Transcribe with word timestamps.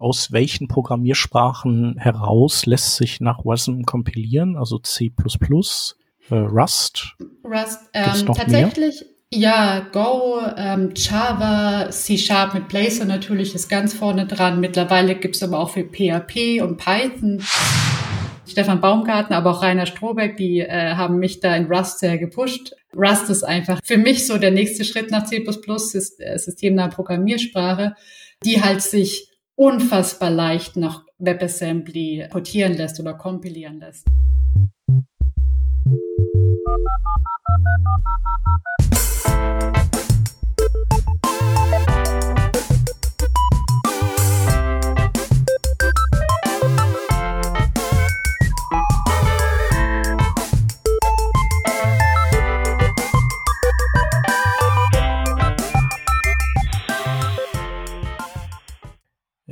aus 0.00 0.32
welchen 0.32 0.66
Programmiersprachen 0.66 1.96
heraus 1.98 2.66
lässt 2.66 2.96
sich 2.96 3.20
nach 3.20 3.44
WASM 3.44 3.82
kompilieren? 3.82 4.56
Also 4.56 4.78
C++, 4.78 5.12
äh, 6.30 6.34
Rust? 6.34 7.16
Rust, 7.44 7.80
ähm, 7.92 8.26
tatsächlich, 8.34 9.04
mehr? 9.30 9.40
ja, 9.40 9.86
Go, 9.92 10.40
ähm, 10.56 10.94
Java, 10.96 11.90
C-Sharp 11.90 12.54
mit 12.54 12.68
Blazor 12.68 13.04
natürlich 13.04 13.54
ist 13.54 13.68
ganz 13.68 13.92
vorne 13.92 14.26
dran. 14.26 14.58
Mittlerweile 14.58 15.14
gibt's 15.16 15.42
aber 15.42 15.58
auch 15.58 15.70
für 15.70 15.84
PHP 15.84 16.62
und 16.62 16.78
Python. 16.78 17.42
Stefan 18.46 18.80
Baumgarten, 18.80 19.32
aber 19.34 19.50
auch 19.50 19.62
Rainer 19.62 19.86
Strohbeck, 19.86 20.36
die 20.36 20.60
äh, 20.60 20.94
haben 20.94 21.18
mich 21.18 21.38
da 21.40 21.54
in 21.54 21.66
Rust 21.66 22.00
sehr 22.00 22.18
gepusht. 22.18 22.72
Rust 22.96 23.30
ist 23.30 23.44
einfach 23.44 23.78
für 23.84 23.98
mich 23.98 24.26
so 24.26 24.38
der 24.38 24.50
nächste 24.50 24.84
Schritt 24.84 25.10
nach 25.10 25.24
C++, 25.24 25.44
ist 25.46 26.20
äh, 26.20 26.36
systemnahe 26.36 26.88
Programmiersprache, 26.88 27.94
die 28.44 28.60
halt 28.60 28.82
sich 28.82 29.29
unfassbar 29.60 30.30
leicht 30.30 30.76
nach 30.76 31.04
WebAssembly 31.18 32.26
portieren 32.30 32.72
lässt 32.72 32.98
oder 32.98 33.12
kompilieren 33.12 33.78
lässt. 33.78 34.06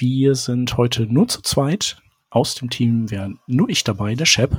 Wir 0.00 0.36
sind 0.36 0.76
heute 0.76 1.12
nur 1.12 1.26
zu 1.26 1.42
zweit. 1.42 2.00
Aus 2.30 2.54
dem 2.54 2.70
Team 2.70 3.10
wäre 3.10 3.34
nur 3.48 3.68
ich 3.68 3.82
dabei, 3.82 4.14
der 4.14 4.26
Shep. 4.26 4.52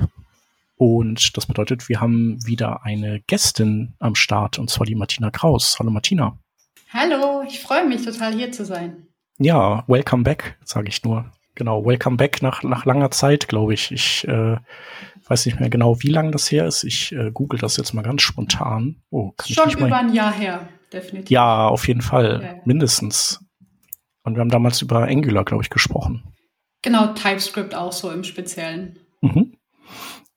Und 0.76 1.34
das 1.34 1.46
bedeutet, 1.46 1.88
wir 1.88 1.98
haben 2.02 2.44
wieder 2.44 2.84
eine 2.84 3.20
Gästin 3.20 3.94
am 4.00 4.14
Start, 4.14 4.58
und 4.58 4.68
zwar 4.68 4.84
die 4.84 4.94
Martina 4.94 5.30
Kraus. 5.30 5.78
Hallo 5.78 5.90
Martina. 5.90 6.36
Hallo, 6.92 7.42
ich 7.48 7.58
freue 7.58 7.88
mich 7.88 8.04
total 8.04 8.34
hier 8.34 8.52
zu 8.52 8.66
sein. 8.66 9.06
Ja, 9.38 9.82
welcome 9.86 10.24
back, 10.24 10.58
sage 10.62 10.88
ich 10.88 11.02
nur. 11.04 11.32
Genau, 11.54 11.86
welcome 11.86 12.18
back 12.18 12.42
nach, 12.42 12.62
nach 12.62 12.84
langer 12.84 13.10
Zeit, 13.10 13.48
glaube 13.48 13.72
ich. 13.72 13.90
Ich 13.92 14.28
äh, 14.28 14.58
weiß 15.26 15.46
nicht 15.46 15.58
mehr 15.58 15.70
genau, 15.70 16.02
wie 16.02 16.10
lange 16.10 16.32
das 16.32 16.52
her 16.52 16.66
ist. 16.66 16.84
Ich 16.84 17.12
äh, 17.12 17.30
google 17.32 17.58
das 17.58 17.78
jetzt 17.78 17.94
mal 17.94 18.02
ganz 18.02 18.20
spontan. 18.20 18.96
Oh, 19.08 19.32
Schon 19.42 19.70
über 19.70 19.96
ein 19.96 20.12
Jahr 20.12 20.34
her, 20.34 20.68
definitiv. 20.92 21.30
Ja, 21.30 21.66
auf 21.66 21.88
jeden 21.88 22.02
Fall, 22.02 22.42
ja. 22.42 22.62
mindestens. 22.66 23.40
Und 24.22 24.34
wir 24.34 24.40
haben 24.40 24.50
damals 24.50 24.82
über 24.82 25.04
Angular, 25.04 25.44
glaube 25.44 25.62
ich, 25.62 25.70
gesprochen. 25.70 26.24
Genau, 26.82 27.08
TypeScript 27.14 27.74
auch 27.74 27.92
so 27.92 28.10
im 28.10 28.24
Speziellen. 28.24 28.98
Mhm. 29.20 29.56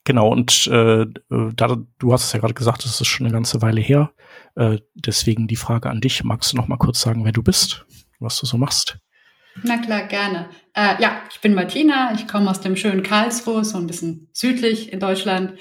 Genau, 0.05 0.27
und 0.27 0.67
äh, 0.67 1.05
da, 1.29 1.77
du 1.99 2.13
hast 2.13 2.25
es 2.25 2.33
ja 2.33 2.39
gerade 2.39 2.53
gesagt, 2.53 2.83
das 2.83 2.99
ist 2.99 3.07
schon 3.07 3.25
eine 3.25 3.33
ganze 3.33 3.61
Weile 3.61 3.79
her. 3.79 4.11
Äh, 4.55 4.79
deswegen 4.93 5.47
die 5.47 5.55
Frage 5.55 5.89
an 5.89 6.01
dich. 6.01 6.23
Magst 6.23 6.51
du 6.51 6.57
noch 6.57 6.67
mal 6.67 6.77
kurz 6.77 6.99
sagen, 6.99 7.23
wer 7.23 7.31
du 7.31 7.41
bist, 7.41 7.85
was 8.19 8.37
du 8.37 8.45
so 8.45 8.57
machst? 8.57 8.97
Na 9.61 9.77
klar, 9.77 10.03
gerne. 10.07 10.49
Äh, 10.73 11.01
ja, 11.01 11.21
ich 11.31 11.39
bin 11.39 11.53
Martina, 11.53 12.13
ich 12.15 12.27
komme 12.27 12.49
aus 12.49 12.59
dem 12.59 12.75
schönen 12.75 13.03
Karlsruhe, 13.03 13.63
so 13.63 13.77
ein 13.77 13.87
bisschen 13.87 14.27
südlich 14.33 14.91
in 14.91 14.99
Deutschland. 14.99 15.53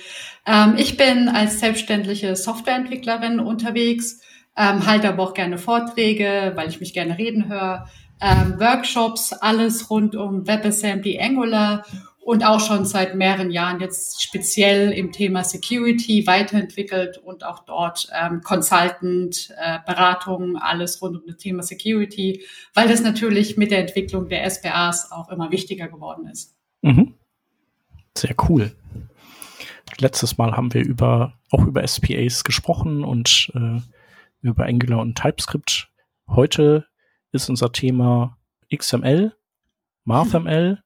Ähm, 0.46 0.74
ich 0.76 0.96
bin 0.96 1.28
als 1.28 1.60
selbstständige 1.60 2.34
Softwareentwicklerin 2.34 3.38
unterwegs, 3.38 4.22
ähm, 4.56 4.86
halte 4.86 5.08
aber 5.08 5.22
auch 5.22 5.34
gerne 5.34 5.58
Vorträge, 5.58 6.52
weil 6.56 6.68
ich 6.68 6.80
mich 6.80 6.94
gerne 6.94 7.18
reden 7.18 7.48
höre 7.48 7.86
ähm, 8.22 8.58
Workshops, 8.58 9.32
alles 9.32 9.90
rund 9.90 10.14
um 10.14 10.46
WebAssembly, 10.46 11.20
Angular 11.20 11.84
und 12.24 12.44
auch 12.44 12.60
schon 12.60 12.84
seit 12.84 13.16
mehreren 13.16 13.50
Jahren 13.50 13.80
jetzt 13.80 14.22
speziell 14.22 14.92
im 14.92 15.10
Thema 15.10 15.42
Security 15.42 16.24
weiterentwickelt 16.26 17.18
und 17.18 17.44
auch 17.44 17.64
dort 17.64 18.08
ähm, 18.14 18.42
Consultant, 18.42 19.52
äh, 19.58 19.80
Beratung, 19.84 20.56
alles 20.56 21.02
rund 21.02 21.16
um 21.16 21.22
das 21.26 21.38
Thema 21.38 21.64
Security, 21.64 22.44
weil 22.74 22.88
das 22.88 23.02
natürlich 23.02 23.56
mit 23.56 23.72
der 23.72 23.80
Entwicklung 23.80 24.28
der 24.28 24.48
SPAs 24.48 25.10
auch 25.10 25.28
immer 25.30 25.50
wichtiger 25.50 25.88
geworden 25.88 26.28
ist. 26.28 26.54
Mhm. 26.82 27.14
Sehr 28.16 28.36
cool. 28.48 28.72
Letztes 29.98 30.38
Mal 30.38 30.52
haben 30.56 30.72
wir 30.72 30.84
über 30.84 31.34
auch 31.50 31.66
über 31.66 31.86
SPAs 31.86 32.44
gesprochen 32.44 33.02
und 33.04 33.50
äh, 33.54 33.80
über 34.42 34.64
Angular 34.66 35.00
und 35.00 35.18
TypeScript. 35.18 35.88
Heute 36.28 36.86
ist 37.32 37.48
unser 37.48 37.72
Thema 37.72 38.38
XML, 38.74 39.34
MarthML 40.04 40.82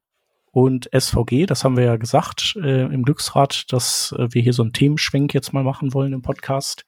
und 0.51 0.89
SVG. 0.97 1.45
Das 1.45 1.63
haben 1.63 1.77
wir 1.77 1.83
ja 1.83 1.97
gesagt 1.97 2.57
äh, 2.61 2.85
im 2.85 3.03
Glücksrad, 3.03 3.71
dass 3.71 4.13
äh, 4.17 4.27
wir 4.31 4.41
hier 4.41 4.53
so 4.53 4.63
einen 4.63 4.73
Themenschwenk 4.73 5.33
jetzt 5.33 5.53
mal 5.53 5.63
machen 5.63 5.93
wollen 5.93 6.13
im 6.13 6.21
Podcast. 6.21 6.85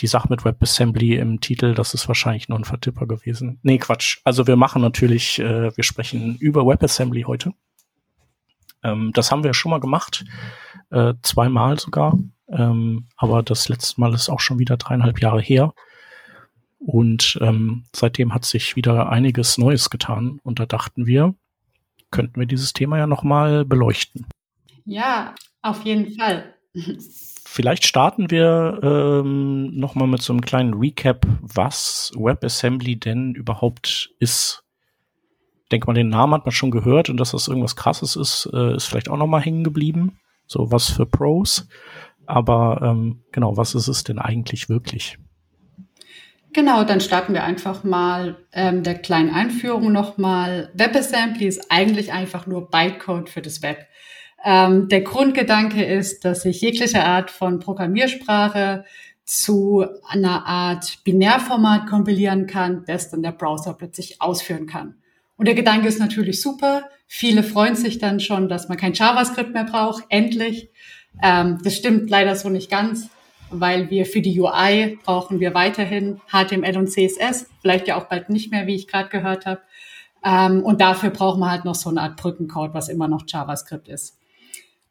Die 0.00 0.06
Sache 0.06 0.28
mit 0.28 0.44
WebAssembly 0.44 1.16
im 1.16 1.40
Titel, 1.40 1.74
das 1.74 1.94
ist 1.94 2.06
wahrscheinlich 2.06 2.48
nur 2.48 2.58
ein 2.58 2.64
Vertipper 2.64 3.06
gewesen. 3.06 3.58
Nee, 3.62 3.78
Quatsch. 3.78 4.18
Also 4.24 4.46
wir 4.46 4.56
machen 4.56 4.82
natürlich, 4.82 5.38
äh, 5.38 5.74
wir 5.74 5.84
sprechen 5.84 6.36
über 6.38 6.66
WebAssembly 6.66 7.22
heute. 7.22 7.54
Ähm, 8.82 9.10
das 9.14 9.32
haben 9.32 9.42
wir 9.42 9.54
schon 9.54 9.70
mal 9.70 9.80
gemacht, 9.80 10.24
äh, 10.90 11.14
zweimal 11.22 11.78
sogar. 11.78 12.18
Ähm, 12.48 13.08
aber 13.16 13.42
das 13.42 13.68
letzte 13.68 14.00
Mal 14.00 14.14
ist 14.14 14.28
auch 14.28 14.40
schon 14.40 14.58
wieder 14.58 14.76
dreieinhalb 14.76 15.20
Jahre 15.20 15.40
her. 15.40 15.72
Und 16.78 17.38
ähm, 17.40 17.84
seitdem 17.94 18.34
hat 18.34 18.44
sich 18.44 18.76
wieder 18.76 19.10
einiges 19.10 19.58
Neues 19.58 19.90
getan. 19.90 20.40
Und 20.42 20.60
da 20.60 20.66
dachten 20.66 21.06
wir, 21.06 21.34
könnten 22.10 22.38
wir 22.38 22.46
dieses 22.46 22.72
Thema 22.72 22.98
ja 22.98 23.06
nochmal 23.06 23.64
beleuchten. 23.64 24.26
Ja, 24.84 25.34
auf 25.62 25.84
jeden 25.84 26.12
Fall. 26.16 26.54
Vielleicht 27.44 27.86
starten 27.86 28.30
wir 28.30 28.80
ähm, 28.82 29.74
nochmal 29.78 30.08
mit 30.08 30.22
so 30.22 30.32
einem 30.32 30.42
kleinen 30.42 30.74
Recap, 30.74 31.26
was 31.40 32.12
WebAssembly 32.14 32.96
denn 32.96 33.34
überhaupt 33.34 34.10
ist. 34.18 34.62
Ich 35.64 35.68
denke 35.70 35.86
mal, 35.86 35.94
den 35.94 36.10
Namen 36.10 36.34
hat 36.34 36.44
man 36.44 36.52
schon 36.52 36.70
gehört 36.70 37.08
und 37.08 37.16
dass 37.16 37.32
das 37.32 37.48
irgendwas 37.48 37.74
Krasses 37.74 38.14
ist, 38.14 38.48
äh, 38.52 38.76
ist 38.76 38.84
vielleicht 38.84 39.08
auch 39.08 39.16
nochmal 39.16 39.40
hängen 39.40 39.64
geblieben. 39.64 40.20
So 40.46 40.70
was 40.70 40.90
für 40.90 41.06
Pros. 41.06 41.66
Aber 42.26 42.80
ähm, 42.82 43.22
genau, 43.32 43.56
was 43.56 43.74
ist 43.74 43.88
es 43.88 44.04
denn 44.04 44.18
eigentlich 44.18 44.68
wirklich? 44.68 45.18
Genau, 46.56 46.84
dann 46.84 47.02
starten 47.02 47.34
wir 47.34 47.44
einfach 47.44 47.84
mal 47.84 48.38
ähm, 48.50 48.82
der 48.82 48.94
kleinen 48.94 49.28
Einführung 49.28 49.92
nochmal. 49.92 50.70
WebAssembly 50.72 51.46
ist 51.46 51.70
eigentlich 51.70 52.14
einfach 52.14 52.46
nur 52.46 52.70
Bytecode 52.70 53.28
für 53.28 53.42
das 53.42 53.60
Web. 53.60 53.86
Ähm, 54.42 54.88
der 54.88 55.02
Grundgedanke 55.02 55.84
ist, 55.84 56.24
dass 56.24 56.46
ich 56.46 56.62
jegliche 56.62 57.04
Art 57.04 57.30
von 57.30 57.58
Programmiersprache 57.58 58.86
zu 59.26 59.84
einer 60.08 60.46
Art 60.46 61.04
Binärformat 61.04 61.90
kompilieren 61.90 62.46
kann, 62.46 62.84
das 62.86 63.10
dann 63.10 63.22
der 63.22 63.32
Browser 63.32 63.74
plötzlich 63.74 64.22
ausführen 64.22 64.66
kann. 64.66 64.94
Und 65.36 65.48
der 65.48 65.54
Gedanke 65.54 65.88
ist 65.88 66.00
natürlich 66.00 66.40
super. 66.40 66.88
Viele 67.06 67.42
freuen 67.42 67.76
sich 67.76 67.98
dann 67.98 68.18
schon, 68.18 68.48
dass 68.48 68.70
man 68.70 68.78
kein 68.78 68.94
JavaScript 68.94 69.52
mehr 69.52 69.64
braucht, 69.64 70.04
endlich. 70.08 70.70
Ähm, 71.22 71.58
das 71.62 71.76
stimmt 71.76 72.08
leider 72.08 72.34
so 72.34 72.48
nicht 72.48 72.70
ganz 72.70 73.10
weil 73.50 73.90
wir 73.90 74.06
für 74.06 74.20
die 74.20 74.40
UI 74.40 74.98
brauchen 75.04 75.40
wir 75.40 75.54
weiterhin 75.54 76.20
HTML 76.28 76.76
und 76.78 76.88
CSS, 76.88 77.46
vielleicht 77.60 77.88
ja 77.88 77.96
auch 77.96 78.08
bald 78.08 78.30
nicht 78.30 78.50
mehr, 78.50 78.66
wie 78.66 78.74
ich 78.74 78.88
gerade 78.88 79.08
gehört 79.08 79.46
habe. 79.46 79.60
Ähm, 80.24 80.62
und 80.62 80.80
dafür 80.80 81.10
brauchen 81.10 81.40
wir 81.40 81.50
halt 81.50 81.64
noch 81.64 81.74
so 81.74 81.90
eine 81.90 82.02
Art 82.02 82.16
Brückencode, 82.16 82.74
was 82.74 82.88
immer 82.88 83.08
noch 83.08 83.24
JavaScript 83.26 83.88
ist. 83.88 84.18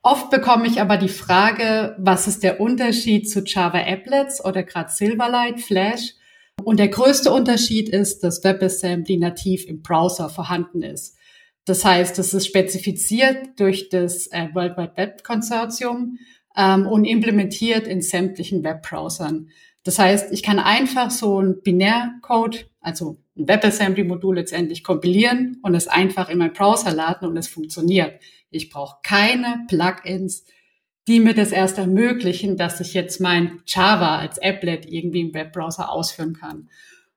Oft 0.02 0.30
bekomme 0.30 0.68
ich 0.68 0.80
aber 0.80 0.98
die 0.98 1.10
Frage, 1.10 1.96
was 1.98 2.28
ist 2.28 2.44
der 2.44 2.62
Unterschied 2.62 3.30
zu 3.30 3.42
Java 3.44 3.80
Applets 3.80 4.44
oder 4.44 4.62
gerade 4.62 4.92
Silverlight, 4.92 5.60
Flash? 5.62 6.14
Und 6.64 6.80
der 6.80 6.90
größte 6.90 7.32
Unterschied 7.32 7.90
ist, 7.90 8.24
dass 8.24 8.44
WebAssembly 8.44 9.18
nativ 9.18 9.66
im 9.66 9.82
Browser 9.82 10.30
vorhanden 10.30 10.84
ist. 10.84 11.18
Das 11.66 11.84
heißt, 11.84 12.20
es 12.20 12.34
ist 12.34 12.46
spezifiziert 12.46 13.60
durch 13.60 13.90
das 13.90 14.28
äh, 14.28 14.50
World 14.54 14.78
Wide 14.78 14.94
Web 14.96 15.24
Consortium 15.24 16.20
ähm, 16.58 16.88
und 16.88 17.06
implementiert 17.06 17.88
in 17.88 18.02
sämtlichen 18.02 18.64
Webbrowsern. 18.64 19.50
Das 19.84 20.00
heißt, 20.00 20.32
ich 20.32 20.44
kann 20.44 20.60
einfach 20.60 21.12
so 21.12 21.38
einen 21.38 21.62
Binärcode 21.62 22.68
also 22.86 23.18
ein 23.36 23.48
WebAssembly-Modul 23.48 24.36
letztendlich 24.36 24.84
kompilieren 24.84 25.58
und 25.64 25.74
es 25.74 25.88
einfach 25.88 26.30
in 26.30 26.38
meinen 26.38 26.54
Browser 26.54 26.94
laden 26.94 27.28
und 27.28 27.36
es 27.36 27.48
funktioniert. 27.48 28.22
Ich 28.52 28.70
brauche 28.70 28.98
keine 29.02 29.66
Plugins, 29.68 30.46
die 31.08 31.20
mir 31.20 31.34
das 31.34 31.52
erst 31.52 31.80
ermöglichen, 31.80 32.58
dass 32.58 32.80
ich 32.80 32.94
jetzt 32.94 33.20
mein 33.20 33.60
Java 33.66 34.20
als 34.20 34.38
Applet 34.38 34.86
irgendwie 34.86 35.22
im 35.22 35.34
Webbrowser 35.34 35.92
ausführen 35.92 36.34
kann. 36.34 36.70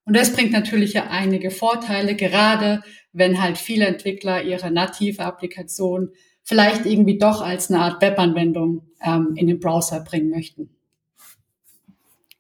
Und 0.05 0.17
das 0.17 0.32
bringt 0.32 0.52
natürlich 0.52 0.94
ja 0.94 1.08
einige 1.11 1.50
Vorteile, 1.50 2.17
gerade 2.17 2.82
wenn 3.12 3.43
halt 3.43 3.58
viele 3.58 3.85
Entwickler 3.85 4.43
ihre 4.43 4.70
native 4.70 5.23
Applikation 5.23 6.12
vielleicht 6.49 6.87
irgendwie 6.87 7.19
doch 7.19 7.43
als 7.43 7.71
eine 7.71 7.81
Art 7.83 8.00
Webanwendung 8.00 8.81
ähm, 9.03 9.35
in 9.37 9.49
den 9.49 9.61
Browser 9.61 10.00
bringen 10.00 10.31
möchten. 10.31 10.71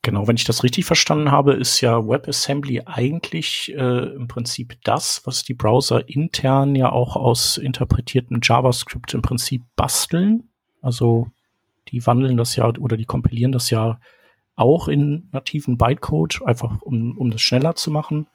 Genau, 0.00 0.26
wenn 0.26 0.36
ich 0.36 0.44
das 0.44 0.64
richtig 0.64 0.86
verstanden 0.86 1.30
habe, 1.30 1.52
ist 1.52 1.82
ja 1.82 2.08
WebAssembly 2.08 2.84
eigentlich 2.86 3.70
äh, 3.76 4.14
im 4.14 4.26
Prinzip 4.26 4.78
das, 4.82 5.20
was 5.26 5.44
die 5.44 5.52
Browser 5.52 6.08
intern 6.08 6.74
ja 6.74 6.90
auch 6.90 7.16
aus 7.16 7.58
interpretiertem 7.58 8.40
JavaScript 8.42 9.12
im 9.12 9.20
Prinzip 9.20 9.62
basteln. 9.76 10.44
Also 10.80 11.26
die 11.88 12.06
wandeln 12.06 12.38
das 12.38 12.56
ja 12.56 12.66
oder 12.66 12.96
die 12.96 13.04
kompilieren 13.04 13.52
das 13.52 13.68
ja 13.68 14.00
auch 14.56 14.88
in 14.88 15.28
nativen 15.32 15.76
Bytecode, 15.76 16.40
einfach 16.46 16.80
um, 16.80 17.18
um 17.18 17.30
das 17.30 17.42
schneller 17.42 17.74
zu 17.74 17.90
machen. 17.90 18.26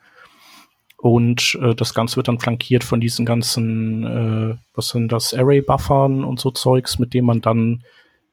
Und 1.04 1.60
äh, 1.62 1.76
das 1.76 1.94
Ganze 1.94 2.16
wird 2.16 2.30
dann 2.30 2.40
flankiert 2.40 2.86
von 2.86 3.02
diesen 3.02 3.26
ganzen, 3.26 4.06
äh, 4.06 4.56
was 4.74 4.88
sind 4.88 5.12
das, 5.12 5.34
Array-Buffern 5.34 6.24
und 6.24 6.40
so 6.40 6.50
Zeugs, 6.50 6.98
mit 6.98 7.14
dem 7.14 7.26
man 7.26 7.42
dann 7.42 7.84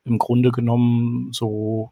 im 0.04 0.18
Grunde 0.18 0.52
genommen 0.52 1.32
so 1.32 1.90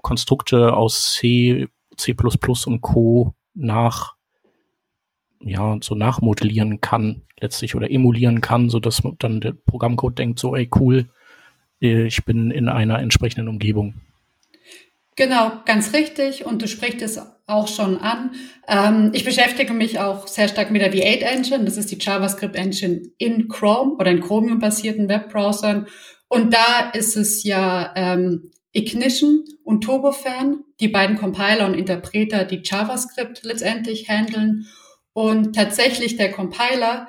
Konstrukte 0.00 0.74
aus 0.74 1.12
C, 1.12 1.68
C++ 1.98 2.16
und 2.64 2.80
Co. 2.80 3.34
nach, 3.52 4.14
ja, 5.40 5.76
so 5.82 5.94
nachmodellieren 5.94 6.80
kann, 6.80 7.20
letztlich 7.38 7.74
oder 7.74 7.90
emulieren 7.90 8.40
kann, 8.40 8.70
so 8.70 8.80
dass 8.80 9.02
dann 9.18 9.42
der 9.42 9.52
Programmcode 9.52 10.18
denkt 10.18 10.38
so, 10.38 10.56
ey, 10.56 10.70
cool, 10.76 11.10
äh, 11.82 12.06
ich 12.06 12.24
bin 12.24 12.50
in 12.50 12.70
einer 12.70 12.98
entsprechenden 12.98 13.46
Umgebung. 13.46 13.92
Genau, 15.18 15.50
ganz 15.64 15.94
richtig. 15.94 16.46
Und 16.46 16.62
du 16.62 16.68
sprichst 16.68 17.02
es 17.02 17.20
auch 17.48 17.66
schon 17.66 17.96
an. 17.96 18.30
Ähm, 18.68 19.10
ich 19.12 19.24
beschäftige 19.24 19.72
mich 19.72 19.98
auch 19.98 20.28
sehr 20.28 20.46
stark 20.46 20.70
mit 20.70 20.80
der 20.80 20.92
V8 20.92 21.22
Engine. 21.22 21.64
Das 21.64 21.76
ist 21.76 21.90
die 21.90 21.98
JavaScript 21.98 22.54
Engine 22.54 23.02
in 23.18 23.48
Chrome 23.48 23.96
oder 23.96 24.12
in 24.12 24.20
Chromium-basierten 24.20 25.08
Webbrowsern. 25.08 25.88
Und 26.28 26.54
da 26.54 26.90
ist 26.94 27.16
es 27.16 27.42
ja 27.42 27.92
ähm, 27.96 28.52
Ignition 28.70 29.42
und 29.64 29.82
Turbofan, 29.82 30.62
die 30.78 30.86
beiden 30.86 31.16
Compiler 31.16 31.66
und 31.66 31.74
Interpreter, 31.74 32.44
die 32.44 32.62
JavaScript 32.62 33.42
letztendlich 33.42 34.08
handeln. 34.08 34.68
Und 35.14 35.56
tatsächlich 35.56 36.16
der 36.16 36.30
Compiler, 36.30 37.08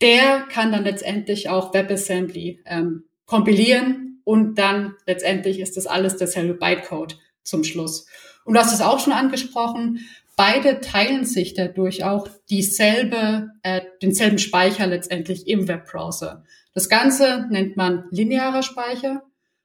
der 0.00 0.44
kann 0.48 0.70
dann 0.70 0.84
letztendlich 0.84 1.48
auch 1.48 1.74
WebAssembly 1.74 2.62
ähm, 2.66 3.02
kompilieren 3.26 4.20
und 4.22 4.58
dann 4.60 4.94
letztendlich 5.06 5.58
ist 5.58 5.76
das 5.76 5.88
alles 5.88 6.18
derselbe 6.18 6.54
Bytecode 6.54 7.18
zum 7.48 7.64
Schluss. 7.64 8.06
Und 8.44 8.54
du 8.54 8.60
hast 8.60 8.72
es 8.72 8.80
auch 8.80 9.00
schon 9.00 9.12
angesprochen, 9.12 10.08
beide 10.36 10.80
teilen 10.80 11.24
sich 11.26 11.54
dadurch 11.54 12.04
auch 12.04 12.28
dieselbe, 12.48 13.50
äh, 13.62 13.80
denselben 14.00 14.38
Speicher 14.38 14.86
letztendlich 14.86 15.48
im 15.48 15.66
Webbrowser. 15.66 16.44
Das 16.74 16.88
Ganze 16.88 17.46
nennt 17.50 17.76
man 17.76 18.04
linearer 18.10 18.62
Speicher. 18.62 19.22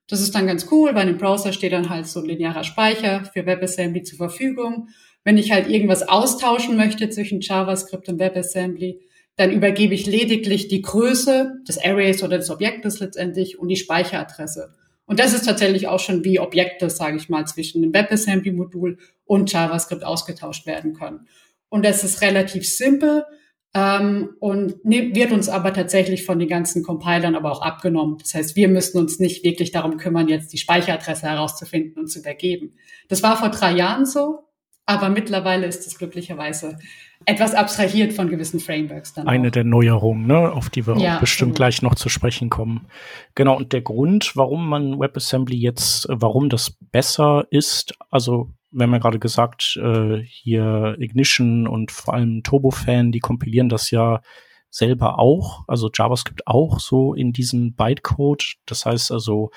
Das 0.07 0.19
ist 0.19 0.33
dann 0.35 0.47
ganz 0.47 0.68
cool, 0.71 0.95
weil 0.95 1.07
im 1.07 1.18
Browser 1.18 1.53
steht 1.53 1.74
dann 1.74 1.89
halt 1.89 2.07
so 2.07 2.19
ein 2.19 2.25
linearer 2.25 2.63
Speicher 2.63 3.24
für 3.31 3.45
WebAssembly 3.45 4.03
zur 4.03 4.18
Verfügung. 4.18 4.89
Wenn 5.24 5.38
ich 5.38 5.51
halt 5.51 5.69
irgendwas 5.69 6.07
austauschen 6.07 6.75
möchte 6.75 7.09
zwischen 7.09 7.39
JavaScript 7.39 8.09
und 8.09 8.19
WebAssembly, 8.19 9.00
dann 9.35 9.51
übergebe 9.51 9.94
ich 9.94 10.06
lediglich 10.06 10.68
die 10.68 10.81
Größe 10.81 11.53
des 11.68 11.77
Arrays 11.83 12.24
oder 12.24 12.38
des 12.38 12.50
Objektes 12.50 13.00
letztendlich 13.00 13.59
und 13.59 13.68
die 13.68 13.75
Speicheradresse. 13.75 14.74
Und 15.06 15.20
das 15.20 15.34
ist 15.34 15.46
tatsächlich 15.46 15.88
auch 15.88 16.00
schon 16.00 16.24
wie 16.24 16.40
Objekte, 16.40 16.90
sage 16.90 17.18
ich 17.18 17.30
mal, 17.30 17.46
zwischen 17.46 17.82
dem 17.82 17.94
WebAssembly-Modul 17.94 18.98
und 19.26 19.52
JavaScript 19.52 20.04
ausgetauscht 20.04 20.66
werden 20.66 20.94
können. 20.94 21.28
Und 21.70 21.84
das 21.84 22.04
ist 22.04 22.22
relativ 22.22 22.68
simpel 22.68 23.26
ähm, 23.74 24.36
und 24.40 24.76
wird 24.84 25.32
uns 25.32 25.50
aber 25.50 25.74
tatsächlich 25.74 26.26
von 26.26 26.40
den 26.40 26.48
ganzen 26.48 26.84
Compilern 26.84 27.36
aber 27.36 27.52
auch 27.52 27.62
abgenommen. 27.62 28.18
Das 28.20 28.34
heißt, 28.34 28.56
wir 28.56 28.68
müssen 28.68 28.98
uns 29.00 29.20
nicht 29.20 29.44
wirklich 29.44 29.72
darum 29.72 29.98
kümmern, 29.98 30.28
jetzt 30.28 30.54
die 30.54 30.58
Speicheradresse 30.58 31.28
herauszufinden 31.28 32.00
und 32.00 32.08
zu 32.08 32.20
übergeben. 32.20 32.76
Das 33.10 33.24
war 33.24 33.38
vor 33.38 33.50
drei 33.50 33.74
Jahren 33.74 34.06
so, 34.06 34.44
aber 34.86 35.10
mittlerweile 35.10 35.66
ist 35.66 35.88
es 35.88 35.98
glücklicherweise 35.98 36.78
etwas 37.25 37.54
abstrahiert 37.54 38.14
von 38.14 38.30
gewissen 38.30 38.60
Frameworks 38.60 39.14
dann. 39.14 39.28
Eine 39.28 39.48
auch. 39.48 39.52
der 39.52 39.64
Neuerungen, 39.64 40.28
ne, 40.28 40.52
auf 40.52 40.70
die 40.70 40.86
wir 40.86 40.98
ja, 40.98 41.20
bestimmt 41.20 41.52
genau. 41.52 41.58
gleich 41.58 41.81
noch 41.81 41.96
zu 41.96 42.10
sprechen 42.10 42.50
kommen. 42.50 42.88
Genau, 43.36 43.58
und 43.58 43.74
der 43.74 43.81
Grund, 43.81 44.36
warum 44.36 44.68
man 44.68 45.00
WebAssembly 45.00 45.58
jetzt, 45.58 46.08
warum 46.10 46.50
das 46.50 46.78
besser 46.92 47.46
ist, 47.50 47.94
also 48.10 48.50
wir 48.72 48.84
haben 48.84 48.94
ja 48.94 49.00
gerade 49.00 49.20
gesagt, 49.20 49.80
äh, 49.81 50.24
hier 50.24 50.96
Ignition 51.00 51.68
und 51.68 51.92
vor 51.92 52.16
allem 52.16 52.42
Turbofan, 52.44 53.12
die 53.12 53.20
kompilieren 53.20 53.69
das 53.69 53.92
ja 53.92 54.22
selber 54.69 55.19
auch, 55.19 55.64
also 55.68 55.92
JavaScript 55.94 56.48
auch 56.48 56.80
so 56.80 57.14
in 57.14 57.31
diesem 57.31 57.76
Bytecode. 57.76 58.56
Das 58.66 58.88
heißt 58.88 59.12
also, 59.12 59.52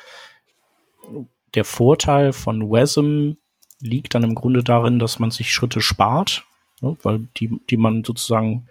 der 1.54 1.64
Vorteil 1.64 2.34
von 2.34 2.70
WASM 2.70 3.32
liegt 3.80 4.14
dann 4.14 4.24
im 4.24 4.34
Grunde 4.34 4.62
darin, 4.62 4.98
dass 4.98 5.18
man 5.18 5.30
sich 5.30 5.52
Schritte 5.52 5.80
spart 5.80 6.44
ne? 6.80 6.96
weil 7.02 7.28
die, 7.36 7.60
die 7.70 7.76
man 7.76 8.04
sozusagen 8.04 8.66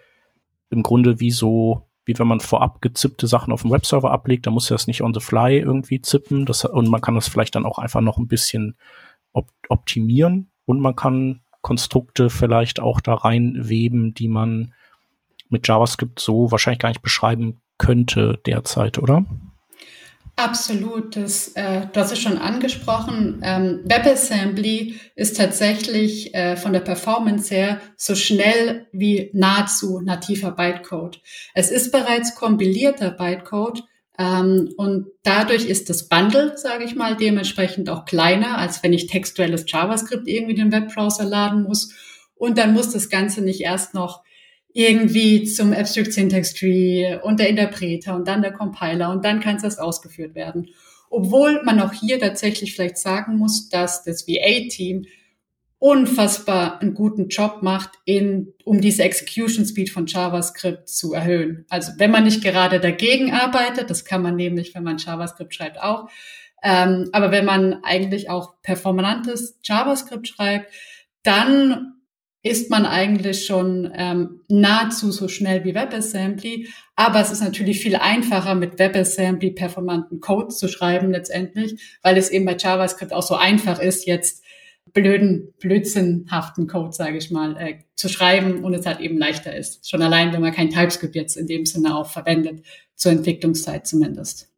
im 0.70 0.82
Grunde 0.82 1.20
wie 1.20 1.30
so, 1.30 1.82
wie 2.04 2.18
wenn 2.18 2.26
man 2.26 2.40
vorab 2.40 2.80
gezippte 2.80 3.26
Sachen 3.26 3.52
auf 3.52 3.62
dem 3.62 3.70
Webserver 3.70 4.10
ablegt, 4.10 4.46
da 4.46 4.50
muss 4.50 4.68
das 4.68 4.86
nicht 4.86 5.02
on 5.02 5.14
the 5.14 5.20
fly 5.20 5.58
irgendwie 5.58 6.00
zippen. 6.00 6.46
Das, 6.46 6.64
und 6.64 6.88
man 6.88 7.00
kann 7.00 7.14
das 7.14 7.28
vielleicht 7.28 7.54
dann 7.54 7.66
auch 7.66 7.78
einfach 7.78 8.00
noch 8.00 8.18
ein 8.18 8.28
bisschen 8.28 8.76
op 9.32 9.48
optimieren 9.68 10.50
und 10.64 10.80
man 10.80 10.96
kann 10.96 11.40
Konstrukte 11.60 12.30
vielleicht 12.30 12.80
auch 12.80 13.00
da 13.00 13.14
reinweben, 13.14 14.14
die 14.14 14.28
man 14.28 14.72
mit 15.48 15.66
JavaScript 15.66 16.20
so 16.20 16.50
wahrscheinlich 16.50 16.78
gar 16.78 16.90
nicht 16.90 17.02
beschreiben 17.02 17.60
könnte 17.78 18.40
derzeit, 18.46 18.98
oder? 18.98 19.24
Absolut, 20.38 21.16
das, 21.16 21.48
äh, 21.54 21.86
du 21.90 21.98
hast 21.98 22.12
es 22.12 22.20
schon 22.20 22.36
angesprochen. 22.36 23.40
Ähm, 23.42 23.80
WebAssembly 23.84 25.00
ist 25.14 25.38
tatsächlich 25.38 26.34
äh, 26.34 26.56
von 26.56 26.74
der 26.74 26.80
Performance 26.80 27.54
her 27.54 27.80
so 27.96 28.14
schnell 28.14 28.86
wie 28.92 29.30
nahezu 29.32 30.00
nativer 30.00 30.50
Bytecode. 30.50 31.22
Es 31.54 31.70
ist 31.70 31.90
bereits 31.90 32.34
kompilierter 32.34 33.12
Bytecode 33.12 33.82
ähm, 34.18 34.74
und 34.76 35.06
dadurch 35.22 35.64
ist 35.64 35.88
das 35.88 36.06
Bundle, 36.06 36.58
sage 36.58 36.84
ich 36.84 36.94
mal, 36.94 37.16
dementsprechend 37.16 37.88
auch 37.88 38.04
kleiner, 38.04 38.58
als 38.58 38.82
wenn 38.82 38.92
ich 38.92 39.06
textuelles 39.06 39.64
JavaScript 39.66 40.28
irgendwie 40.28 40.54
den 40.54 40.70
Webbrowser 40.70 41.24
laden 41.24 41.62
muss. 41.62 41.94
Und 42.34 42.58
dann 42.58 42.74
muss 42.74 42.90
das 42.90 43.08
Ganze 43.08 43.40
nicht 43.40 43.62
erst 43.62 43.94
noch 43.94 44.22
irgendwie 44.76 45.44
zum 45.44 45.72
Abstract 45.72 46.12
Syntax 46.12 46.52
Tree 46.52 47.16
und 47.22 47.40
der 47.40 47.48
Interpreter 47.48 48.14
und 48.14 48.28
dann 48.28 48.42
der 48.42 48.52
Compiler 48.52 49.10
und 49.10 49.24
dann 49.24 49.40
kann 49.40 49.58
das 49.62 49.78
ausgeführt 49.78 50.34
werden. 50.34 50.68
Obwohl 51.08 51.62
man 51.64 51.80
auch 51.80 51.94
hier 51.94 52.20
tatsächlich 52.20 52.74
vielleicht 52.74 52.98
sagen 52.98 53.38
muss, 53.38 53.70
dass 53.70 54.04
das 54.04 54.28
VA-Team 54.28 55.06
unfassbar 55.78 56.82
einen 56.82 56.92
guten 56.92 57.28
Job 57.28 57.62
macht, 57.62 57.92
in, 58.04 58.52
um 58.64 58.82
diese 58.82 59.02
Execution 59.02 59.64
Speed 59.64 59.88
von 59.88 60.06
JavaScript 60.06 60.90
zu 60.90 61.14
erhöhen. 61.14 61.64
Also 61.70 61.92
wenn 61.96 62.10
man 62.10 62.24
nicht 62.24 62.42
gerade 62.42 62.78
dagegen 62.78 63.32
arbeitet, 63.32 63.88
das 63.88 64.04
kann 64.04 64.20
man 64.20 64.36
nämlich, 64.36 64.74
wenn 64.74 64.84
man 64.84 64.98
JavaScript 64.98 65.54
schreibt, 65.54 65.80
auch. 65.80 66.10
Ähm, 66.62 67.08
aber 67.12 67.30
wenn 67.30 67.46
man 67.46 67.82
eigentlich 67.82 68.28
auch 68.28 68.60
performantes 68.60 69.58
JavaScript 69.62 70.28
schreibt, 70.28 70.70
dann 71.22 71.95
ist 72.46 72.70
man 72.70 72.86
eigentlich 72.86 73.44
schon 73.44 73.90
ähm, 73.94 74.40
nahezu 74.48 75.10
so 75.10 75.28
schnell 75.28 75.64
wie 75.64 75.74
WebAssembly. 75.74 76.68
Aber 76.94 77.20
es 77.20 77.30
ist 77.30 77.42
natürlich 77.42 77.80
viel 77.80 77.96
einfacher, 77.96 78.54
mit 78.54 78.78
WebAssembly 78.78 79.50
performanten 79.50 80.20
Code 80.20 80.48
zu 80.48 80.68
schreiben 80.68 81.10
letztendlich, 81.10 81.98
weil 82.02 82.16
es 82.16 82.30
eben 82.30 82.44
bei 82.44 82.56
JavaScript 82.56 83.12
auch 83.12 83.22
so 83.22 83.34
einfach 83.34 83.80
ist, 83.80 84.06
jetzt 84.06 84.42
blöden, 84.92 85.52
blödsinnhaften 85.58 86.68
Code, 86.68 86.92
sage 86.92 87.18
ich 87.18 87.30
mal, 87.30 87.56
äh, 87.56 87.78
zu 87.96 88.08
schreiben 88.08 88.64
und 88.64 88.74
es 88.74 88.86
halt 88.86 89.00
eben 89.00 89.18
leichter 89.18 89.54
ist. 89.54 89.88
Schon 89.88 90.02
allein, 90.02 90.32
wenn 90.32 90.40
man 90.40 90.52
kein 90.52 90.70
TypeScript 90.70 91.14
jetzt 91.14 91.36
in 91.36 91.46
dem 91.46 91.66
Sinne 91.66 91.96
auch 91.96 92.08
verwendet, 92.08 92.64
zur 92.94 93.12
Entwicklungszeit 93.12 93.86
zumindest. 93.86 94.50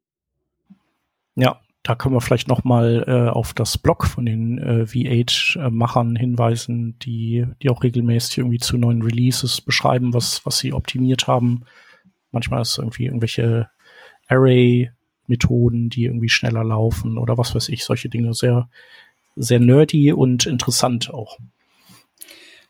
Ja, 1.34 1.60
da 1.88 1.94
können 1.94 2.14
wir 2.14 2.20
vielleicht 2.20 2.48
noch 2.48 2.64
mal 2.64 3.02
äh, 3.06 3.30
auf 3.30 3.54
das 3.54 3.78
Blog 3.78 4.04
von 4.04 4.26
den 4.26 4.58
äh, 4.58 4.82
V8-Machern 4.82 6.16
hinweisen, 6.16 6.98
die, 6.98 7.46
die 7.62 7.70
auch 7.70 7.82
regelmäßig 7.82 8.36
irgendwie 8.36 8.58
zu 8.58 8.76
neuen 8.76 9.00
Releases 9.00 9.62
beschreiben, 9.62 10.12
was, 10.12 10.44
was 10.44 10.58
sie 10.58 10.74
optimiert 10.74 11.28
haben. 11.28 11.64
Manchmal 12.30 12.60
ist 12.60 12.72
es 12.72 12.78
irgendwie 12.78 13.06
irgendwelche 13.06 13.70
Array-Methoden, 14.28 15.88
die 15.88 16.04
irgendwie 16.04 16.28
schneller 16.28 16.62
laufen 16.62 17.16
oder 17.16 17.38
was 17.38 17.54
weiß 17.54 17.70
ich, 17.70 17.86
solche 17.86 18.10
Dinge. 18.10 18.34
Sehr, 18.34 18.68
sehr 19.34 19.58
nerdy 19.58 20.12
und 20.12 20.44
interessant 20.44 21.08
auch. 21.08 21.38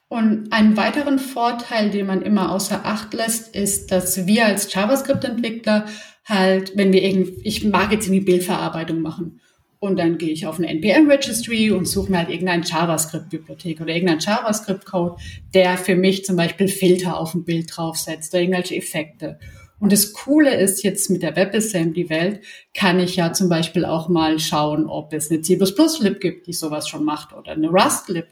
Und 0.06 0.52
einen 0.52 0.76
weiteren 0.76 1.18
Vorteil, 1.18 1.90
den 1.90 2.06
man 2.06 2.22
immer 2.22 2.52
außer 2.52 2.86
Acht 2.86 3.12
lässt, 3.14 3.56
ist, 3.56 3.90
dass 3.90 4.28
wir 4.28 4.46
als 4.46 4.72
JavaScript-Entwickler 4.72 5.86
halt, 6.28 6.76
wenn 6.76 6.92
wir 6.92 7.02
irgendwie, 7.02 7.40
ich 7.44 7.64
mag 7.64 7.92
jetzt 7.92 8.06
irgendwie 8.06 8.24
Bildverarbeitung 8.24 9.00
machen. 9.00 9.40
Und 9.80 9.98
dann 9.98 10.18
gehe 10.18 10.30
ich 10.30 10.46
auf 10.46 10.58
eine 10.58 10.68
NPM-Registry 10.68 11.70
und 11.70 11.86
suche 11.86 12.10
mir 12.10 12.18
halt 12.18 12.30
irgendeine 12.30 12.64
JavaScript-Bibliothek 12.64 13.80
oder 13.80 13.94
irgendeinen 13.94 14.20
JavaScript-Code, 14.20 15.16
der 15.54 15.78
für 15.78 15.94
mich 15.94 16.24
zum 16.24 16.34
Beispiel 16.36 16.66
Filter 16.66 17.16
auf 17.16 17.34
ein 17.34 17.44
Bild 17.44 17.76
draufsetzt 17.76 18.34
oder 18.34 18.42
irgendwelche 18.42 18.74
Effekte. 18.74 19.38
Und 19.78 19.92
das 19.92 20.12
Coole 20.12 20.56
ist 20.56 20.82
jetzt 20.82 21.08
mit 21.10 21.22
der 21.22 21.36
WebAssembly-Welt, 21.36 22.40
kann 22.74 22.98
ich 22.98 23.14
ja 23.14 23.32
zum 23.32 23.48
Beispiel 23.48 23.84
auch 23.84 24.08
mal 24.08 24.40
schauen, 24.40 24.86
ob 24.88 25.12
es 25.12 25.30
eine 25.30 25.42
C++-Lib 25.42 26.20
gibt, 26.20 26.48
die 26.48 26.52
sowas 26.52 26.88
schon 26.88 27.04
macht 27.04 27.32
oder 27.32 27.52
eine 27.52 27.68
Rust-Lib. 27.68 28.26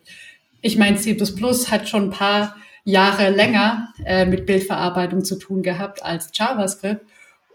Ich 0.63 0.77
meine, 0.77 0.97
C++ 0.97 1.17
hat 1.17 1.89
schon 1.89 2.05
ein 2.05 2.11
paar 2.11 2.57
Jahre 2.83 3.31
länger 3.31 3.93
äh, 4.05 4.27
mit 4.27 4.47
Bildverarbeitung 4.47 5.25
zu 5.25 5.39
tun 5.39 5.63
gehabt 5.63 6.03
als 6.03 6.31
JavaScript 6.35 7.07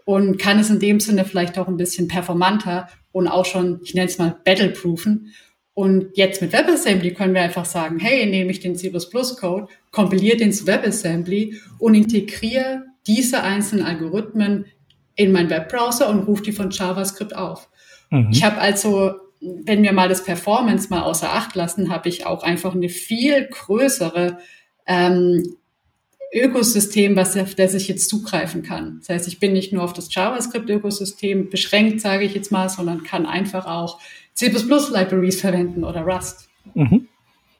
und 0.04 0.38
kann 0.38 0.58
es 0.58 0.70
in 0.70 0.80
dem 0.80 1.00
Sinne 1.00 1.24
vielleicht 1.24 1.58
auch 1.58 1.68
ein 1.68 1.76
bisschen 1.76 2.08
performanter 2.08 2.88
und 3.12 3.28
auch 3.28 3.44
schon, 3.44 3.80
ich 3.84 3.94
nenne 3.94 4.08
es 4.08 4.18
mal, 4.18 4.36
battleproofen. 4.44 5.32
Und 5.74 6.16
jetzt 6.16 6.42
mit 6.42 6.52
WebAssembly 6.52 7.14
können 7.14 7.34
wir 7.34 7.42
einfach 7.42 7.64
sagen, 7.64 7.98
hey, 7.98 8.26
nehme 8.26 8.50
ich 8.50 8.60
den 8.60 8.76
C++-Code, 8.76 9.68
kompiliere 9.90 10.36
den 10.36 10.52
zu 10.52 10.66
WebAssembly 10.66 11.58
und 11.78 11.94
integriere 11.94 12.82
diese 13.06 13.42
einzelnen 13.42 13.86
Algorithmen 13.86 14.66
in 15.16 15.32
meinen 15.32 15.50
Webbrowser 15.50 16.08
und 16.08 16.20
rufe 16.20 16.42
die 16.42 16.52
von 16.52 16.70
JavaScript 16.70 17.34
auf. 17.34 17.68
Mhm. 18.10 18.28
Ich 18.30 18.44
habe 18.44 18.58
also, 18.58 19.14
wenn 19.40 19.82
wir 19.82 19.92
mal 19.92 20.08
das 20.08 20.24
Performance 20.24 20.88
mal 20.90 21.02
außer 21.02 21.32
Acht 21.32 21.54
lassen, 21.54 21.90
habe 21.90 22.08
ich 22.08 22.26
auch 22.26 22.42
einfach 22.42 22.74
eine 22.74 22.88
viel 22.88 23.48
größere 23.50 24.38
ähm, 24.86 25.56
Ökosystem, 26.32 27.14
was 27.14 27.36
auf 27.36 27.54
das 27.54 27.74
ich 27.74 27.88
jetzt 27.88 28.08
zugreifen 28.08 28.62
kann. 28.62 28.98
Das 29.00 29.10
heißt, 29.10 29.28
ich 29.28 29.38
bin 29.38 29.52
nicht 29.52 29.72
nur 29.72 29.82
auf 29.82 29.92
das 29.92 30.14
JavaScript-Ökosystem 30.14 31.50
beschränkt, 31.50 32.00
sage 32.00 32.24
ich 32.24 32.34
jetzt 32.34 32.50
mal, 32.50 32.68
sondern 32.68 33.02
kann 33.02 33.26
einfach 33.26 33.66
auch 33.66 34.00
C++-Libraries 34.34 35.40
verwenden 35.40 35.84
oder 35.84 36.02
Rust. 36.02 36.48
Mhm. 36.74 37.08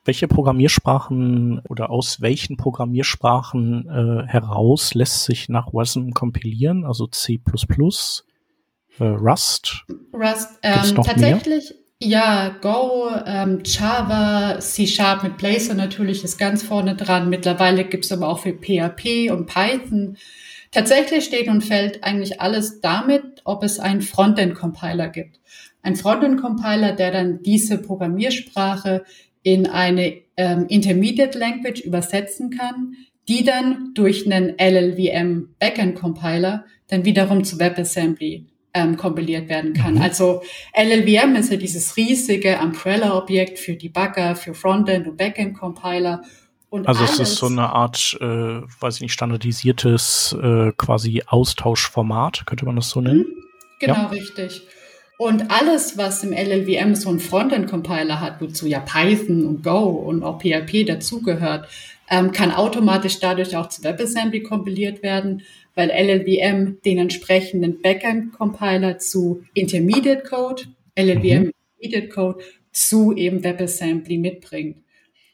Welche 0.04 0.26
Programmiersprachen 0.26 1.60
oder 1.68 1.90
aus 1.90 2.20
welchen 2.20 2.56
Programmiersprachen 2.56 3.88
äh, 3.88 4.26
heraus 4.26 4.94
lässt 4.94 5.24
sich 5.24 5.48
nach 5.48 5.72
WASM 5.72 6.10
kompilieren? 6.10 6.84
Also 6.84 7.06
C++, 7.06 7.40
äh, 8.98 9.04
Rust? 9.04 9.84
Rust, 10.12 10.48
ähm, 10.62 10.94
tatsächlich, 10.96 11.70
mehr? 11.70 11.81
Ja, 12.04 12.48
Go, 12.60 13.10
ähm, 13.26 13.60
Java, 13.64 14.58
C-Sharp 14.58 15.22
mit 15.22 15.36
Blazor 15.36 15.76
natürlich 15.76 16.24
ist 16.24 16.36
ganz 16.36 16.64
vorne 16.64 16.96
dran. 16.96 17.30
Mittlerweile 17.30 17.84
gibt's 17.84 18.10
aber 18.10 18.26
auch 18.28 18.40
für 18.40 18.54
PHP 18.54 19.30
und 19.30 19.46
Python. 19.46 20.16
Tatsächlich 20.72 21.24
steht 21.24 21.46
und 21.46 21.62
fällt 21.62 22.02
eigentlich 22.02 22.40
alles 22.40 22.80
damit, 22.80 23.42
ob 23.44 23.62
es 23.62 23.78
einen 23.78 24.00
Frontend-Compiler 24.02 25.10
gibt. 25.10 25.38
Ein 25.82 25.94
Frontend-Compiler, 25.94 26.90
der 26.90 27.12
dann 27.12 27.40
diese 27.44 27.78
Programmiersprache 27.78 29.04
in 29.44 29.68
eine 29.68 30.22
ähm, 30.36 30.66
Intermediate 30.66 31.38
Language 31.38 31.82
übersetzen 31.82 32.50
kann, 32.50 32.96
die 33.28 33.44
dann 33.44 33.94
durch 33.94 34.26
einen 34.26 34.56
LLVM 34.58 35.54
Backend 35.60 35.94
Compiler 35.94 36.64
dann 36.88 37.04
wiederum 37.04 37.44
zu 37.44 37.60
WebAssembly 37.60 38.48
ähm, 38.74 38.96
kompiliert 38.96 39.48
werden 39.48 39.74
kann. 39.74 39.94
Mhm. 39.94 40.02
Also 40.02 40.42
LLVM 40.74 41.36
ist 41.36 41.50
ja 41.50 41.56
dieses 41.56 41.96
riesige 41.96 42.58
Umbrella-Objekt 42.58 43.58
für 43.58 43.74
Debugger, 43.74 44.34
für 44.36 44.54
Frontend 44.54 45.06
und 45.06 45.16
Backend-Compiler. 45.16 46.22
Und 46.70 46.88
also 46.88 47.04
es 47.04 47.18
ist 47.18 47.36
so 47.36 47.46
eine 47.46 47.68
Art, 47.68 48.16
äh, 48.20 48.24
weiß 48.24 48.96
ich 48.96 49.00
nicht, 49.02 49.12
standardisiertes 49.12 50.34
äh, 50.42 50.72
quasi 50.76 51.22
Austauschformat, 51.26 52.46
könnte 52.46 52.64
man 52.64 52.76
das 52.76 52.88
so 52.88 53.00
nennen? 53.00 53.26
Mhm. 53.26 53.44
Genau, 53.80 53.94
ja. 53.94 54.06
richtig. 54.06 54.62
Und 55.18 55.50
alles, 55.50 55.98
was 55.98 56.24
im 56.24 56.32
LLVM 56.32 56.94
so 56.94 57.10
ein 57.10 57.20
Frontend-Compiler 57.20 58.20
hat, 58.20 58.40
wozu 58.40 58.66
ja 58.66 58.80
Python 58.80 59.44
und 59.44 59.62
Go 59.62 59.80
und 59.80 60.22
auch 60.24 60.40
PHP 60.40 60.84
dazugehört, 60.84 61.68
ähm, 62.08 62.32
kann 62.32 62.52
automatisch 62.52 63.20
dadurch 63.20 63.56
auch 63.56 63.68
zu 63.68 63.84
WebAssembly 63.84 64.42
kompiliert 64.42 65.02
werden 65.02 65.42
weil 65.74 65.90
LLVM 65.90 66.78
den 66.84 66.98
entsprechenden 66.98 67.80
Backend-Compiler 67.80 68.98
zu 68.98 69.44
Intermediate 69.54 70.22
Code, 70.22 70.62
LLVM 70.96 71.44
mhm. 71.44 71.52
Intermediate 71.78 72.08
Code 72.08 72.44
zu 72.72 73.14
eben 73.14 73.44
WebAssembly 73.44 74.18
mitbringt. 74.18 74.78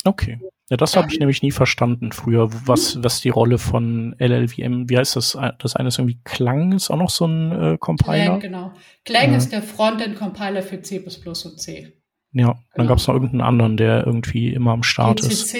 Okay. 0.04 0.38
Ja, 0.70 0.76
das 0.76 0.96
habe 0.96 1.08
ich 1.10 1.18
nämlich 1.18 1.42
nie 1.42 1.50
verstanden 1.50 2.12
früher, 2.12 2.50
was, 2.66 2.96
mhm. 2.96 3.04
was 3.04 3.22
die 3.22 3.30
Rolle 3.30 3.56
von 3.56 4.14
LLVM, 4.18 4.90
wie 4.90 4.98
heißt 4.98 5.16
das? 5.16 5.36
Das 5.58 5.76
eine 5.76 5.88
ist 5.88 5.98
irgendwie 5.98 6.18
Klang, 6.24 6.72
ist 6.72 6.90
auch 6.90 6.98
noch 6.98 7.10
so 7.10 7.26
ein 7.26 7.52
äh, 7.52 7.78
Compiler. 7.78 8.24
Clang, 8.24 8.40
genau. 8.40 8.72
Clang 9.04 9.32
äh. 9.32 9.36
ist 9.38 9.50
der 9.50 9.62
Frontend-Compiler 9.62 10.62
für 10.62 10.82
C++ 10.82 10.98
und 10.98 11.58
C. 11.58 11.94
Ja, 12.32 12.44
genau. 12.44 12.58
dann 12.74 12.86
gab 12.86 12.98
es 12.98 13.06
noch 13.06 13.14
irgendeinen 13.14 13.40
anderen, 13.40 13.76
der 13.78 14.06
irgendwie 14.06 14.52
immer 14.52 14.72
am 14.72 14.82
Start 14.82 15.20
ist. 15.20 15.56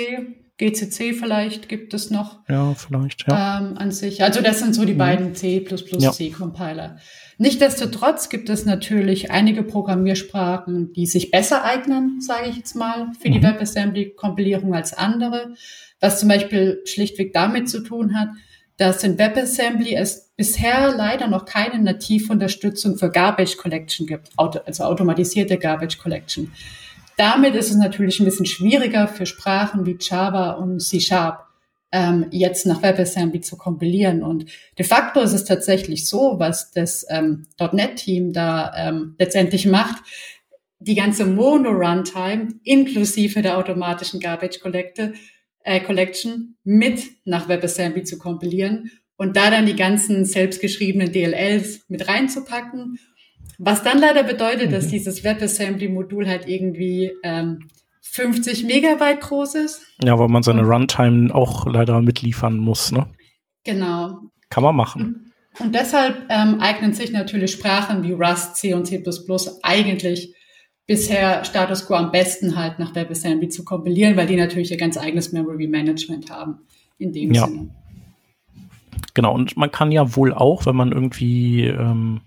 GCC 0.59 1.15
vielleicht 1.15 1.69
gibt 1.69 1.95
es 1.95 2.11
noch. 2.11 2.41
Ja, 2.49 2.75
vielleicht, 2.75 3.27
ja. 3.29 3.61
Ähm, 3.61 3.79
an 3.79 3.93
sich. 3.93 4.23
Also 4.25 4.41
das 4.43 4.59
sind 4.59 4.75
so 4.75 4.85
die 4.85 4.95
mhm. 4.95 4.99
beiden 4.99 5.35
C++ 5.35 5.65
ja. 5.99 6.13
C-Compiler. 6.13 6.99
Nichtsdestotrotz 7.39 8.29
gibt 8.29 8.49
es 8.51 8.65
natürlich 8.65 9.31
einige 9.31 9.63
Programmiersprachen, 9.63 10.93
die 10.93 11.07
sich 11.07 11.31
besser 11.31 11.65
eignen, 11.65 12.21
sage 12.21 12.49
ich 12.51 12.57
jetzt 12.57 12.75
mal, 12.75 13.13
für 13.21 13.29
mhm. 13.29 13.35
die 13.35 13.43
WebAssembly-Kompilierung 13.43 14.75
als 14.75 14.93
andere. 14.93 15.55
Was 16.01 16.19
zum 16.19 16.29
Beispiel 16.29 16.83
schlichtweg 16.85 17.33
damit 17.33 17.69
zu 17.69 17.81
tun 17.81 18.19
hat, 18.19 18.31
dass 18.79 19.05
in 19.05 19.19
WebAssembly 19.19 19.95
es 19.95 20.33
bisher 20.37 20.95
leider 20.95 21.29
noch 21.29 21.45
keine 21.45 21.83
native 21.83 22.33
Unterstützung 22.33 22.97
für 22.97 23.11
Garbage 23.11 23.57
Collection 23.57 24.07
gibt, 24.07 24.31
also 24.37 24.85
automatisierte 24.85 25.59
Garbage 25.59 25.99
Collection. 25.99 26.53
Damit 27.19 27.57
ist 27.57 27.71
es 27.71 27.77
natürlich 27.77 28.21
ein 28.21 28.25
bisschen 28.25 28.47
schwieriger 28.47 29.09
für 29.09 29.27
Sprachen 29.27 29.85
wie 29.85 29.99
Java 30.01 30.53
und 30.53 30.79
C 30.79 31.01
Sharp 31.01 31.45
ähm, 31.91 32.27
jetzt 32.31 32.65
nach 32.65 32.81
WebAssembly 32.81 33.41
zu 33.41 33.57
kompilieren. 33.57 34.23
Und 34.23 34.47
de 34.79 34.87
facto 34.87 35.21
ist 35.21 35.33
es 35.33 35.45
tatsächlich 35.45 36.07
so, 36.07 36.37
was 36.39 36.71
das 36.71 37.05
ähm, 37.11 37.47
.NET-Team 37.59 38.33
da 38.33 38.73
ähm, 38.77 39.17
letztendlich 39.19 39.67
macht, 39.67 39.97
die 40.79 40.95
ganze 40.95 41.27
Mono-Runtime 41.27 42.61
inklusive 42.63 43.43
der 43.43 43.59
automatischen 43.59 44.21
Garbage 44.21 44.61
Collecte, 44.61 45.15
äh, 45.65 45.81
Collection 45.81 46.55
mit 46.63 47.03
nach 47.25 47.49
WebAssembly 47.49 48.05
zu 48.05 48.19
kompilieren 48.19 48.93
und 49.17 49.37
da 49.37 49.51
dann 49.51 49.67
die 49.67 49.75
ganzen 49.75 50.25
selbstgeschriebenen 50.25 51.11
DLLs 51.11 51.81
mit 51.89 52.07
reinzupacken 52.07 53.01
was 53.59 53.83
dann 53.83 53.99
leider 53.99 54.23
bedeutet, 54.23 54.69
mhm. 54.69 54.73
dass 54.73 54.89
dieses 54.89 55.25
WebAssembly-Modul 55.25 56.29
halt 56.29 56.47
irgendwie 56.47 57.13
ähm, 57.23 57.69
50 58.03 58.65
Megabyte 58.65 59.21
groß 59.21 59.55
ist. 59.57 59.83
Ja, 60.03 60.19
weil 60.19 60.29
man 60.29 60.43
seine 60.43 60.63
Runtime 60.63 61.35
auch 61.35 61.67
leider 61.67 62.01
mitliefern 62.01 62.57
muss, 62.59 62.93
ne? 62.93 63.07
Genau. 63.65 64.19
Kann 64.51 64.63
man 64.63 64.77
machen. 64.77 65.33
Und 65.59 65.75
deshalb 65.75 66.27
ähm, 66.29 66.61
eignen 66.61 66.93
sich 66.93 67.11
natürlich 67.11 67.53
Sprachen 67.53 68.03
wie 68.03 68.13
Rust, 68.13 68.57
C 68.57 68.75
und 68.75 68.87
C++ 68.87 69.03
eigentlich 69.63 70.35
bisher 70.87 71.45
Status 71.45 71.87
Quo 71.87 71.95
am 71.95 72.11
besten 72.11 72.57
halt 72.57 72.79
nach 72.79 72.95
WebAssembly 72.95 73.49
zu 73.49 73.65
kompilieren, 73.65 74.17
weil 74.17 74.27
die 74.27 74.37
natürlich 74.37 74.71
ihr 74.71 74.77
ganz 74.77 74.97
eigenes 74.97 75.33
Memory 75.33 75.67
Management 75.67 76.31
haben. 76.31 76.61
In 76.99 77.13
dem 77.13 77.33
ja. 77.33 77.47
Sinne. 77.47 77.69
Genau, 79.15 79.35
und 79.35 79.57
man 79.57 79.71
kann 79.71 79.93
ja 79.93 80.17
wohl 80.17 80.33
auch, 80.33 80.67
wenn 80.67 80.77
man 80.77 80.93
irgendwie 80.93 81.67
ähm, 81.67 82.21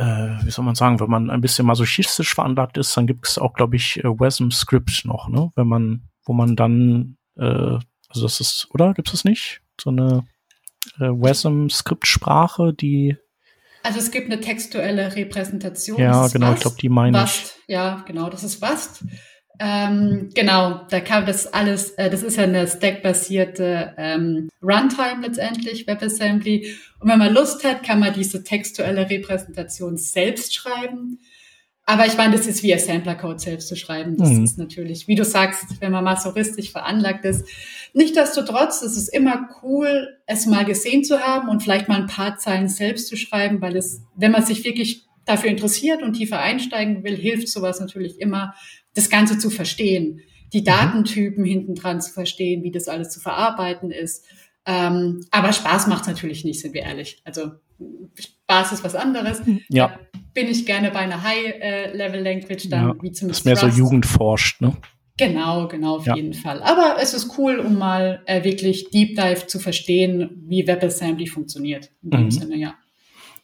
äh, 0.00 0.44
wie 0.44 0.50
soll 0.50 0.64
man 0.64 0.74
sagen, 0.74 0.98
wenn 0.98 1.10
man 1.10 1.28
ein 1.28 1.42
bisschen 1.42 1.66
masochistisch 1.66 2.34
veranlagt 2.34 2.78
ist, 2.78 2.96
dann 2.96 3.06
gibt 3.06 3.28
es 3.28 3.38
auch, 3.38 3.52
glaube 3.52 3.76
ich, 3.76 3.98
äh, 4.02 4.08
WASM 4.08 4.50
Script 4.50 5.04
noch, 5.04 5.28
ne? 5.28 5.52
Wenn 5.56 5.66
man, 5.66 6.08
wo 6.24 6.32
man 6.32 6.56
dann, 6.56 7.18
äh, 7.36 7.44
also 8.08 8.22
das 8.22 8.40
ist, 8.40 8.68
oder? 8.72 8.94
Gibt 8.94 9.08
es 9.08 9.12
das 9.12 9.24
nicht? 9.24 9.60
So 9.78 9.90
eine 9.90 10.24
äh, 10.98 11.10
WASM 11.10 11.68
Skriptsprache, 11.68 12.72
die 12.72 13.16
also 13.82 13.98
es 13.98 14.10
gibt 14.10 14.30
eine 14.30 14.40
textuelle 14.40 15.16
Repräsentation. 15.16 15.98
Ja, 15.98 16.28
genau, 16.28 16.52
ich 16.52 16.60
glaube, 16.60 16.76
die 16.78 16.90
meine 16.90 17.24
ich. 17.24 17.52
Ja, 17.66 18.04
genau, 18.06 18.28
das 18.28 18.44
ist 18.44 18.60
Wast. 18.60 19.04
Ähm, 19.62 20.30
genau, 20.34 20.86
da 20.88 21.00
kam 21.00 21.26
das 21.26 21.46
alles, 21.46 21.90
äh, 21.90 22.08
das 22.08 22.22
ist 22.22 22.38
ja 22.38 22.44
eine 22.44 22.66
stack-basierte 22.66 23.92
ähm, 23.98 24.48
Runtime 24.62 25.20
letztendlich, 25.20 25.86
WebAssembly. 25.86 26.74
Und 26.98 27.10
wenn 27.10 27.18
man 27.18 27.34
Lust 27.34 27.62
hat, 27.62 27.82
kann 27.82 28.00
man 28.00 28.14
diese 28.14 28.42
textuelle 28.42 29.10
Repräsentation 29.10 29.98
selbst 29.98 30.54
schreiben. 30.54 31.18
Aber 31.84 32.06
ich 32.06 32.16
meine, 32.16 32.34
das 32.34 32.46
ist 32.46 32.62
wie 32.62 32.74
Assembler-Code 32.74 33.38
selbst 33.38 33.68
zu 33.68 33.76
schreiben. 33.76 34.16
Das 34.16 34.30
mhm. 34.30 34.44
ist 34.44 34.56
natürlich, 34.56 35.08
wie 35.08 35.14
du 35.14 35.26
sagst, 35.26 35.80
wenn 35.80 35.92
man 35.92 36.04
masochistisch 36.04 36.72
veranlagt 36.72 37.26
ist. 37.26 37.46
Nichtsdestotrotz 37.92 38.80
ist 38.80 38.96
es 38.96 39.08
immer 39.08 39.46
cool, 39.62 40.08
es 40.24 40.46
mal 40.46 40.64
gesehen 40.64 41.04
zu 41.04 41.20
haben 41.20 41.50
und 41.50 41.62
vielleicht 41.62 41.88
mal 41.88 42.00
ein 42.00 42.06
paar 42.06 42.38
Zeilen 42.38 42.68
selbst 42.68 43.08
zu 43.08 43.16
schreiben, 43.16 43.60
weil 43.60 43.76
es, 43.76 44.02
wenn 44.16 44.30
man 44.30 44.46
sich 44.46 44.64
wirklich 44.64 45.06
dafür 45.26 45.50
interessiert 45.50 46.02
und 46.02 46.14
tiefer 46.14 46.38
einsteigen 46.38 47.04
will, 47.04 47.16
hilft 47.16 47.48
sowas 47.48 47.78
natürlich 47.80 48.20
immer, 48.20 48.54
das 49.00 49.10
Ganze 49.10 49.38
zu 49.38 49.50
verstehen. 49.50 50.20
die 50.52 50.60
mhm. 50.60 50.64
Datentypen 50.64 51.44
hinten 51.44 51.74
dran 51.76 52.00
zu 52.00 52.12
verstehen, 52.12 52.64
wie 52.64 52.72
das 52.72 52.88
alles 52.88 53.10
zu 53.10 53.20
verarbeiten 53.20 53.90
ist. 53.92 54.24
Ähm, 54.66 55.24
aber 55.30 55.52
Spaß 55.52 55.86
macht 55.86 56.06
natürlich 56.06 56.44
nicht, 56.44 56.60
sind 56.60 56.74
wir 56.74 56.82
ehrlich. 56.82 57.22
Also 57.24 57.52
Spaß 58.18 58.72
ist 58.72 58.84
was 58.84 58.94
anderes. 58.94 59.40
Ja. 59.68 59.88
Da 59.88 60.20
bin 60.34 60.48
ich 60.48 60.66
gerne 60.66 60.90
bei 60.90 61.00
einer 61.00 61.22
High-Level-Language 61.22 62.68
dann, 62.68 62.88
ja, 62.88 62.94
wie 63.00 63.12
zum 63.12 63.30
Ist 63.30 63.44
mehr 63.44 63.56
Trust. 63.56 63.74
so 63.74 63.78
jugendforscht, 63.78 64.60
ne? 64.60 64.76
Genau, 65.16 65.68
genau, 65.68 65.96
auf 65.96 66.06
ja. 66.06 66.16
jeden 66.16 66.32
Fall. 66.32 66.62
Aber 66.62 66.96
es 67.00 67.12
ist 67.14 67.38
cool, 67.38 67.58
um 67.58 67.76
mal 67.76 68.22
äh, 68.26 68.42
wirklich 68.42 68.90
Deep 68.90 69.16
Dive 69.16 69.46
zu 69.46 69.58
verstehen, 69.58 70.44
wie 70.46 70.66
WebAssembly 70.66 71.26
funktioniert. 71.26 71.90
In 72.02 72.10
dem 72.10 72.24
mhm. 72.24 72.30
Sinne, 72.30 72.56
ja. 72.56 72.74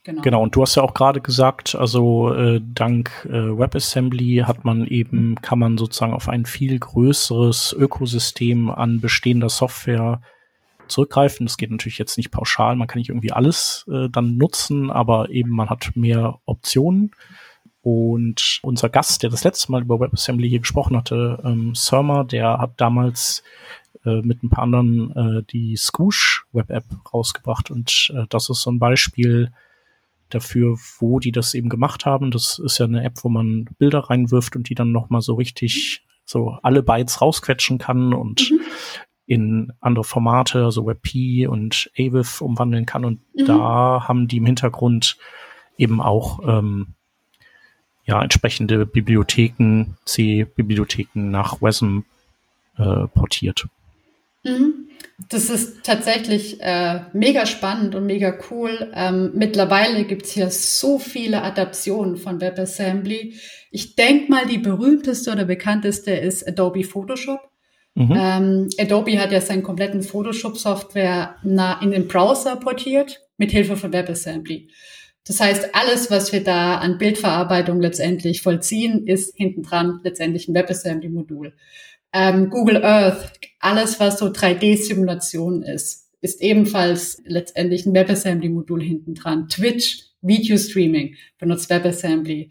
Genau. 0.06 0.22
genau, 0.22 0.42
und 0.44 0.54
du 0.54 0.62
hast 0.62 0.76
ja 0.76 0.84
auch 0.84 0.94
gerade 0.94 1.20
gesagt, 1.20 1.74
also 1.74 2.32
äh, 2.32 2.60
dank 2.64 3.26
äh, 3.28 3.58
WebAssembly 3.58 4.44
hat 4.46 4.64
man 4.64 4.86
eben, 4.86 5.34
kann 5.42 5.58
man 5.58 5.76
sozusagen 5.76 6.12
auf 6.12 6.28
ein 6.28 6.46
viel 6.46 6.78
größeres 6.78 7.72
Ökosystem 7.76 8.70
an 8.70 9.00
bestehender 9.00 9.48
Software 9.48 10.20
zurückgreifen. 10.86 11.46
Das 11.46 11.56
geht 11.56 11.72
natürlich 11.72 11.98
jetzt 11.98 12.18
nicht 12.18 12.30
pauschal, 12.30 12.76
man 12.76 12.86
kann 12.86 13.00
nicht 13.00 13.08
irgendwie 13.08 13.32
alles 13.32 13.84
äh, 13.90 14.08
dann 14.08 14.36
nutzen, 14.36 14.92
aber 14.92 15.30
eben 15.30 15.50
man 15.50 15.70
hat 15.70 15.90
mehr 15.96 16.38
Optionen. 16.44 17.10
Und 17.82 18.60
unser 18.62 18.88
Gast, 18.88 19.24
der 19.24 19.30
das 19.30 19.42
letzte 19.42 19.72
Mal 19.72 19.82
über 19.82 19.98
WebAssembly 19.98 20.48
hier 20.48 20.60
gesprochen 20.60 20.96
hatte, 20.96 21.42
ähm, 21.44 21.74
Surma, 21.74 22.22
der 22.22 22.58
hat 22.58 22.74
damals 22.76 23.42
äh, 24.04 24.22
mit 24.22 24.44
ein 24.44 24.50
paar 24.50 24.62
anderen 24.62 25.10
äh, 25.16 25.42
die 25.50 25.74
Scoosh 25.76 26.46
Web 26.52 26.70
App 26.70 26.84
rausgebracht. 27.12 27.72
Und 27.72 28.12
äh, 28.14 28.26
das 28.28 28.48
ist 28.50 28.62
so 28.62 28.70
ein 28.70 28.78
Beispiel 28.78 29.50
dafür, 30.30 30.76
wo 30.98 31.18
die 31.18 31.32
das 31.32 31.54
eben 31.54 31.68
gemacht 31.68 32.06
haben. 32.06 32.30
Das 32.30 32.58
ist 32.58 32.78
ja 32.78 32.86
eine 32.86 33.04
App, 33.04 33.22
wo 33.22 33.28
man 33.28 33.66
Bilder 33.78 34.00
reinwirft 34.00 34.56
und 34.56 34.68
die 34.68 34.74
dann 34.74 34.92
nochmal 34.92 35.20
so 35.20 35.34
richtig 35.34 36.02
so 36.24 36.58
alle 36.62 36.82
Bytes 36.82 37.20
rausquetschen 37.20 37.78
kann 37.78 38.12
und 38.12 38.50
mhm. 38.50 38.60
in 39.26 39.72
andere 39.80 40.04
Formate, 40.04 40.64
also 40.64 40.86
WebP 40.86 41.46
und 41.46 41.90
AWIF 41.96 42.40
umwandeln 42.40 42.86
kann. 42.86 43.04
Und 43.04 43.20
mhm. 43.34 43.46
da 43.46 44.04
haben 44.08 44.28
die 44.28 44.38
im 44.38 44.46
Hintergrund 44.46 45.16
eben 45.78 46.00
auch 46.00 46.40
ähm, 46.46 46.94
ja, 48.04 48.22
entsprechende 48.22 48.86
Bibliotheken, 48.86 49.96
C-Bibliotheken 50.04 51.30
nach 51.30 51.60
WASM 51.60 52.00
äh, 52.76 53.06
portiert. 53.08 53.66
Mhm. 54.44 54.85
Das 55.30 55.48
ist 55.48 55.82
tatsächlich 55.82 56.60
äh, 56.60 57.00
mega 57.12 57.46
spannend 57.46 57.94
und 57.94 58.04
mega 58.04 58.36
cool. 58.50 58.92
Ähm, 58.94 59.32
mittlerweile 59.34 60.04
gibt's 60.04 60.32
hier 60.32 60.50
so 60.50 60.98
viele 60.98 61.42
Adaptionen 61.42 62.16
von 62.16 62.40
WebAssembly. 62.40 63.34
Ich 63.70 63.96
denke 63.96 64.30
mal, 64.30 64.46
die 64.46 64.58
berühmteste 64.58 65.32
oder 65.32 65.46
bekannteste 65.46 66.12
ist 66.12 66.46
Adobe 66.46 66.84
Photoshop. 66.84 67.40
Mhm. 67.94 68.14
Ähm, 68.14 68.68
Adobe 68.78 69.18
hat 69.18 69.32
ja 69.32 69.40
seinen 69.40 69.62
kompletten 69.62 70.02
Photoshop-Software 70.02 71.36
in 71.42 71.90
den 71.90 72.08
Browser 72.08 72.56
portiert 72.56 73.22
mit 73.38 73.50
Hilfe 73.52 73.76
von 73.76 73.92
WebAssembly. 73.92 74.68
Das 75.26 75.40
heißt, 75.40 75.74
alles, 75.74 76.10
was 76.10 76.32
wir 76.32 76.44
da 76.44 76.76
an 76.76 76.98
Bildverarbeitung 76.98 77.80
letztendlich 77.80 78.42
vollziehen, 78.42 79.06
ist 79.06 79.34
hinten 79.36 79.62
dran 79.62 80.00
letztendlich 80.04 80.46
ein 80.46 80.54
WebAssembly-Modul. 80.54 81.54
Ähm, 82.12 82.50
Google 82.50 82.84
Earth, 82.84 83.32
alles, 83.58 84.00
was 84.00 84.18
so 84.18 84.26
3D-Simulation 84.26 85.62
ist, 85.62 86.10
ist 86.20 86.40
ebenfalls 86.42 87.22
letztendlich 87.24 87.86
ein 87.86 87.94
WebAssembly-Modul 87.94 88.82
hinten 88.82 89.14
dran. 89.14 89.48
Twitch, 89.48 90.06
Video-Streaming 90.22 91.16
benutzt 91.38 91.70
WebAssembly. 91.70 92.50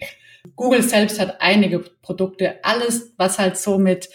Google 0.55 0.83
selbst 0.83 1.19
hat 1.19 1.37
einige 1.41 1.79
Produkte, 1.79 2.63
alles, 2.63 3.13
was 3.17 3.39
halt 3.39 3.57
so 3.57 3.77
mit 3.79 4.09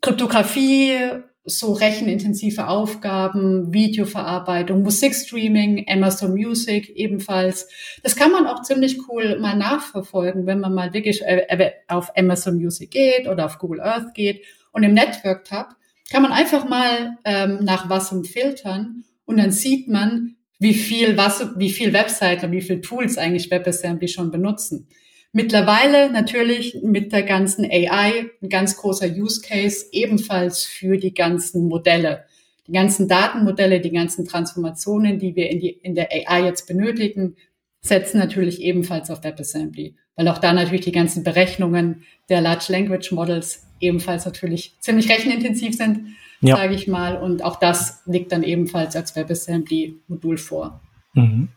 Kryptographie, 0.00 0.96
so 1.44 1.72
rechenintensive 1.72 2.68
Aufgaben, 2.68 3.72
Videoverarbeitung, 3.72 4.82
Musikstreaming, 4.82 5.86
Amazon 5.88 6.32
Music 6.32 6.90
ebenfalls. 6.90 7.68
Das 8.02 8.16
kann 8.16 8.32
man 8.32 8.46
auch 8.46 8.62
ziemlich 8.62 8.98
cool 9.08 9.38
mal 9.38 9.56
nachverfolgen, 9.56 10.46
wenn 10.46 10.60
man 10.60 10.74
mal 10.74 10.92
wirklich 10.92 11.22
äh, 11.22 11.72
auf 11.88 12.16
Amazon 12.16 12.56
Music 12.56 12.90
geht 12.90 13.26
oder 13.28 13.46
auf 13.46 13.58
Google 13.58 13.80
Earth 13.80 14.14
geht 14.14 14.44
und 14.72 14.82
im 14.82 14.94
Network 14.94 15.44
Tab 15.44 15.76
kann 16.10 16.22
man 16.22 16.32
einfach 16.32 16.68
mal 16.68 17.18
ähm, 17.24 17.58
nach 17.62 17.88
Wasser 17.88 18.22
filtern 18.24 19.04
und 19.24 19.36
dann 19.36 19.52
sieht 19.52 19.88
man, 19.88 20.36
wie 20.58 20.74
viel 20.74 21.16
was, 21.16 21.46
wie 21.56 21.70
viel 21.70 21.92
Webseiten 21.92 22.50
wie 22.50 22.62
viel 22.62 22.80
Tools 22.80 23.18
eigentlich 23.18 23.50
WebAssembly 23.50 24.08
schon 24.08 24.30
benutzen. 24.30 24.88
Mittlerweile 25.32 26.10
natürlich 26.10 26.78
mit 26.82 27.12
der 27.12 27.22
ganzen 27.22 27.64
AI 27.64 28.30
ein 28.42 28.48
ganz 28.48 28.76
großer 28.76 29.06
Use 29.06 29.42
Case 29.42 29.86
ebenfalls 29.92 30.64
für 30.64 30.96
die 30.96 31.12
ganzen 31.12 31.68
Modelle. 31.68 32.24
Die 32.66 32.72
ganzen 32.72 33.08
Datenmodelle, 33.08 33.80
die 33.80 33.92
ganzen 33.92 34.26
Transformationen, 34.26 35.18
die 35.18 35.36
wir 35.36 35.50
in, 35.50 35.60
die, 35.60 35.70
in 35.70 35.94
der 35.94 36.08
AI 36.10 36.44
jetzt 36.44 36.66
benötigen, 36.66 37.36
setzen 37.80 38.18
natürlich 38.18 38.62
ebenfalls 38.62 39.10
auf 39.10 39.22
WebAssembly, 39.22 39.94
weil 40.16 40.28
auch 40.28 40.38
da 40.38 40.52
natürlich 40.52 40.84
die 40.84 40.92
ganzen 40.92 41.22
Berechnungen 41.22 42.04
der 42.28 42.40
Large 42.40 42.72
Language 42.72 43.12
Models 43.12 43.67
ebenfalls 43.80 44.24
natürlich 44.24 44.76
ziemlich 44.80 45.10
rechenintensiv 45.10 45.76
sind, 45.76 46.16
ja. 46.40 46.56
sage 46.56 46.74
ich 46.74 46.88
mal. 46.88 47.16
Und 47.16 47.44
auch 47.44 47.56
das 47.56 48.02
liegt 48.06 48.32
dann 48.32 48.42
ebenfalls 48.42 48.96
als 48.96 49.16
WebAssembly-Modul 49.16 50.36
vor. 50.38 50.80
Mhm. 51.14 51.48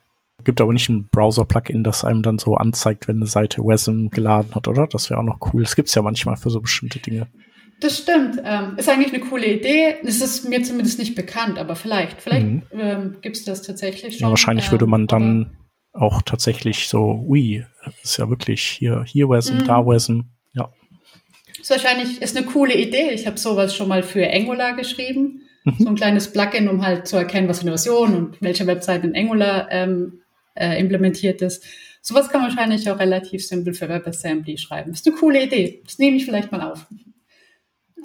Gibt 0.43 0.59
aber 0.59 0.73
nicht 0.73 0.89
ein 0.89 1.07
Browser-Plugin, 1.11 1.83
das 1.83 2.03
einem 2.03 2.23
dann 2.23 2.39
so 2.39 2.55
anzeigt, 2.55 3.07
wenn 3.07 3.17
eine 3.17 3.27
Seite 3.27 3.61
WASM 3.61 4.07
geladen 4.07 4.55
hat, 4.55 4.67
oder? 4.67 4.87
Das 4.87 5.09
wäre 5.09 5.19
auch 5.19 5.25
noch 5.25 5.39
cool. 5.53 5.61
Das 5.63 5.75
gibt 5.75 5.89
es 5.89 5.95
ja 5.95 6.01
manchmal 6.01 6.35
für 6.35 6.49
so 6.49 6.61
bestimmte 6.61 6.99
Dinge. 6.99 7.27
Das 7.79 7.97
stimmt. 7.97 8.39
Ähm, 8.43 8.77
ist 8.77 8.89
eigentlich 8.89 9.13
eine 9.13 9.23
coole 9.23 9.47
Idee. 9.47 9.95
Es 10.03 10.21
ist 10.21 10.47
mir 10.47 10.63
zumindest 10.63 10.99
nicht 10.99 11.15
bekannt, 11.15 11.57
aber 11.57 11.75
vielleicht. 11.75 12.21
Vielleicht 12.21 12.45
mhm. 12.45 12.63
ähm, 12.73 13.15
gibt 13.21 13.37
es 13.37 13.43
das 13.43 13.63
tatsächlich 13.63 14.17
schon. 14.17 14.25
Ja, 14.25 14.29
wahrscheinlich 14.29 14.67
ähm, 14.67 14.71
würde 14.71 14.87
man 14.87 15.07
dann 15.07 15.57
auch 15.93 16.21
tatsächlich 16.21 16.87
so, 16.87 17.23
ui, 17.27 17.65
ist 18.03 18.17
ja 18.17 18.29
wirklich 18.29 18.61
hier, 18.61 19.03
hier 19.05 19.29
WASM, 19.29 19.57
mhm. 19.57 19.65
da 19.65 19.85
WASM. 19.85 20.21
Ist 21.61 21.69
wahrscheinlich, 21.69 22.21
ist 22.21 22.35
eine 22.35 22.45
coole 22.45 22.73
Idee. 22.73 23.11
Ich 23.11 23.27
habe 23.27 23.37
sowas 23.37 23.75
schon 23.75 23.87
mal 23.87 24.03
für 24.03 24.27
Angular 24.31 24.75
geschrieben. 24.75 25.43
Mhm. 25.63 25.75
So 25.77 25.89
ein 25.89 25.95
kleines 25.95 26.31
Plugin, 26.33 26.67
um 26.67 26.85
halt 26.85 27.07
zu 27.07 27.17
erkennen, 27.17 27.47
was 27.47 27.59
für 27.59 27.63
eine 27.63 27.71
Version 27.71 28.15
und 28.15 28.41
welche 28.41 28.65
Webseite 28.65 29.07
in 29.07 29.15
Angular 29.15 29.67
ähm, 29.71 30.21
äh, 30.55 30.79
implementiert 30.79 31.41
ist. 31.41 31.63
Sowas 32.01 32.29
kann 32.29 32.41
man 32.41 32.49
wahrscheinlich 32.49 32.89
auch 32.89 32.97
relativ 32.97 33.45
simpel 33.45 33.75
für 33.75 33.87
WebAssembly 33.87 34.57
schreiben. 34.57 34.91
Ist 34.91 35.05
eine 35.07 35.15
coole 35.15 35.43
Idee. 35.43 35.81
Das 35.85 35.99
nehme 35.99 36.17
ich 36.17 36.25
vielleicht 36.25 36.51
mal 36.51 36.61
auf. 36.61 36.87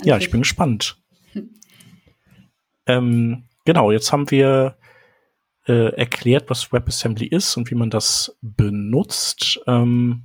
ja, 0.02 0.18
ich 0.18 0.30
bin 0.30 0.42
gespannt. 0.42 0.98
Hm. 1.32 1.54
Ähm, 2.86 3.44
genau, 3.64 3.90
jetzt 3.90 4.12
haben 4.12 4.30
wir 4.30 4.76
äh, 5.66 5.94
erklärt, 5.96 6.50
was 6.50 6.72
WebAssembly 6.72 7.26
ist 7.26 7.56
und 7.56 7.70
wie 7.70 7.74
man 7.74 7.88
das 7.88 8.36
benutzt. 8.42 9.60
Ähm, 9.66 10.24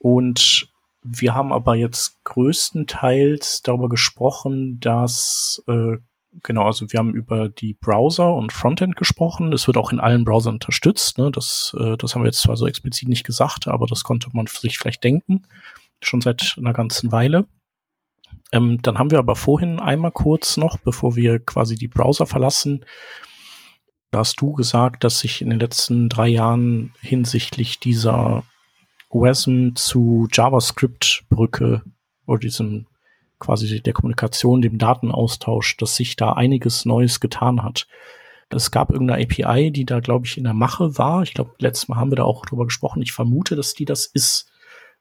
und 0.00 0.68
wir 1.08 1.34
haben 1.34 1.52
aber 1.52 1.74
jetzt 1.74 2.22
größtenteils 2.24 3.62
darüber 3.62 3.88
gesprochen, 3.88 4.80
dass 4.80 5.62
äh, 5.66 5.98
genau, 6.42 6.64
also 6.64 6.90
wir 6.92 6.98
haben 6.98 7.14
über 7.14 7.48
die 7.48 7.74
Browser 7.74 8.34
und 8.34 8.52
Frontend 8.52 8.96
gesprochen. 8.96 9.52
Es 9.52 9.66
wird 9.66 9.76
auch 9.76 9.92
in 9.92 10.00
allen 10.00 10.24
Browsern 10.24 10.54
unterstützt. 10.54 11.18
Ne? 11.18 11.30
Das, 11.30 11.74
äh, 11.78 11.96
das 11.96 12.14
haben 12.14 12.22
wir 12.22 12.28
jetzt 12.28 12.42
zwar 12.42 12.56
so 12.56 12.66
explizit 12.66 13.08
nicht 13.08 13.24
gesagt, 13.24 13.68
aber 13.68 13.86
das 13.86 14.04
konnte 14.04 14.28
man 14.32 14.46
sich 14.46 14.78
vielleicht 14.78 15.04
denken, 15.04 15.46
schon 16.00 16.20
seit 16.20 16.56
einer 16.58 16.72
ganzen 16.72 17.12
Weile. 17.12 17.46
Ähm, 18.52 18.80
dann 18.82 18.98
haben 18.98 19.10
wir 19.10 19.18
aber 19.18 19.36
vorhin 19.36 19.80
einmal 19.80 20.12
kurz 20.12 20.56
noch, 20.56 20.78
bevor 20.78 21.16
wir 21.16 21.38
quasi 21.38 21.76
die 21.76 21.88
Browser 21.88 22.26
verlassen, 22.26 22.84
da 24.12 24.20
hast 24.20 24.40
du 24.40 24.52
gesagt, 24.52 25.04
dass 25.04 25.18
sich 25.18 25.42
in 25.42 25.50
den 25.50 25.58
letzten 25.58 26.08
drei 26.08 26.28
Jahren 26.28 26.94
hinsichtlich 27.00 27.80
dieser 27.80 28.44
WASM 29.20 29.74
zu 29.74 30.28
JavaScript-Brücke 30.30 31.82
oder 32.26 32.38
diesem 32.38 32.86
quasi 33.38 33.82
der 33.82 33.92
Kommunikation, 33.92 34.62
dem 34.62 34.78
Datenaustausch, 34.78 35.76
dass 35.76 35.96
sich 35.96 36.16
da 36.16 36.32
einiges 36.32 36.84
Neues 36.84 37.20
getan 37.20 37.62
hat. 37.62 37.86
Es 38.48 38.70
gab 38.70 38.92
irgendeine 38.92 39.22
API, 39.22 39.70
die 39.70 39.84
da, 39.84 40.00
glaube 40.00 40.26
ich, 40.26 40.38
in 40.38 40.44
der 40.44 40.54
Mache 40.54 40.96
war. 40.98 41.22
Ich 41.22 41.34
glaube, 41.34 41.52
letztes 41.58 41.88
Mal 41.88 41.96
haben 41.96 42.10
wir 42.10 42.16
da 42.16 42.24
auch 42.24 42.46
drüber 42.46 42.64
gesprochen. 42.64 43.02
Ich 43.02 43.12
vermute, 43.12 43.56
dass 43.56 43.74
die 43.74 43.84
das 43.84 44.06
ist. 44.06 44.50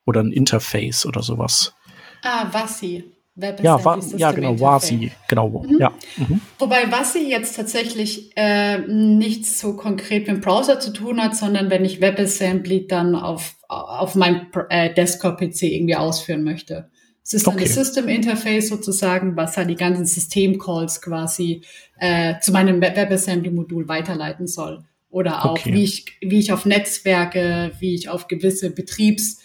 Oder 0.06 0.22
ein 0.22 0.32
Interface 0.32 1.06
oder 1.06 1.24
sowas. 1.24 1.76
Ah, 2.24 2.48
WASI. 2.52 3.15
Ja, 3.38 3.84
wa 3.84 4.00
ja, 4.16 4.32
genau, 4.32 4.58
WASI, 4.58 5.12
genau, 5.28 5.66
mhm. 5.68 5.78
ja. 5.78 5.92
Mhm. 6.16 6.40
Wobei 6.58 6.90
WASI 6.90 7.30
jetzt 7.30 7.58
tatsächlich 7.58 8.32
äh, 8.38 8.78
nichts 8.78 9.60
so 9.60 9.76
konkret 9.76 10.28
mit 10.28 10.38
dem 10.38 10.42
Browser 10.42 10.80
zu 10.80 10.94
tun 10.94 11.22
hat, 11.22 11.36
sondern 11.36 11.70
wenn 11.70 11.84
ich 11.84 12.00
WebAssembly 12.00 12.88
dann 12.88 13.14
auf, 13.14 13.56
auf 13.68 14.16
meinem 14.16 14.48
äh, 14.70 14.94
Desktop-PC 14.94 15.64
irgendwie 15.64 15.98
ausführen 15.98 16.44
möchte. 16.44 16.90
Es 17.26 17.34
ist 17.34 17.48
okay. 17.48 17.64
ein 17.64 17.68
System 17.68 18.08
Interface 18.08 18.70
sozusagen, 18.70 19.36
was 19.36 19.58
halt 19.58 19.70
die 19.70 19.76
ganzen 19.76 20.06
Systemcalls 20.06 21.02
quasi 21.02 21.62
äh, 22.00 22.40
zu 22.40 22.54
meinem 22.54 22.80
WebAssembly-Modul 22.82 23.90
weiterleiten 23.90 24.48
soll. 24.48 24.86
Oder 25.10 25.44
auch, 25.44 25.52
okay. 25.52 25.74
wie, 25.74 25.84
ich, 25.84 26.06
wie 26.22 26.40
ich 26.40 26.54
auf 26.54 26.66
Netzwerke, 26.66 27.72
wie 27.80 27.96
ich 27.96 28.10
auf 28.10 28.28
gewisse 28.28 28.70
Betriebs 28.70 29.40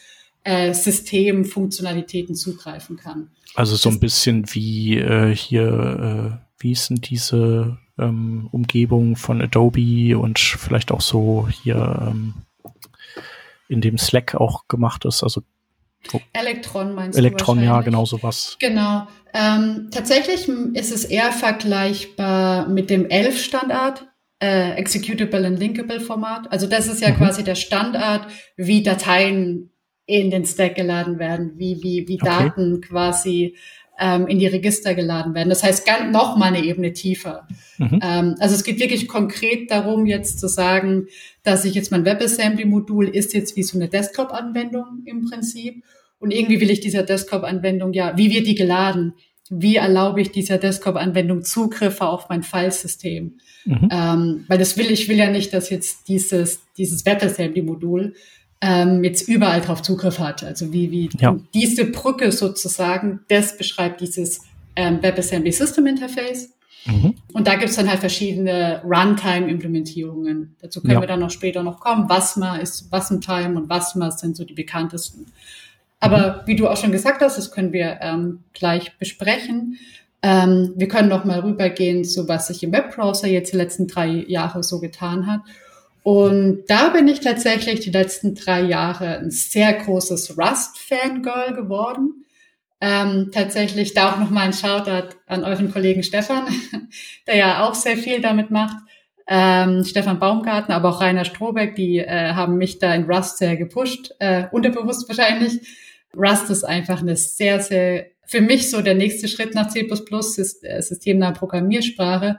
äh, 0.45 0.73
Systemfunktionalitäten 0.73 2.35
zugreifen 2.35 2.97
kann. 2.97 3.31
Also 3.55 3.77
so 3.77 3.89
ein 3.89 4.01
bisschen 4.01 4.45
wie 4.55 4.99
äh, 4.99 5.35
hier, 5.35 6.39
äh, 6.41 6.63
wie 6.63 6.75
sind 6.75 7.11
diese 7.11 7.79
ähm, 7.99 8.49
Umgebungen 8.53 9.17
von 9.17 9.43
Adobe 9.43 10.19
und 10.19 10.39
vielleicht 10.39 10.93
auch 10.93 11.01
so 11.01 11.49
hier 11.49 12.09
ähm, 12.11 12.35
in 13.69 13.81
dem 13.81 13.99
Slack 13.99 14.35
auch 14.35 14.67
gemacht 14.69 15.05
ist. 15.05 15.23
Also 15.23 15.43
oh. 16.13 16.21
Elektron 16.33 16.95
meinst 16.95 17.19
Elektron, 17.19 17.59
du? 17.59 17.63
Elektron, 17.63 17.77
ja, 17.77 17.83
genau 17.83 18.05
sowas. 18.05 18.57
Genau. 18.61 19.07
Ähm, 19.33 19.89
tatsächlich 19.93 20.49
ist 20.49 20.93
es 20.93 21.05
eher 21.05 21.33
vergleichbar 21.33 22.69
mit 22.69 22.91
dem 22.91 23.09
ELF-Standard, 23.09 24.07
äh, 24.41 24.73
Executable 24.73 25.47
and 25.47 25.59
Linkable 25.59 26.01
Format. 26.01 26.51
Also 26.51 26.67
das 26.67 26.89
ist 26.89 27.01
ja 27.01 27.11
mhm. 27.11 27.17
quasi 27.17 27.45
der 27.45 27.55
Standard, 27.55 28.27
wie 28.57 28.83
Dateien 28.83 29.71
in 30.11 30.31
den 30.31 30.45
Stack 30.45 30.75
geladen 30.75 31.19
werden, 31.19 31.53
wie, 31.57 31.83
wie, 31.83 32.09
wie 32.09 32.21
okay. 32.21 32.27
Daten 32.27 32.81
quasi 32.81 33.55
ähm, 34.01 34.27
in 34.27 34.39
die 34.39 34.47
Register 34.47 34.95
geladen 34.95 35.35
werden. 35.35 35.51
Das 35.51 35.63
heißt, 35.63 35.87
ganz, 35.87 36.13
noch 36.13 36.37
mal 36.37 36.47
eine 36.47 36.65
Ebene 36.65 36.93
tiefer. 36.93 37.47
Mhm. 37.79 38.01
Ähm, 38.03 38.35
also 38.41 38.55
es 38.55 38.65
geht 38.65 38.81
wirklich 38.81 39.07
konkret 39.07 39.71
darum, 39.71 40.07
jetzt 40.07 40.41
zu 40.41 40.49
sagen, 40.49 41.07
dass 41.43 41.65
ich 41.65 41.75
jetzt 41.75 41.93
mein 41.93 42.05
WebAssembly-Modul 42.05 43.09
ist 43.09 43.35
jetzt 43.35 43.57
wie 43.57 43.63
so 43.63 43.79
eine 43.79 43.89
Desktop-Anwendung 43.89 45.03
im 45.05 45.29
Prinzip. 45.29 45.85
Und 46.19 46.33
irgendwie 46.33 46.61
will 46.61 46.71
ich 46.71 46.81
dieser 46.81 47.03
Desktop-Anwendung 47.03 47.93
ja, 47.93 48.17
wie 48.17 48.31
wird 48.31 48.47
die 48.47 48.55
geladen? 48.55 49.15
Wie 49.49 49.77
erlaube 49.77 50.23
ich 50.23 50.33
dieser 50.33 50.59
Desktop-Anwendung 50.59 51.43
Zugriffe 51.45 52.07
auf 52.07 52.29
mein 52.29 52.43
Filesystem? 52.43 53.39
Mhm. 53.65 53.89
Ähm, 53.93 54.45
weil 54.49 54.59
das 54.59 54.77
will 54.79 54.91
ich 54.91 55.09
will 55.09 55.19
ja 55.19 55.31
nicht, 55.31 55.53
dass 55.53 55.71
jetzt 55.71 56.09
dieses 56.09 56.61
dieses 56.79 57.05
WebAssembly-Modul 57.05 58.15
ähm, 58.61 59.03
jetzt 59.05 59.29
überall 59.29 59.61
drauf 59.61 59.83
Zugriff 59.83 60.19
hat. 60.19 60.45
Also 60.45 60.73
wie, 60.73 60.91
wie 60.91 61.11
ja. 61.19 61.37
diese 61.55 61.87
Brücke 61.87 62.31
sozusagen, 62.33 63.21
das 63.29 63.57
beschreibt 63.57 64.01
dieses 64.01 64.43
ähm, 64.77 65.03
WebAssembly 65.03 65.53
System 65.53 65.87
Interface. 65.87 66.51
Mhm. 66.87 67.15
Und 67.33 67.47
da 67.47 67.57
gibt's 67.57 67.77
dann 67.77 67.89
halt 67.89 68.01
verschiedene 68.01 68.83
Runtime-Implementierungen. 68.85 70.57
Dazu 70.61 70.81
können 70.81 70.95
ja. 70.95 71.01
wir 71.01 71.07
dann 71.07 71.21
noch 71.21 71.31
später 71.31 71.63
noch 71.63 71.81
kommen. 71.81 72.09
Wasma 72.09 72.57
ist 72.57 72.91
Wasmtime 72.91 73.57
und 73.57 73.69
Wasma 73.69 74.11
sind 74.11 74.37
so 74.37 74.45
die 74.45 74.55
bekanntesten. 74.55 75.27
Aber 75.99 76.43
mhm. 76.43 76.47
wie 76.47 76.57
du 76.57 76.69
auch 76.69 76.77
schon 76.77 76.93
gesagt 76.93 77.21
hast, 77.23 77.37
das 77.37 77.51
können 77.51 77.73
wir 77.73 77.99
ähm, 78.01 78.41
gleich 78.53 78.97
besprechen. 78.99 79.79
Ähm, 80.23 80.73
wir 80.77 80.89
können 80.89 81.09
noch 81.09 81.25
mal 81.25 81.41
rübergehen 81.41 82.05
zu 82.05 82.29
was 82.29 82.49
sich 82.49 82.63
im 82.63 82.73
Webbrowser 82.73 83.29
jetzt 83.29 83.53
die 83.53 83.57
letzten 83.57 83.87
drei 83.87 84.09
Jahre 84.09 84.63
so 84.63 84.81
getan 84.81 85.27
hat. 85.27 85.41
Und 86.03 86.65
da 86.69 86.89
bin 86.89 87.09
ich 87.09 87.21
tatsächlich 87.21 87.81
die 87.81 87.91
letzten 87.91 88.35
drei 88.35 88.63
Jahre 88.63 89.19
ein 89.19 89.31
sehr 89.31 89.73
großes 89.75 90.39
Rust-Fangirl 90.39 91.55
geworden. 91.55 92.25
Ähm, 92.81 93.31
tatsächlich 93.33 93.93
da 93.93 94.13
auch 94.13 94.19
nochmal 94.19 94.47
ein 94.47 94.53
Shoutout 94.55 95.17
an 95.27 95.45
euren 95.45 95.71
Kollegen 95.71 96.03
Stefan, 96.03 96.47
der 97.27 97.37
ja 97.37 97.65
auch 97.65 97.75
sehr 97.75 97.99
viel 97.99 98.23
damit 98.23 98.51
macht. 98.51 98.77
Ähm, 99.29 99.85
Stefan 99.85 100.19
Baumgarten, 100.19 100.73
aber 100.73 100.89
auch 100.89 101.01
Rainer 101.03 101.27
Strohbeck, 101.27 101.77
die 101.77 101.99
äh, 101.99 102.33
haben 102.33 102.57
mich 102.57 102.79
da 102.79 102.95
in 102.95 103.05
Rust 103.05 103.37
sehr 103.37 103.57
gepusht, 103.57 104.13
äh, 104.19 104.45
unterbewusst 104.51 105.07
wahrscheinlich. 105.09 105.61
Rust 106.17 106.49
ist 106.51 106.65
einfach 106.65 107.01
eine 107.03 107.17
sehr, 107.17 107.61
sehr, 107.61 108.07
für 108.27 108.41
mich 108.41 108.71
so 108.71 108.81
der 108.81 108.95
nächste 108.95 109.29
Schritt 109.29 109.55
nach 109.55 109.69
C++, 109.69 109.83
ist 109.83 110.65
äh, 110.65 110.81
systemnahe 110.81 111.35
Programmiersprache, 111.35 112.39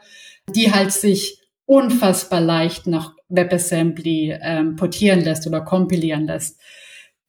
die 0.49 0.73
halt 0.73 0.91
sich 0.91 1.39
unfassbar 1.65 2.41
leicht 2.41 2.87
nach 2.87 3.13
WebAssembly 3.31 4.37
ähm, 4.41 4.75
portieren 4.75 5.21
lässt 5.21 5.47
oder 5.47 5.61
kompilieren 5.61 6.25
lässt. 6.25 6.59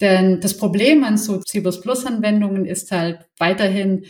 Denn 0.00 0.40
das 0.40 0.56
Problem 0.56 1.04
an 1.04 1.16
so 1.16 1.38
C++-Anwendungen 1.38 2.66
ist 2.66 2.90
halt 2.90 3.20
weiterhin, 3.38 4.04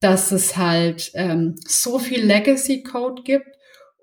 dass 0.00 0.30
es 0.30 0.56
halt 0.56 1.10
ähm, 1.14 1.56
so 1.66 1.98
viel 1.98 2.24
Legacy-Code 2.24 3.22
gibt 3.22 3.46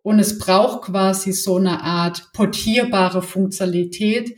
und 0.02 0.20
es 0.20 0.38
braucht 0.38 0.84
quasi 0.84 1.32
so 1.32 1.58
eine 1.58 1.82
Art 1.82 2.32
portierbare 2.34 3.22
Funktionalität, 3.22 4.38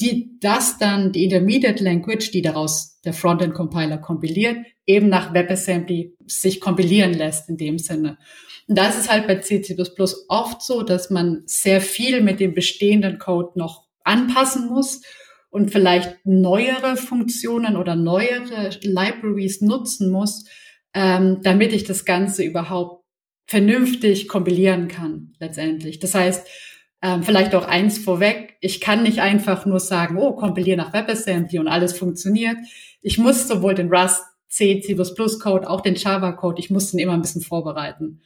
die 0.00 0.38
das 0.40 0.78
dann, 0.78 1.12
die 1.12 1.24
Intermediate 1.24 1.82
Language, 1.82 2.30
die 2.30 2.42
daraus 2.42 3.00
der 3.04 3.12
Frontend 3.12 3.54
Compiler 3.54 3.98
kompiliert, 3.98 4.56
eben 4.86 5.08
nach 5.08 5.34
WebAssembly 5.34 6.16
sich 6.26 6.60
kompilieren 6.60 7.14
lässt 7.14 7.48
in 7.48 7.56
dem 7.56 7.78
Sinne. 7.78 8.18
Und 8.70 8.76
da 8.76 8.88
ist 8.88 9.10
halt 9.10 9.26
bei 9.26 9.34
C++ 9.40 9.60
oft 10.28 10.62
so, 10.62 10.82
dass 10.82 11.10
man 11.10 11.42
sehr 11.44 11.80
viel 11.80 12.20
mit 12.20 12.38
dem 12.38 12.54
bestehenden 12.54 13.18
Code 13.18 13.58
noch 13.58 13.88
anpassen 14.04 14.68
muss 14.68 15.02
und 15.50 15.72
vielleicht 15.72 16.24
neuere 16.24 16.96
Funktionen 16.96 17.76
oder 17.76 17.96
neuere 17.96 18.70
Libraries 18.82 19.60
nutzen 19.60 20.12
muss, 20.12 20.44
ähm, 20.94 21.40
damit 21.42 21.72
ich 21.72 21.82
das 21.82 22.04
Ganze 22.04 22.44
überhaupt 22.44 23.04
vernünftig 23.48 24.28
kompilieren 24.28 24.86
kann 24.86 25.32
letztendlich. 25.40 25.98
Das 25.98 26.14
heißt, 26.14 26.46
ähm, 27.02 27.24
vielleicht 27.24 27.56
auch 27.56 27.66
eins 27.66 27.98
vorweg, 27.98 28.56
ich 28.60 28.80
kann 28.80 29.02
nicht 29.02 29.18
einfach 29.18 29.66
nur 29.66 29.80
sagen, 29.80 30.16
oh, 30.16 30.36
kompiliere 30.36 30.76
nach 30.76 30.92
WebAssembly 30.92 31.58
und 31.58 31.66
alles 31.66 31.98
funktioniert. 31.98 32.58
Ich 33.02 33.18
muss 33.18 33.48
sowohl 33.48 33.74
den 33.74 33.92
Rust, 33.92 34.22
C, 34.46 34.80
C++ 34.80 34.94
Code, 34.94 35.68
auch 35.68 35.80
den 35.80 35.96
Java 35.96 36.30
Code, 36.32 36.60
ich 36.60 36.70
muss 36.70 36.92
den 36.92 37.00
immer 37.00 37.14
ein 37.14 37.22
bisschen 37.22 37.42
vorbereiten. 37.42 38.20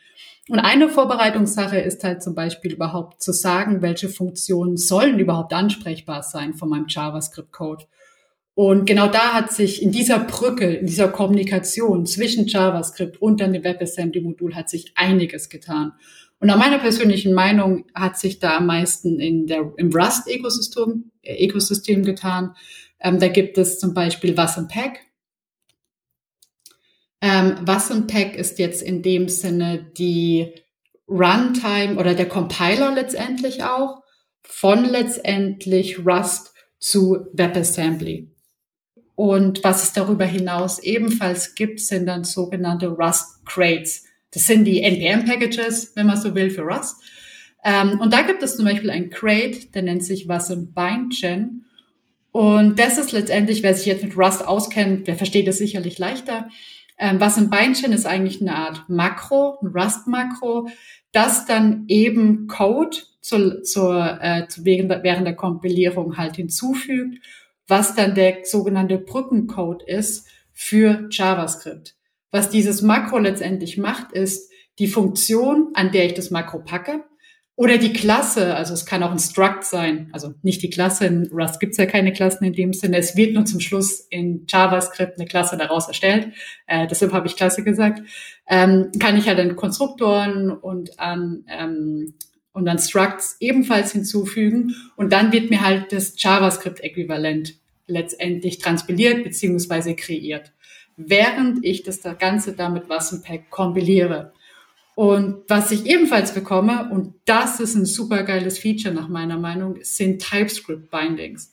Und 0.48 0.58
eine 0.58 0.90
Vorbereitungssache 0.90 1.78
ist 1.78 2.04
halt 2.04 2.22
zum 2.22 2.34
Beispiel 2.34 2.72
überhaupt 2.72 3.22
zu 3.22 3.32
sagen, 3.32 3.80
welche 3.80 4.10
Funktionen 4.10 4.76
sollen 4.76 5.18
überhaupt 5.18 5.54
ansprechbar 5.54 6.22
sein 6.22 6.52
von 6.52 6.68
meinem 6.68 6.86
JavaScript-Code. 6.88 7.86
Und 8.54 8.84
genau 8.84 9.08
da 9.08 9.32
hat 9.32 9.52
sich 9.52 9.82
in 9.82 9.90
dieser 9.90 10.20
Brücke, 10.20 10.66
in 10.66 10.86
dieser 10.86 11.08
Kommunikation 11.08 12.06
zwischen 12.06 12.46
JavaScript 12.46 13.20
und 13.20 13.40
dann 13.40 13.52
dem 13.52 13.64
WebAssembly-Modul 13.64 14.54
hat 14.54 14.70
sich 14.70 14.92
einiges 14.94 15.48
getan. 15.48 15.92
Und 16.38 16.48
nach 16.48 16.58
meiner 16.58 16.78
persönlichen 16.78 17.32
Meinung 17.32 17.86
hat 17.94 18.18
sich 18.18 18.38
da 18.38 18.58
am 18.58 18.66
meisten 18.66 19.18
in 19.18 19.46
der, 19.46 19.72
im 19.76 19.90
Rust-Ökosystem 19.90 21.10
äh, 21.22 22.02
getan. 22.02 22.54
Ähm, 23.00 23.18
da 23.18 23.28
gibt 23.28 23.56
es 23.58 23.78
zum 23.78 23.94
Beispiel 23.94 24.36
Wassenpack. 24.36 25.00
Ähm, 27.24 27.56
Wassenpack 27.62 28.36
ist 28.36 28.58
jetzt 28.58 28.82
in 28.82 29.00
dem 29.00 29.30
Sinne 29.30 29.90
die 29.96 30.52
Runtime 31.08 31.96
oder 31.96 32.12
der 32.12 32.28
Compiler 32.28 32.94
letztendlich 32.94 33.64
auch 33.64 34.02
von 34.42 34.84
letztendlich 34.84 36.04
Rust 36.04 36.52
zu 36.78 37.26
WebAssembly. 37.32 38.30
Und 39.14 39.64
was 39.64 39.84
es 39.84 39.92
darüber 39.94 40.26
hinaus 40.26 40.80
ebenfalls 40.80 41.54
gibt, 41.54 41.80
sind 41.80 42.04
dann 42.04 42.24
sogenannte 42.24 42.88
Rust 42.88 43.46
Crates. 43.46 44.04
Das 44.30 44.46
sind 44.46 44.66
die 44.66 44.82
NPM-Packages, 44.82 45.92
wenn 45.94 46.06
man 46.06 46.20
so 46.20 46.34
will, 46.34 46.50
für 46.50 46.60
Rust. 46.60 46.96
Ähm, 47.64 48.00
und 48.00 48.12
da 48.12 48.20
gibt 48.20 48.42
es 48.42 48.56
zum 48.56 48.66
Beispiel 48.66 48.90
ein 48.90 49.08
Crate, 49.08 49.68
der 49.72 49.80
nennt 49.80 50.04
sich 50.04 50.28
Wasm 50.28 50.74
Bindgen. 50.74 51.64
Und 52.32 52.78
das 52.78 52.98
ist 52.98 53.12
letztendlich, 53.12 53.62
wer 53.62 53.72
sich 53.74 53.86
jetzt 53.86 54.04
mit 54.04 54.18
Rust 54.18 54.46
auskennt, 54.46 55.06
der 55.06 55.16
versteht 55.16 55.48
es 55.48 55.56
sicherlich 55.56 55.98
leichter. 55.98 56.50
Ähm, 56.98 57.20
was 57.20 57.38
ein 57.38 57.50
Beinchen 57.50 57.92
ist 57.92 58.06
eigentlich 58.06 58.40
eine 58.40 58.54
Art 58.54 58.88
Makro, 58.88 59.58
ein 59.60 59.68
Rust-Makro, 59.68 60.68
das 61.12 61.46
dann 61.46 61.84
eben 61.88 62.46
Code 62.46 62.96
zu, 63.20 63.62
zur, 63.62 64.18
äh, 64.20 64.46
zu 64.48 64.64
während, 64.64 64.90
während 65.02 65.26
der 65.26 65.36
Kompilierung 65.36 66.16
halt 66.16 66.36
hinzufügt, 66.36 67.24
was 67.66 67.94
dann 67.94 68.14
der 68.14 68.44
sogenannte 68.44 68.98
Brückencode 68.98 69.82
ist 69.82 70.28
für 70.52 71.08
JavaScript. 71.10 71.96
Was 72.30 72.50
dieses 72.50 72.82
Makro 72.82 73.18
letztendlich 73.18 73.78
macht, 73.78 74.12
ist 74.12 74.50
die 74.78 74.88
Funktion, 74.88 75.70
an 75.74 75.92
der 75.92 76.06
ich 76.06 76.14
das 76.14 76.30
Makro 76.30 76.58
packe, 76.58 77.04
oder 77.56 77.78
die 77.78 77.92
Klasse, 77.92 78.54
also 78.56 78.74
es 78.74 78.84
kann 78.84 79.02
auch 79.02 79.12
ein 79.12 79.18
Struct 79.18 79.64
sein, 79.64 80.08
also 80.12 80.34
nicht 80.42 80.62
die 80.62 80.70
Klasse, 80.70 81.06
in 81.06 81.30
Rust 81.32 81.60
gibt 81.60 81.72
es 81.72 81.78
ja 81.78 81.86
keine 81.86 82.12
Klassen 82.12 82.44
in 82.44 82.52
dem 82.52 82.72
Sinne, 82.72 82.98
es 82.98 83.16
wird 83.16 83.34
nur 83.34 83.44
zum 83.44 83.60
Schluss 83.60 84.00
in 84.10 84.44
JavaScript 84.48 85.18
eine 85.18 85.28
Klasse 85.28 85.56
daraus 85.56 85.86
erstellt, 85.86 86.32
äh, 86.66 86.86
deshalb 86.86 87.12
habe 87.12 87.26
ich 87.26 87.36
Klasse 87.36 87.62
gesagt, 87.62 88.02
ähm, 88.48 88.90
kann 88.98 89.16
ich 89.16 89.26
ja 89.26 89.34
dann 89.34 89.56
Konstruktoren 89.56 90.50
und 90.50 90.98
an, 90.98 91.44
ähm, 91.48 92.14
und 92.54 92.64
dann 92.64 92.78
Structs 92.78 93.36
ebenfalls 93.40 93.92
hinzufügen. 93.92 94.74
Und 94.96 95.12
dann 95.12 95.32
wird 95.32 95.50
mir 95.50 95.60
halt 95.60 95.92
das 95.92 96.14
JavaScript-Äquivalent 96.16 97.58
letztendlich 97.86 98.58
transpiliert 98.58 99.24
beziehungsweise 99.24 99.94
kreiert, 99.94 100.52
während 100.96 101.62
ich 101.64 101.82
das 101.82 102.00
Ganze 102.18 102.54
damit 102.54 102.88
was 102.88 103.12
im 103.12 103.22
Pack 103.22 103.50
kompiliere. 103.50 104.32
Und 104.94 105.42
was 105.48 105.70
ich 105.72 105.86
ebenfalls 105.86 106.32
bekomme, 106.32 106.88
und 106.90 107.14
das 107.24 107.58
ist 107.58 107.74
ein 107.74 107.84
super 107.84 108.22
geiles 108.22 108.58
Feature 108.58 108.94
nach 108.94 109.08
meiner 109.08 109.38
Meinung, 109.38 109.78
sind 109.82 110.22
TypeScript 110.22 110.90
Bindings. 110.90 111.52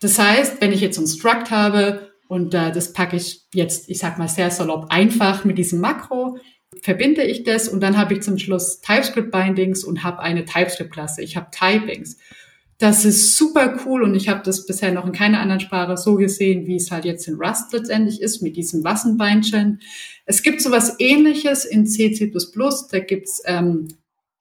Das 0.00 0.18
heißt, 0.18 0.60
wenn 0.60 0.72
ich 0.72 0.80
jetzt 0.80 0.98
ein 0.98 1.06
Struct 1.06 1.50
habe 1.50 2.12
und 2.28 2.54
äh, 2.54 2.72
das 2.72 2.92
packe 2.92 3.16
ich 3.16 3.42
jetzt, 3.52 3.90
ich 3.90 3.98
sag 3.98 4.18
mal 4.18 4.28
sehr 4.28 4.50
salopp 4.50 4.86
einfach 4.88 5.44
mit 5.44 5.58
diesem 5.58 5.80
Makro, 5.80 6.38
verbinde 6.80 7.22
ich 7.22 7.44
das 7.44 7.68
und 7.68 7.80
dann 7.82 7.98
habe 7.98 8.14
ich 8.14 8.22
zum 8.22 8.38
Schluss 8.38 8.80
TypeScript 8.80 9.30
Bindings 9.30 9.84
und 9.84 10.02
habe 10.02 10.20
eine 10.20 10.44
TypeScript 10.44 10.92
Klasse. 10.92 11.22
Ich 11.22 11.36
habe 11.36 11.48
Typings. 11.50 12.16
Das 12.82 13.04
ist 13.04 13.36
super 13.36 13.78
cool 13.86 14.02
und 14.02 14.16
ich 14.16 14.28
habe 14.28 14.42
das 14.44 14.66
bisher 14.66 14.90
noch 14.90 15.06
in 15.06 15.12
keiner 15.12 15.38
anderen 15.38 15.60
Sprache 15.60 15.96
so 15.96 16.16
gesehen, 16.16 16.66
wie 16.66 16.74
es 16.74 16.90
halt 16.90 17.04
jetzt 17.04 17.28
in 17.28 17.36
Rust 17.36 17.72
letztendlich 17.72 18.20
ist, 18.20 18.42
mit 18.42 18.56
diesem 18.56 18.82
Wassenbeinchen. 18.82 19.78
Es 20.26 20.42
gibt 20.42 20.60
sowas 20.60 20.96
ähnliches 20.98 21.64
in 21.64 21.86
C, 21.86 22.10
C++, 22.10 22.32
da 22.90 22.98
gibt's 22.98 23.40
ähm, 23.44 23.86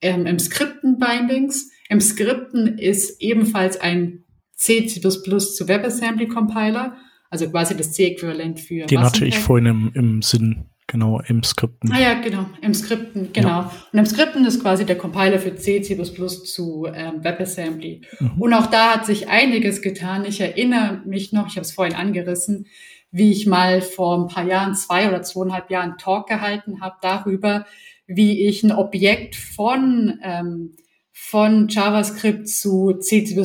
ähm, 0.01 0.25
im 0.25 0.39
Skripten-Bindings. 0.39 1.69
Im 1.87 2.01
Skripten 2.01 2.79
ist 2.79 3.21
ebenfalls 3.21 3.79
ein 3.79 4.23
C, 4.55 4.87
C++ 4.87 4.99
zu 4.99 5.67
WebAssembly-Compiler, 5.67 6.97
also 7.29 7.47
quasi 7.47 7.77
das 7.77 7.91
C-Äquivalent 7.91 8.59
für 8.59 8.87
Den 8.87 9.01
hatte 9.01 9.23
ich 9.23 9.37
vorhin 9.37 9.67
im, 9.67 9.91
im 9.93 10.21
Sinn. 10.23 10.70
Genau, 10.91 11.21
im 11.25 11.41
Skripten. 11.41 11.89
Ah 11.93 12.01
ja, 12.01 12.13
genau, 12.15 12.47
im 12.61 12.73
Skripten, 12.73 13.31
genau. 13.31 13.47
Ja. 13.47 13.71
Und 13.93 13.99
im 13.99 14.05
Skripten 14.05 14.43
ist 14.43 14.61
quasi 14.61 14.85
der 14.85 14.97
Compiler 14.97 15.39
für 15.39 15.55
C, 15.55 15.81
C++ 15.81 15.95
zu 15.95 16.85
ähm, 16.93 17.23
WebAssembly. 17.23 18.01
Mhm. 18.19 18.41
Und 18.41 18.53
auch 18.53 18.67
da 18.67 18.95
hat 18.95 19.05
sich 19.05 19.29
einiges 19.29 19.81
getan. 19.81 20.25
Ich 20.25 20.41
erinnere 20.41 21.01
mich 21.05 21.31
noch, 21.31 21.47
ich 21.47 21.53
habe 21.53 21.61
es 21.61 21.71
vorhin 21.71 21.95
angerissen, 21.95 22.65
wie 23.09 23.31
ich 23.31 23.47
mal 23.47 23.81
vor 23.81 24.17
ein 24.19 24.27
paar 24.27 24.45
Jahren, 24.45 24.75
zwei 24.75 25.07
oder 25.07 25.21
zweieinhalb 25.21 25.71
Jahren 25.71 25.97
Talk 25.97 26.27
gehalten 26.27 26.81
habe 26.81 26.97
darüber, 27.01 27.65
wie 28.05 28.45
ich 28.45 28.61
ein 28.63 28.73
Objekt 28.73 29.37
von 29.37 30.19
ähm, 30.21 30.75
von 31.13 31.69
JavaScript 31.69 32.49
zu 32.49 32.95
C, 32.99 33.23
C++, 33.23 33.41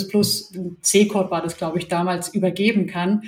C-Code 0.81 1.31
war 1.31 1.43
das, 1.43 1.57
glaube 1.57 1.79
ich, 1.79 1.87
damals 1.87 2.35
übergeben 2.35 2.89
kann. 2.89 3.23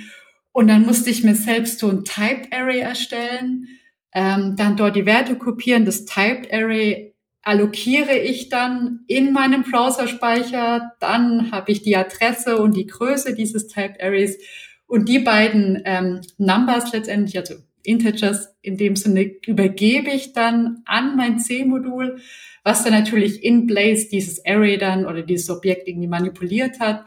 Und 0.51 0.67
dann 0.67 0.85
musste 0.85 1.09
ich 1.09 1.23
mir 1.23 1.35
selbst 1.35 1.79
so 1.79 1.87
ein 1.87 2.03
Typed 2.03 2.51
Array 2.51 2.79
erstellen 2.79 3.78
ähm, 4.13 4.55
dann 4.55 4.75
dort 4.75 4.95
die 4.95 5.05
Werte 5.05 5.35
kopieren. 5.35 5.85
Das 5.85 6.05
Typed 6.05 6.51
Array 6.53 7.13
allokiere 7.41 8.17
ich 8.17 8.49
dann 8.49 9.01
in 9.07 9.33
meinem 9.33 9.63
Browserspeicher. 9.63 10.91
Dann 10.99 11.51
habe 11.51 11.71
ich 11.71 11.81
die 11.81 11.95
Adresse 11.95 12.57
und 12.57 12.75
die 12.75 12.87
Größe 12.87 13.33
dieses 13.33 13.67
Typed 13.67 14.01
Arrays 14.01 14.37
und 14.87 15.07
die 15.07 15.19
beiden 15.19 15.81
ähm, 15.85 16.21
Numbers 16.37 16.91
letztendlich, 16.91 17.37
also 17.37 17.55
Integers 17.83 18.55
in 18.61 18.77
dem 18.77 18.95
Sinne, 18.95 19.31
übergebe 19.45 20.09
ich 20.09 20.33
dann 20.33 20.81
an 20.85 21.15
mein 21.15 21.39
C-Modul, 21.39 22.19
was 22.63 22.83
dann 22.83 22.93
natürlich 22.93 23.43
in 23.43 23.67
Blaze 23.67 24.09
dieses 24.09 24.45
Array 24.45 24.77
dann 24.77 25.05
oder 25.05 25.21
dieses 25.21 25.49
Objekt 25.49 25.87
irgendwie 25.87 26.07
manipuliert 26.07 26.79
hat 26.79 27.05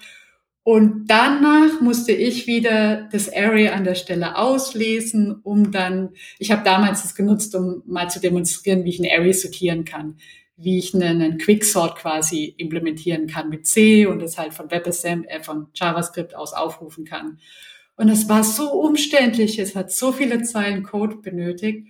und 0.65 1.07
danach 1.09 1.81
musste 1.81 2.13
ich 2.13 2.47
wieder 2.47 3.09
das 3.11 3.33
Array 3.33 3.69
an 3.69 3.83
der 3.83 3.97
Stelle 3.97 4.37
auslesen, 4.37 5.41
um 5.43 5.73
dann, 5.73 6.11
ich 6.39 6.53
habe 6.53 6.63
damals 6.63 7.03
das 7.03 7.17
genutzt, 7.17 7.55
um 7.57 7.83
mal 7.85 8.09
zu 8.09 8.21
demonstrieren, 8.21 8.85
wie 8.85 8.91
ich 8.91 9.01
ein 9.01 9.11
Array 9.11 9.33
sortieren 9.33 9.85
kann, 9.85 10.19
wie 10.57 10.79
ich 10.79 10.95
einen, 10.95 11.21
einen 11.21 11.39
Quicksort 11.39 11.97
quasi 11.97 12.55
implementieren 12.59 13.27
kann 13.27 13.49
mit 13.49 13.67
C 13.67 14.07
und 14.07 14.21
das 14.21 14.39
halt 14.39 14.55
von 14.55 14.71
WebAssembly, 14.71 15.29
äh, 15.29 15.43
von 15.43 15.67
JavaScript 15.75 16.37
aus 16.37 16.53
aufrufen 16.53 17.05
kann. 17.05 17.41
Und 17.97 18.09
es 18.09 18.29
war 18.29 18.45
so 18.45 18.73
umständlich, 18.73 19.59
es 19.59 19.75
hat 19.75 19.91
so 19.91 20.13
viele 20.13 20.43
Zeilen 20.43 20.85
Code 20.85 21.17
benötigt. 21.17 21.89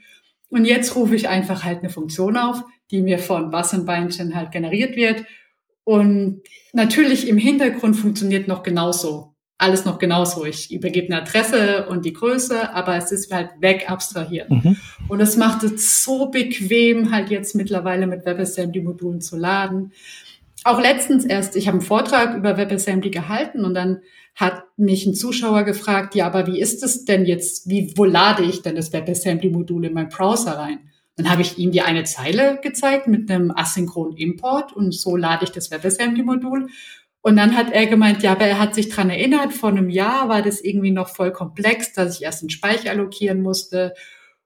Und 0.48 0.64
jetzt 0.64 0.96
rufe 0.96 1.14
ich 1.14 1.28
einfach 1.28 1.62
halt 1.62 1.80
eine 1.80 1.90
Funktion 1.90 2.38
auf, 2.38 2.62
die 2.90 3.02
mir 3.02 3.18
von 3.18 3.52
Was 3.52 3.74
und 3.74 3.84
Beinchen 3.84 4.34
halt 4.34 4.50
generiert 4.50 4.96
wird 4.96 5.24
und 5.84 6.42
natürlich 6.72 7.28
im 7.28 7.38
Hintergrund 7.38 7.96
funktioniert 7.96 8.48
noch 8.48 8.62
genauso. 8.62 9.34
Alles 9.58 9.84
noch 9.84 9.98
genauso. 9.98 10.44
Ich 10.44 10.72
übergebe 10.72 11.06
eine 11.06 11.22
Adresse 11.22 11.86
und 11.86 12.04
die 12.04 12.12
Größe, 12.12 12.74
aber 12.74 12.96
es 12.96 13.12
ist 13.12 13.32
halt 13.32 13.50
weg 13.60 13.88
abstrahiert. 13.88 14.50
Mhm. 14.50 14.76
Und 15.08 15.20
es 15.20 15.36
macht 15.36 15.62
es 15.62 16.02
so 16.02 16.30
bequem, 16.30 17.12
halt 17.12 17.30
jetzt 17.30 17.54
mittlerweile 17.54 18.06
mit 18.08 18.26
WebAssembly-Modulen 18.26 19.20
zu 19.20 19.36
laden. 19.36 19.92
Auch 20.64 20.80
letztens 20.80 21.24
erst, 21.24 21.54
ich 21.54 21.68
habe 21.68 21.78
einen 21.78 21.86
Vortrag 21.86 22.36
über 22.36 22.56
WebAssembly 22.56 23.10
gehalten 23.10 23.64
und 23.64 23.74
dann 23.74 24.00
hat 24.34 24.64
mich 24.76 25.06
ein 25.06 25.14
Zuschauer 25.14 25.64
gefragt, 25.64 26.14
ja, 26.14 26.26
aber 26.26 26.46
wie 26.46 26.60
ist 26.60 26.82
es 26.82 27.04
denn 27.04 27.24
jetzt, 27.24 27.68
wie, 27.68 27.92
wo 27.96 28.04
lade 28.04 28.42
ich 28.44 28.62
denn 28.62 28.76
das 28.76 28.92
WebAssembly-Modul 28.92 29.84
in 29.84 29.94
meinen 29.94 30.08
Browser 30.08 30.52
rein? 30.52 30.78
Dann 31.22 31.30
habe 31.30 31.42
ich 31.42 31.56
ihm 31.56 31.70
die 31.70 31.82
eine 31.82 32.02
Zeile 32.02 32.58
gezeigt 32.60 33.06
mit 33.06 33.30
einem 33.30 33.52
asynchronen 33.52 34.16
Import 34.16 34.72
und 34.72 34.92
so 34.92 35.16
lade 35.16 35.44
ich 35.44 35.52
das 35.52 35.70
WebAssembly-Modul. 35.70 36.66
Und 37.20 37.36
dann 37.36 37.56
hat 37.56 37.70
er 37.70 37.86
gemeint, 37.86 38.24
ja, 38.24 38.32
aber 38.32 38.46
er 38.46 38.58
hat 38.58 38.74
sich 38.74 38.88
dran 38.88 39.08
erinnert, 39.08 39.52
vor 39.52 39.68
einem 39.68 39.88
Jahr 39.88 40.28
war 40.28 40.42
das 40.42 40.60
irgendwie 40.60 40.90
noch 40.90 41.08
voll 41.08 41.30
komplex, 41.30 41.92
dass 41.92 42.16
ich 42.16 42.24
erst 42.24 42.42
einen 42.42 42.50
Speicher 42.50 42.90
allokieren 42.90 43.40
musste 43.40 43.94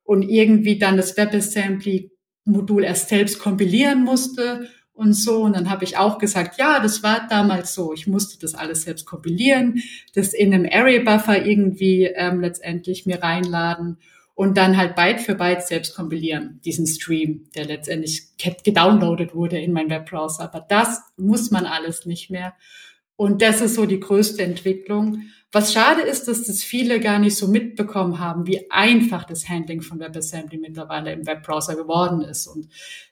und 0.05 0.21
irgendwie 0.21 0.79
dann 0.79 0.99
das 0.99 1.17
WebAssembly-Modul 1.17 2.85
erst 2.85 3.09
selbst 3.09 3.39
kompilieren 3.39 4.05
musste 4.05 4.69
und 4.93 5.15
so. 5.15 5.45
Und 5.45 5.57
dann 5.57 5.71
habe 5.71 5.85
ich 5.85 5.97
auch 5.97 6.19
gesagt, 6.19 6.59
ja, 6.59 6.79
das 6.79 7.03
war 7.03 7.27
damals 7.27 7.73
so. 7.73 7.95
Ich 7.95 8.07
musste 8.07 8.39
das 8.39 8.55
alles 8.55 8.83
selbst 8.83 9.07
kompilieren, 9.07 9.83
das 10.15 10.35
in 10.35 10.53
einem 10.53 10.69
Array-Buffer 10.71 11.47
irgendwie 11.47 12.05
ähm, 12.05 12.41
letztendlich 12.41 13.07
mir 13.07 13.23
reinladen 13.23 13.97
und 14.37 14.59
dann 14.59 14.77
halt 14.77 14.95
Byte 14.97 15.23
für 15.23 15.35
Byte 15.35 15.63
selbst 15.63 15.97
kompilieren, 15.97 16.61
diesen 16.63 16.87
Stream, 16.87 17.49
der 17.57 17.65
letztendlich 17.65 18.37
gedownloadet 18.37 19.35
wurde 19.35 19.59
in 19.59 19.73
meinen 19.73 19.89
Webbrowser. 19.89 20.45
Aber 20.45 20.61
das 20.61 21.01
muss 21.17 21.51
man 21.51 21.65
alles 21.65 22.05
nicht 22.05 22.31
mehr. 22.31 22.53
Und 23.17 23.41
das 23.41 23.63
ist 23.63 23.77
so 23.77 23.87
die 23.87 23.99
größte 23.99 24.43
Entwicklung. 24.43 25.23
Was 25.53 25.73
schade 25.73 26.03
ist, 26.03 26.29
dass 26.29 26.45
das 26.45 26.63
viele 26.63 27.01
gar 27.01 27.19
nicht 27.19 27.35
so 27.35 27.49
mitbekommen 27.49 28.21
haben, 28.21 28.47
wie 28.47 28.71
einfach 28.71 29.25
das 29.25 29.49
Handling 29.49 29.81
von 29.81 30.01
WebAssembly 30.01 30.59
mittlerweile 30.59 31.13
im 31.13 31.27
Webbrowser 31.27 31.75
geworden 31.75 32.21
ist. 32.21 32.47
Und 32.47 32.69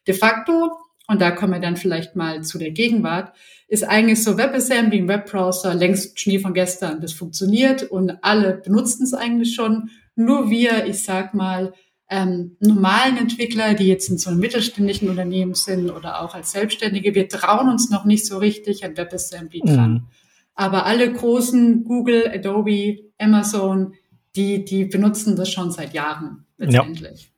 de 0.06 0.12
facto, 0.14 0.72
und 1.08 1.22
da 1.22 1.30
kommen 1.30 1.54
wir 1.54 1.60
dann 1.60 1.78
vielleicht 1.78 2.16
mal 2.16 2.42
zu 2.44 2.58
der 2.58 2.72
Gegenwart, 2.72 3.34
ist 3.66 3.84
eigentlich 3.84 4.22
so 4.22 4.36
WebAssembly 4.36 4.98
im 4.98 5.08
Webbrowser 5.08 5.74
längst 5.74 6.20
Schnee 6.20 6.38
von 6.38 6.52
gestern. 6.52 7.00
Das 7.00 7.14
funktioniert 7.14 7.82
und 7.84 8.18
alle 8.20 8.58
benutzen 8.58 9.04
es 9.04 9.14
eigentlich 9.14 9.54
schon 9.54 9.88
nur 10.16 10.50
wir, 10.50 10.86
ich 10.86 11.02
sag 11.02 11.34
mal, 11.34 11.72
ähm, 12.10 12.56
normalen 12.60 13.16
Entwickler, 13.16 13.74
die 13.74 13.86
jetzt 13.86 14.08
in 14.10 14.18
so 14.18 14.30
einem 14.30 14.40
mittelständischen 14.40 15.08
Unternehmen 15.08 15.54
sind 15.54 15.90
oder 15.90 16.20
auch 16.20 16.34
als 16.34 16.52
Selbstständige, 16.52 17.14
wir 17.14 17.28
trauen 17.28 17.68
uns 17.68 17.90
noch 17.90 18.04
nicht 18.04 18.26
so 18.26 18.38
richtig 18.38 18.84
an 18.84 18.96
WebAssembly 18.96 19.60
dran. 19.60 19.92
Mhm. 19.92 20.06
Aber 20.54 20.86
alle 20.86 21.12
großen 21.12 21.84
Google, 21.84 22.30
Adobe, 22.32 22.98
Amazon, 23.18 23.94
die, 24.36 24.64
die 24.64 24.84
benutzen 24.84 25.36
das 25.36 25.50
schon 25.50 25.70
seit 25.70 25.94
Jahren 25.94 26.44
letztendlich. 26.58 27.22
Ja. 27.22 27.28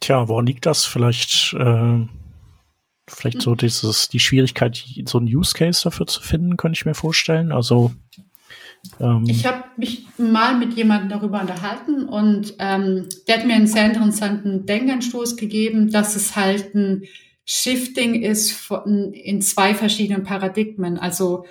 Tja, 0.00 0.28
woran 0.28 0.46
liegt 0.46 0.66
das? 0.66 0.84
Vielleicht, 0.84 1.54
äh, 1.54 2.06
vielleicht 3.08 3.42
so 3.42 3.54
dieses, 3.54 4.08
die 4.08 4.20
Schwierigkeit, 4.20 4.84
so 5.06 5.18
einen 5.18 5.26
Use 5.26 5.54
Case 5.54 5.82
dafür 5.82 6.06
zu 6.06 6.22
finden, 6.22 6.56
könnte 6.56 6.78
ich 6.78 6.86
mir 6.86 6.94
vorstellen. 6.94 7.52
Also 7.52 7.92
ähm, 9.00 9.24
ich 9.26 9.46
habe 9.46 9.64
mich 9.76 10.06
mal 10.18 10.56
mit 10.58 10.74
jemandem 10.74 11.08
darüber 11.08 11.40
unterhalten 11.40 12.08
und 12.08 12.54
ähm, 12.58 13.08
der 13.26 13.38
hat 13.38 13.46
mir 13.46 13.54
einen 13.54 13.66
sehr 13.66 13.86
interessanten 13.86 14.66
Denkanstoß 14.66 15.36
gegeben, 15.36 15.90
dass 15.90 16.16
es 16.16 16.36
halt 16.36 16.74
ein 16.74 17.04
Shifting 17.44 18.22
ist 18.22 18.52
von, 18.52 19.12
in 19.12 19.40
zwei 19.40 19.74
verschiedenen 19.74 20.24
Paradigmen. 20.24 20.98
Also 20.98 21.44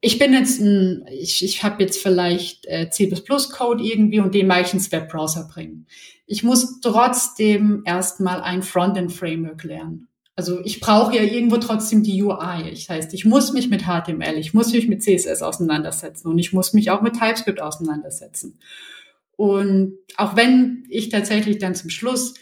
ich 0.00 0.18
bin 0.18 0.32
jetzt 0.32 0.60
ein, 0.60 1.06
ich, 1.10 1.44
ich 1.44 1.62
habe 1.62 1.82
jetzt 1.82 2.02
vielleicht 2.02 2.66
äh, 2.66 2.90
C++-Code 2.90 3.82
irgendwie 3.82 4.20
und 4.20 4.34
den 4.34 4.46
mache 4.46 4.62
ich 4.62 4.74
ins 4.74 4.92
Webbrowser 4.92 5.48
bringen. 5.52 5.86
Ich 6.26 6.42
muss 6.42 6.80
trotzdem 6.80 7.82
erstmal 7.84 8.40
ein 8.40 8.62
Frontend-Framework 8.62 9.64
lernen. 9.64 10.08
Also 10.36 10.60
ich 10.64 10.80
brauche 10.80 11.14
ja 11.14 11.22
irgendwo 11.22 11.58
trotzdem 11.58 12.02
die 12.02 12.22
UI. 12.22 12.70
Das 12.70 12.88
heißt, 12.88 13.14
ich 13.14 13.24
muss 13.24 13.52
mich 13.52 13.68
mit 13.68 13.82
HTML, 13.82 14.36
ich 14.36 14.52
muss 14.52 14.72
mich 14.72 14.88
mit 14.88 15.02
CSS 15.02 15.42
auseinandersetzen 15.42 16.28
und 16.28 16.38
ich 16.38 16.52
muss 16.52 16.72
mich 16.72 16.90
auch 16.90 17.02
mit 17.02 17.14
TypeScript 17.14 17.60
auseinandersetzen. 17.60 18.58
Und 19.36 19.98
auch 20.16 20.36
wenn 20.36 20.84
ich 20.88 21.08
tatsächlich 21.08 21.58
dann 21.58 21.74
zum 21.74 21.90
Schluss 21.90 22.34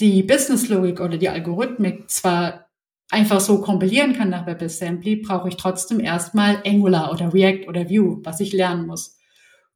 die 0.00 0.22
Business-Logik 0.22 1.00
oder 1.00 1.18
die 1.18 1.28
Algorithmik 1.28 2.10
zwar 2.10 2.66
einfach 3.10 3.40
so 3.40 3.60
kompilieren 3.60 4.14
kann 4.14 4.30
nach 4.30 4.46
WebAssembly, 4.46 5.16
brauche 5.16 5.48
ich 5.48 5.56
trotzdem 5.56 6.00
erstmal 6.00 6.62
Angular 6.64 7.12
oder 7.12 7.34
React 7.34 7.68
oder 7.68 7.90
Vue, 7.90 8.20
was 8.24 8.40
ich 8.40 8.52
lernen 8.52 8.86
muss. 8.86 9.19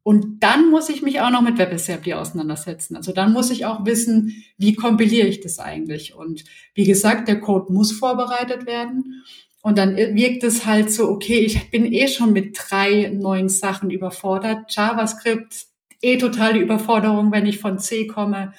Und 0.04 0.40
dann 0.40 0.70
muss 0.70 0.90
ich 0.90 1.00
mich 1.00 1.22
auch 1.22 1.30
noch 1.30 1.40
mit 1.40 1.56
WebAssembly 1.56 2.12
auseinandersetzen. 2.12 2.94
Also 2.94 3.12
dann 3.12 3.32
muss 3.32 3.50
ich 3.50 3.64
auch 3.64 3.86
wissen, 3.86 4.44
wie 4.58 4.74
kompiliere 4.74 5.26
ich 5.26 5.40
das 5.40 5.58
eigentlich? 5.58 6.14
Und 6.14 6.44
wie 6.74 6.84
gesagt, 6.84 7.26
der 7.26 7.40
Code 7.40 7.72
muss 7.72 7.90
vorbereitet 7.90 8.66
werden. 8.66 9.24
Und 9.62 9.78
dann 9.78 9.96
wirkt 9.96 10.44
es 10.44 10.66
halt 10.66 10.92
so, 10.92 11.08
okay, 11.08 11.38
ich 11.38 11.70
bin 11.70 11.90
eh 11.90 12.06
schon 12.08 12.34
mit 12.34 12.54
drei 12.54 13.10
neuen 13.14 13.48
Sachen 13.48 13.88
überfordert. 13.88 14.66
JavaScript, 14.76 15.68
eh 16.02 16.18
totale 16.18 16.58
Überforderung, 16.58 17.32
wenn 17.32 17.46
ich 17.46 17.58
von 17.58 17.78
C 17.78 18.06
komme 18.06 18.52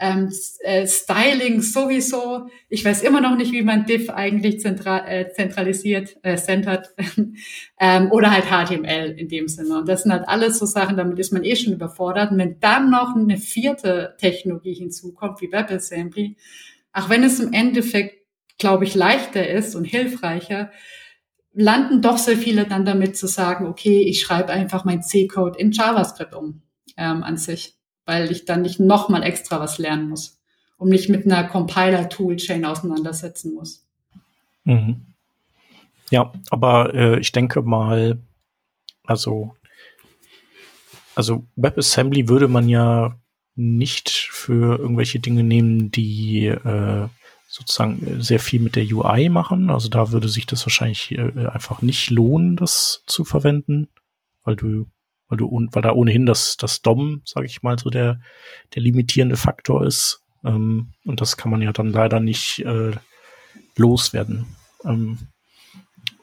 ähm, 0.00 0.32
äh, 0.60 0.86
Styling 0.86 1.60
sowieso. 1.60 2.48
Ich 2.70 2.84
weiß 2.84 3.02
immer 3.02 3.20
noch 3.20 3.36
nicht, 3.36 3.52
wie 3.52 3.62
man 3.62 3.84
Div 3.84 4.08
eigentlich 4.08 4.60
zentra 4.60 5.06
äh, 5.06 5.30
zentralisiert, 5.30 6.16
äh, 6.22 6.36
centert 6.36 6.94
ähm, 7.78 8.10
oder 8.10 8.30
halt 8.30 8.46
HTML 8.46 9.14
in 9.18 9.28
dem 9.28 9.46
Sinne. 9.46 9.78
Und 9.78 9.88
das 9.88 10.02
sind 10.02 10.12
halt 10.12 10.26
alles 10.26 10.58
so 10.58 10.64
Sachen, 10.64 10.96
damit 10.96 11.18
ist 11.18 11.32
man 11.32 11.44
eh 11.44 11.54
schon 11.54 11.74
überfordert. 11.74 12.32
Und 12.32 12.38
wenn 12.38 12.58
dann 12.60 12.90
noch 12.90 13.14
eine 13.14 13.36
vierte 13.36 14.16
Technologie 14.18 14.74
hinzukommt, 14.74 15.42
wie 15.42 15.52
WebAssembly, 15.52 16.36
auch 16.92 17.10
wenn 17.10 17.22
es 17.22 17.38
im 17.38 17.52
Endeffekt, 17.52 18.26
glaube 18.58 18.84
ich, 18.84 18.94
leichter 18.94 19.46
ist 19.48 19.76
und 19.76 19.84
hilfreicher, 19.84 20.70
landen 21.52 22.00
doch 22.00 22.16
sehr 22.16 22.38
viele 22.38 22.64
dann 22.64 22.86
damit 22.86 23.18
zu 23.18 23.26
sagen, 23.26 23.66
okay, 23.66 24.00
ich 24.00 24.20
schreibe 24.20 24.50
einfach 24.50 24.84
mein 24.84 25.02
C-Code 25.02 25.58
in 25.58 25.72
JavaScript 25.72 26.34
um 26.34 26.62
ähm, 26.96 27.22
an 27.22 27.36
sich, 27.36 27.79
weil 28.06 28.30
ich 28.30 28.44
dann 28.44 28.62
nicht 28.62 28.80
nochmal 28.80 29.22
extra 29.22 29.60
was 29.60 29.78
lernen 29.78 30.08
muss, 30.08 30.40
um 30.76 30.88
nicht 30.88 31.08
mit 31.08 31.26
einer 31.26 31.44
Compiler-Toolchain 31.44 32.64
auseinandersetzen 32.64 33.54
muss. 33.54 33.86
Mhm. 34.64 35.06
Ja, 36.10 36.32
aber 36.50 36.94
äh, 36.94 37.20
ich 37.20 37.32
denke 37.32 37.62
mal, 37.62 38.18
also, 39.04 39.54
also 41.14 41.46
WebAssembly 41.56 42.28
würde 42.28 42.48
man 42.48 42.68
ja 42.68 43.16
nicht 43.54 44.10
für 44.10 44.78
irgendwelche 44.78 45.20
Dinge 45.20 45.44
nehmen, 45.44 45.90
die 45.90 46.46
äh, 46.46 47.08
sozusagen 47.48 48.22
sehr 48.22 48.40
viel 48.40 48.60
mit 48.60 48.76
der 48.76 48.84
UI 48.84 49.28
machen. 49.28 49.70
Also 49.70 49.88
da 49.88 50.12
würde 50.12 50.28
sich 50.28 50.46
das 50.46 50.64
wahrscheinlich 50.64 51.12
äh, 51.12 51.46
einfach 51.46 51.82
nicht 51.82 52.10
lohnen, 52.10 52.56
das 52.56 53.02
zu 53.06 53.24
verwenden, 53.24 53.88
weil 54.44 54.56
du, 54.56 54.86
weil 55.30 55.38
du, 55.38 55.48
weil 55.72 55.82
da 55.82 55.92
ohnehin 55.92 56.26
das, 56.26 56.56
das 56.58 56.82
DOM, 56.82 57.22
sage 57.24 57.46
ich 57.46 57.62
mal, 57.62 57.78
so 57.78 57.88
der, 57.88 58.20
der 58.74 58.82
limitierende 58.82 59.36
Faktor 59.36 59.86
ist. 59.86 60.22
Ähm, 60.44 60.88
und 61.06 61.20
das 61.20 61.36
kann 61.36 61.50
man 61.50 61.62
ja 61.62 61.72
dann 61.72 61.92
leider 61.92 62.20
nicht 62.20 62.58
äh, 62.66 62.90
loswerden. 63.76 64.56
Ähm, 64.84 65.18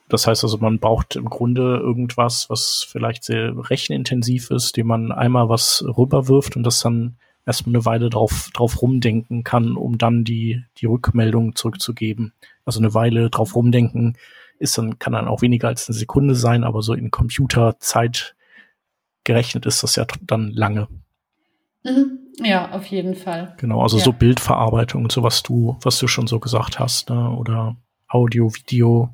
das 0.08 0.26
heißt 0.26 0.44
also, 0.44 0.58
man 0.58 0.78
braucht 0.78 1.16
im 1.16 1.26
Grunde 1.28 1.78
irgendwas, 1.78 2.48
was 2.48 2.86
vielleicht 2.88 3.24
sehr 3.24 3.52
rechenintensiv 3.70 4.50
ist, 4.50 4.76
dem 4.76 4.86
man 4.86 5.10
einmal 5.10 5.48
was 5.48 5.84
rüberwirft 5.86 6.56
und 6.56 6.62
das 6.62 6.80
dann 6.80 7.16
erstmal 7.44 7.76
eine 7.76 7.84
Weile 7.84 8.10
drauf, 8.10 8.50
drauf 8.52 8.80
rumdenken 8.82 9.44
kann, 9.44 9.76
um 9.76 9.98
dann 9.98 10.24
die, 10.24 10.62
die 10.78 10.86
Rückmeldung 10.86 11.56
zurückzugeben. 11.56 12.32
Also 12.64 12.80
eine 12.80 12.94
Weile 12.94 13.30
drauf 13.30 13.54
rumdenken 13.54 14.16
ist 14.58 14.76
dann, 14.76 14.98
kann 14.98 15.12
dann 15.12 15.28
auch 15.28 15.42
weniger 15.42 15.68
als 15.68 15.88
eine 15.88 15.96
Sekunde 15.96 16.34
sein, 16.34 16.64
aber 16.64 16.82
so 16.82 16.94
in 16.94 17.10
Computerzeit 17.10 18.34
gerechnet 19.28 19.66
ist 19.66 19.82
das 19.82 19.94
ja 19.94 20.06
dann 20.22 20.50
lange. 20.50 20.88
Mhm. 21.84 22.18
Ja, 22.42 22.70
auf 22.72 22.86
jeden 22.86 23.14
Fall. 23.14 23.54
Genau, 23.58 23.82
also 23.82 23.98
ja. 23.98 24.04
so 24.04 24.12
Bildverarbeitung, 24.12 25.10
so 25.10 25.22
was 25.22 25.42
du, 25.42 25.76
was 25.82 25.98
du 25.98 26.08
schon 26.08 26.26
so 26.26 26.40
gesagt 26.40 26.78
hast, 26.78 27.10
ne? 27.10 27.30
oder 27.30 27.76
Audio, 28.08 28.52
Video, 28.54 29.10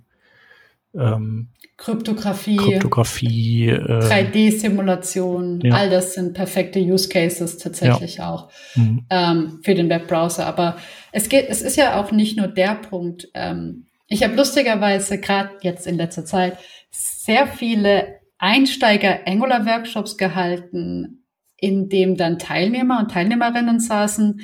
ähm, 0.95 1.49
Kryptographie, 1.77 2.57
Kryptographie 2.57 3.69
äh, 3.69 4.05
3D-Simulation, 4.05 5.61
ja. 5.63 5.75
all 5.75 5.91
das 5.91 6.15
sind 6.15 6.35
perfekte 6.35 6.79
Use 6.79 7.09
Cases 7.09 7.59
tatsächlich 7.59 8.19
ja. 8.19 8.31
auch 8.31 8.51
mhm. 8.77 9.05
ähm, 9.11 9.61
für 9.65 9.75
den 9.75 9.89
Webbrowser. 9.89 10.47
Aber 10.47 10.77
es 11.11 11.29
geht, 11.29 11.47
es 11.49 11.63
ist 11.63 11.77
ja 11.77 12.01
auch 12.01 12.13
nicht 12.13 12.37
nur 12.37 12.47
der 12.47 12.77
Punkt. 12.77 13.29
Ähm, 13.35 13.87
ich 14.07 14.23
habe 14.23 14.37
lustigerweise 14.37 15.19
gerade 15.19 15.51
jetzt 15.63 15.89
in 15.89 15.97
letzter 15.97 16.25
Zeit 16.25 16.59
sehr 16.91 17.49
viele 17.49 18.21
Einsteiger-Angular-Workshops 18.39 20.17
gehalten, 20.17 21.25
in 21.57 21.89
dem 21.89 22.17
dann 22.17 22.39
Teilnehmer 22.39 22.99
und 22.99 23.11
Teilnehmerinnen 23.11 23.81
saßen, 23.81 24.41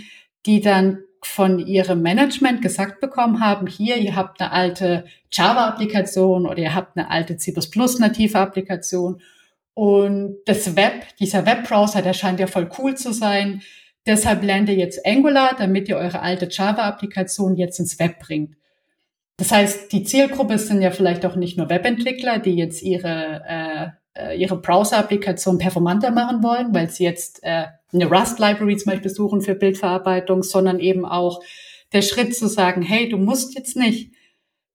die 0.46 0.60
dann 0.60 0.98
von 1.22 1.58
ihrem 1.58 2.00
Management 2.00 2.62
gesagt 2.62 3.00
bekommen 3.00 3.40
haben, 3.40 3.66
hier, 3.66 3.98
ihr 3.98 4.16
habt 4.16 4.40
eine 4.40 4.52
alte 4.52 5.04
Java-Applikation 5.30 6.46
oder 6.46 6.58
ihr 6.58 6.74
habt 6.74 6.96
eine 6.96 7.10
alte 7.10 7.36
C++-native 7.36 8.38
Applikation 8.38 9.20
und 9.74 10.38
das 10.46 10.76
Web, 10.76 11.16
dieser 11.18 11.46
Webbrowser, 11.46 12.02
der 12.02 12.12
scheint 12.12 12.40
ja 12.40 12.46
voll 12.46 12.68
cool 12.78 12.96
zu 12.96 13.12
sein. 13.12 13.62
Deshalb 14.06 14.42
lernt 14.42 14.68
ihr 14.68 14.74
jetzt 14.74 15.06
Angular, 15.06 15.54
damit 15.56 15.88
ihr 15.88 15.96
eure 15.96 16.20
alte 16.20 16.48
Java-Applikation 16.50 17.56
jetzt 17.56 17.78
ins 17.78 17.98
Web 17.98 18.18
bringt. 18.18 18.56
Das 19.40 19.52
heißt, 19.52 19.90
die 19.92 20.04
Zielgruppe 20.04 20.58
sind 20.58 20.82
ja 20.82 20.90
vielleicht 20.90 21.24
auch 21.24 21.34
nicht 21.34 21.56
nur 21.56 21.70
Webentwickler, 21.70 22.38
die 22.38 22.56
jetzt 22.56 22.82
ihre, 22.82 23.42
äh, 23.48 23.86
äh 24.12 24.36
ihre 24.38 24.60
Browser-Applikation 24.60 25.56
performanter 25.56 26.10
machen 26.10 26.42
wollen, 26.42 26.74
weil 26.74 26.90
sie 26.90 27.04
jetzt 27.04 27.42
äh, 27.42 27.64
eine 27.90 28.04
Rust-Library 28.04 28.76
zum 28.76 28.92
Beispiel 28.92 29.10
suchen 29.10 29.40
für 29.40 29.54
Bildverarbeitung, 29.54 30.42
sondern 30.42 30.78
eben 30.78 31.06
auch 31.06 31.40
der 31.94 32.02
Schritt 32.02 32.36
zu 32.36 32.48
sagen, 32.48 32.82
hey, 32.82 33.08
du 33.08 33.16
musst 33.16 33.54
jetzt 33.54 33.78
nicht, 33.78 34.12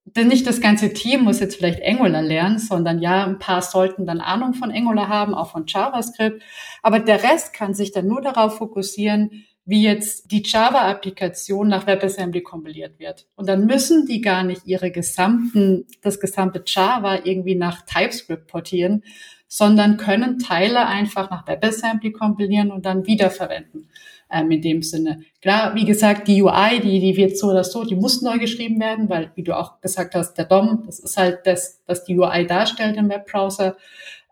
denn 0.05 0.29
nicht 0.29 0.47
das 0.47 0.61
ganze 0.61 0.93
Team 0.93 1.25
muss 1.25 1.39
jetzt 1.39 1.57
vielleicht 1.57 1.85
Angular 1.85 2.23
lernen, 2.23 2.57
sondern 2.57 2.97
ja, 2.97 3.23
ein 3.23 3.37
paar 3.37 3.61
sollten 3.61 4.07
dann 4.07 4.19
Ahnung 4.19 4.55
von 4.55 4.71
Angular 4.71 5.09
haben, 5.09 5.35
auch 5.35 5.51
von 5.51 5.65
JavaScript. 5.67 6.41
Aber 6.81 6.99
der 6.99 7.21
Rest 7.21 7.53
kann 7.53 7.75
sich 7.75 7.91
dann 7.91 8.07
nur 8.07 8.21
darauf 8.21 8.57
fokussieren, 8.57 9.45
wie 9.65 9.81
jetzt 9.81 10.31
die 10.31 10.43
Java-Applikation 10.43 11.67
nach 11.67 11.87
WebAssembly 11.87 12.41
kompiliert 12.41 12.99
wird. 12.99 13.25
Und 13.35 13.49
dann 13.49 13.65
müssen 13.65 14.05
die 14.05 14.21
gar 14.21 14.43
nicht 14.43 14.61
ihre 14.65 14.91
gesamten, 14.91 15.87
das 16.01 16.19
gesamte 16.19 16.63
Java 16.65 17.19
irgendwie 17.23 17.55
nach 17.55 17.81
TypeScript 17.81 18.47
portieren, 18.47 19.03
sondern 19.47 19.97
können 19.97 20.37
Teile 20.37 20.85
einfach 20.85 21.31
nach 21.31 21.47
WebAssembly 21.47 22.11
kompilieren 22.11 22.71
und 22.71 22.85
dann 22.85 23.07
wiederverwenden. 23.07 23.89
Ähm, 24.31 24.49
in 24.49 24.61
dem 24.61 24.81
Sinne. 24.81 25.21
Klar, 25.39 25.75
wie 25.75 25.85
gesagt, 25.85 26.27
die 26.27 26.41
UI, 26.41 26.79
die, 26.81 26.99
die 26.99 27.15
wird 27.15 27.37
so 27.37 27.51
oder 27.51 27.63
so, 27.63 27.83
die 27.83 27.95
muss 27.95 28.23
neu 28.23 28.39
geschrieben 28.39 28.79
werden, 28.79 29.07
weil, 29.07 29.31
wie 29.35 29.43
du 29.43 29.55
auch 29.55 29.81
gesagt 29.81 30.15
hast, 30.15 30.33
der 30.33 30.45
DOM, 30.45 30.81
das 30.87 30.97
ist 30.97 31.15
halt 31.15 31.41
das, 31.45 31.83
was 31.85 32.05
die 32.05 32.17
UI 32.17 32.47
darstellt 32.47 32.97
im 32.97 33.07
Webbrowser. 33.07 33.77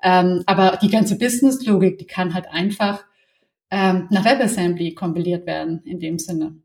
Ähm, 0.02 0.42
aber 0.48 0.80
die 0.82 0.90
ganze 0.90 1.16
Business-Logik, 1.18 2.00
die 2.00 2.08
kann 2.08 2.34
halt 2.34 2.48
einfach 2.52 3.06
ähm, 3.74 4.08
nach 4.12 4.24
WebAssembly 4.24 4.94
kompiliert 4.94 5.48
werden, 5.48 5.82
in 5.84 6.00
dem 6.00 6.20
Sinne. 6.20 6.56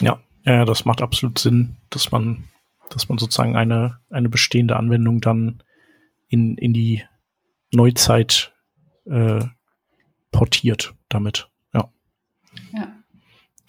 Ja, 0.00 0.20
ja, 0.44 0.64
das 0.64 0.84
macht 0.84 1.02
absolut 1.02 1.40
Sinn, 1.40 1.76
dass 1.90 2.12
man, 2.12 2.44
dass 2.90 3.08
man 3.08 3.18
sozusagen 3.18 3.56
eine, 3.56 3.98
eine 4.08 4.28
bestehende 4.28 4.76
Anwendung 4.76 5.20
dann 5.20 5.64
in, 6.28 6.56
in 6.58 6.72
die 6.74 7.02
Neuzeit 7.72 8.52
äh, 9.06 9.44
portiert 10.30 10.94
damit. 11.08 11.50
Ja. 11.72 11.90
ja. 12.72 12.92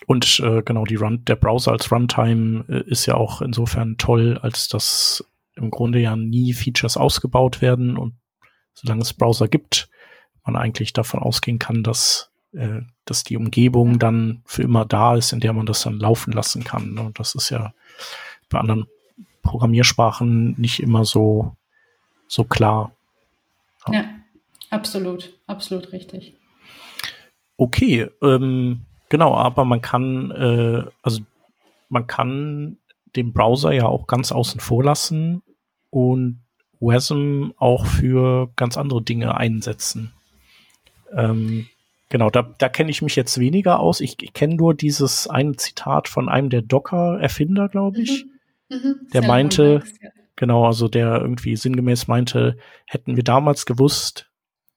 Und 0.05 0.39
äh, 0.41 0.61
genau, 0.61 0.85
die 0.85 0.95
Run, 0.95 1.25
der 1.25 1.37
Browser 1.37 1.71
als 1.71 1.91
Runtime 1.91 2.65
äh, 2.69 2.87
ist 2.87 3.07
ja 3.07 3.15
auch 3.15 3.41
insofern 3.41 3.97
toll, 3.97 4.37
als 4.43 4.67
dass 4.67 5.27
im 5.55 5.71
Grunde 5.71 5.99
ja 5.99 6.15
nie 6.15 6.53
Features 6.53 6.97
ausgebaut 6.97 7.63
werden 7.63 7.97
und 7.97 8.13
solange 8.75 9.01
es 9.01 9.13
Browser 9.13 9.47
gibt, 9.47 9.89
man 10.45 10.55
eigentlich 10.55 10.93
davon 10.93 11.21
ausgehen 11.21 11.59
kann, 11.59 11.83
dass, 11.83 12.29
äh, 12.53 12.81
dass 13.05 13.23
die 13.23 13.37
Umgebung 13.37 13.99
dann 13.99 14.41
für 14.45 14.63
immer 14.63 14.85
da 14.85 15.15
ist, 15.15 15.33
in 15.33 15.39
der 15.39 15.53
man 15.53 15.65
das 15.65 15.81
dann 15.83 15.99
laufen 15.99 16.31
lassen 16.31 16.63
kann. 16.63 16.93
Ne? 16.93 17.01
Und 17.01 17.19
das 17.19 17.35
ist 17.35 17.49
ja 17.49 17.73
bei 18.49 18.59
anderen 18.59 18.87
Programmiersprachen 19.41 20.59
nicht 20.59 20.81
immer 20.81 21.05
so 21.05 21.55
so 22.27 22.43
klar. 22.43 22.91
Ja, 23.87 23.93
ja 23.93 24.05
absolut, 24.69 25.33
absolut 25.47 25.91
richtig. 25.91 26.35
Okay, 27.57 28.09
ähm, 28.21 28.81
genau, 29.09 29.35
aber 29.35 29.65
man 29.65 29.81
kann, 29.81 30.31
äh, 30.31 30.83
also 31.01 31.21
man 31.89 32.07
kann 32.07 32.77
den 33.15 33.31
Browser 33.31 33.71
ja 33.71 33.85
auch 33.85 34.07
ganz 34.07 34.31
außen 34.31 34.59
vor 34.59 34.83
lassen 34.83 35.41
und 35.89 36.41
WASM 36.81 37.51
auch 37.57 37.85
für 37.85 38.49
ganz 38.57 38.77
andere 38.77 39.01
Dinge 39.01 39.37
einsetzen. 39.37 40.11
Ähm, 41.15 41.67
genau, 42.09 42.29
da, 42.29 42.53
da 42.57 42.69
kenne 42.69 42.91
ich 42.91 43.01
mich 43.01 43.15
jetzt 43.15 43.39
weniger 43.39 43.79
aus. 43.79 44.01
Ich, 44.01 44.21
ich 44.21 44.33
kenne 44.33 44.55
nur 44.55 44.73
dieses 44.73 45.27
eine 45.27 45.55
Zitat 45.55 46.07
von 46.07 46.29
einem 46.29 46.49
der 46.49 46.61
Docker-Erfinder, 46.61 47.69
glaube 47.69 48.01
ich. 48.01 48.25
Mhm. 48.69 48.77
Mhm. 48.77 49.07
Der 49.13 49.21
meinte, 49.21 49.83
ja. 50.01 50.09
Genau, 50.35 50.65
also 50.65 50.87
der 50.87 51.21
irgendwie 51.21 51.55
sinngemäß 51.55 52.07
meinte, 52.07 52.57
hätten 52.85 53.15
wir 53.15 53.23
damals 53.23 53.65
gewusst, 53.65 54.29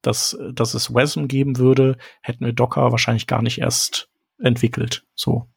dass, 0.03 0.39
dass 0.53 0.75
es 0.75 0.95
WASM 0.95 1.27
geben 1.27 1.59
würde, 1.59 1.97
hätten 2.23 2.45
wir 2.45 2.53
Docker 2.53 2.93
wahrscheinlich 2.93 3.27
gar 3.27 3.43
nicht 3.43 3.59
erst 3.59 4.09
entwickelt. 4.41 5.05
So. 5.17 5.49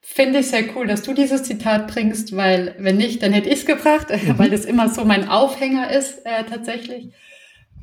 Finde 0.00 0.40
ich 0.40 0.48
sehr 0.48 0.74
cool, 0.74 0.88
dass 0.88 1.02
du 1.02 1.14
dieses 1.14 1.44
Zitat 1.44 1.86
bringst, 1.86 2.34
weil 2.36 2.74
wenn 2.78 2.96
nicht, 2.96 3.22
dann 3.22 3.32
hätte 3.32 3.48
ich 3.48 3.60
es 3.60 3.66
gebracht, 3.66 4.08
mhm. 4.10 4.38
weil 4.38 4.50
das 4.50 4.64
immer 4.64 4.88
so 4.88 5.04
mein 5.04 5.28
Aufhänger 5.28 5.92
ist 5.92 6.26
äh, 6.26 6.44
tatsächlich. 6.44 7.12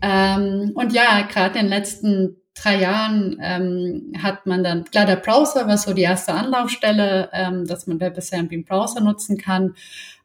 Ähm, 0.07 0.73
und 0.75 0.93
ja, 0.93 1.23
gerade 1.23 1.57
in 1.57 1.65
den 1.65 1.69
letzten 1.69 2.35
drei 2.53 2.79
Jahren 2.79 3.39
ähm, 3.41 4.13
hat 4.21 4.45
man 4.45 4.63
dann, 4.63 4.85
klar, 4.85 5.07
der 5.07 5.15
Browser 5.15 5.67
war 5.67 5.79
so 5.79 5.93
die 5.93 6.03
erste 6.03 6.33
Anlaufstelle, 6.33 7.29
ähm, 7.33 7.65
dass 7.65 7.87
man 7.87 7.99
WebAssembly 7.99 8.55
im 8.55 8.65
Browser 8.65 9.01
nutzen 9.01 9.39
kann. 9.39 9.73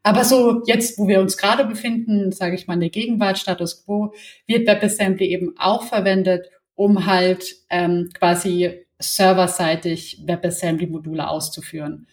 Aber 0.03 0.25
so 0.25 0.63
jetzt, 0.67 0.99
wo 0.99 1.09
wir 1.09 1.21
uns 1.21 1.39
gerade 1.39 1.65
befinden, 1.65 2.31
sage 2.31 2.57
ich 2.57 2.67
mal, 2.67 2.75
in 2.75 2.81
der 2.81 2.91
Gegenwart, 2.91 3.39
Status 3.39 3.83
Quo, 3.87 4.13
wird 4.47 4.69
WebAssembly 4.69 5.27
eben 5.27 5.55
auch 5.59 5.85
verwendet, 5.85 6.51
um 6.75 7.07
halt 7.07 7.57
ähm, 7.71 8.11
quasi 8.13 8.85
serverseitig 8.99 10.23
WebAssembly-Module 10.27 11.27
auszuführen. 11.27 12.07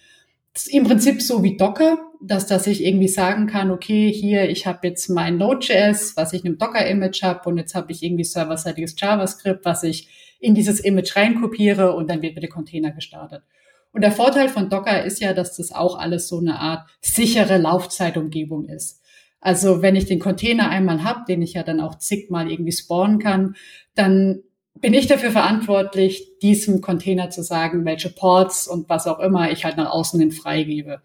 Das 0.53 0.67
ist 0.67 0.73
im 0.73 0.85
Prinzip 0.85 1.21
so 1.21 1.43
wie 1.43 1.57
Docker, 1.57 1.99
dass, 2.21 2.47
dass 2.47 2.67
ich 2.67 2.83
irgendwie 2.83 3.07
sagen 3.07 3.47
kann, 3.47 3.71
okay, 3.71 4.11
hier, 4.11 4.49
ich 4.49 4.65
habe 4.65 4.87
jetzt 4.87 5.09
mein 5.09 5.37
Node.js, 5.37 6.17
was 6.17 6.33
ich 6.33 6.41
in 6.41 6.47
einem 6.47 6.57
Docker-Image 6.57 7.23
habe 7.23 7.49
und 7.49 7.57
jetzt 7.57 7.75
habe 7.75 7.91
ich 7.91 8.03
irgendwie 8.03 8.23
serverseitiges 8.23 8.95
JavaScript, 8.97 9.65
was 9.65 9.83
ich 9.83 10.35
in 10.39 10.55
dieses 10.55 10.79
Image 10.79 11.15
reinkopiere 11.15 11.93
und 11.95 12.09
dann 12.09 12.21
wird 12.21 12.35
mir 12.35 12.41
der 12.41 12.49
Container 12.49 12.91
gestartet. 12.91 13.43
Und 13.91 14.01
der 14.01 14.11
Vorteil 14.11 14.49
von 14.49 14.69
Docker 14.69 15.03
ist 15.03 15.21
ja, 15.21 15.33
dass 15.33 15.57
das 15.57 15.71
auch 15.71 15.97
alles 15.97 16.27
so 16.27 16.39
eine 16.39 16.59
Art 16.59 16.87
sichere 17.01 17.57
Laufzeitumgebung 17.57 18.65
ist. 18.65 19.01
Also 19.39 19.81
wenn 19.81 19.95
ich 19.95 20.05
den 20.05 20.19
Container 20.19 20.69
einmal 20.69 21.03
habe, 21.03 21.21
den 21.27 21.41
ich 21.41 21.53
ja 21.53 21.63
dann 21.63 21.79
auch 21.79 21.97
zigmal 21.97 22.51
irgendwie 22.51 22.71
spawnen 22.71 23.19
kann, 23.19 23.55
dann 23.95 24.43
bin 24.75 24.93
ich 24.93 25.07
dafür 25.07 25.31
verantwortlich, 25.31 26.37
diesem 26.41 26.81
Container 26.81 27.29
zu 27.29 27.41
sagen, 27.41 27.85
welche 27.85 28.09
Ports 28.09 28.67
und 28.67 28.89
was 28.89 29.07
auch 29.07 29.19
immer 29.19 29.51
ich 29.51 29.65
halt 29.65 29.77
nach 29.77 29.91
außen 29.91 30.19
hin 30.19 30.31
freigebe. 30.31 31.01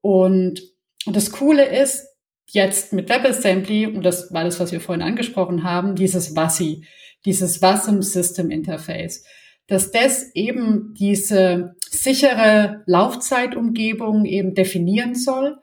Und, 0.00 0.60
das 1.06 1.32
Coole 1.32 1.64
ist, 1.64 2.06
jetzt 2.50 2.92
mit 2.92 3.08
WebAssembly, 3.08 3.86
und 3.86 4.02
das 4.02 4.32
war 4.32 4.44
das, 4.44 4.58
was 4.60 4.72
wir 4.72 4.80
vorhin 4.80 5.02
angesprochen 5.02 5.64
haben, 5.64 5.94
dieses 5.94 6.34
WASI, 6.34 6.84
dieses 7.24 7.60
WASM 7.62 8.00
System 8.00 8.50
Interface, 8.50 9.24
dass 9.66 9.90
das 9.90 10.34
eben 10.34 10.94
diese 10.98 11.74
sichere 11.90 12.82
Laufzeitumgebung 12.86 14.24
eben 14.24 14.54
definieren 14.54 15.14
soll, 15.14 15.58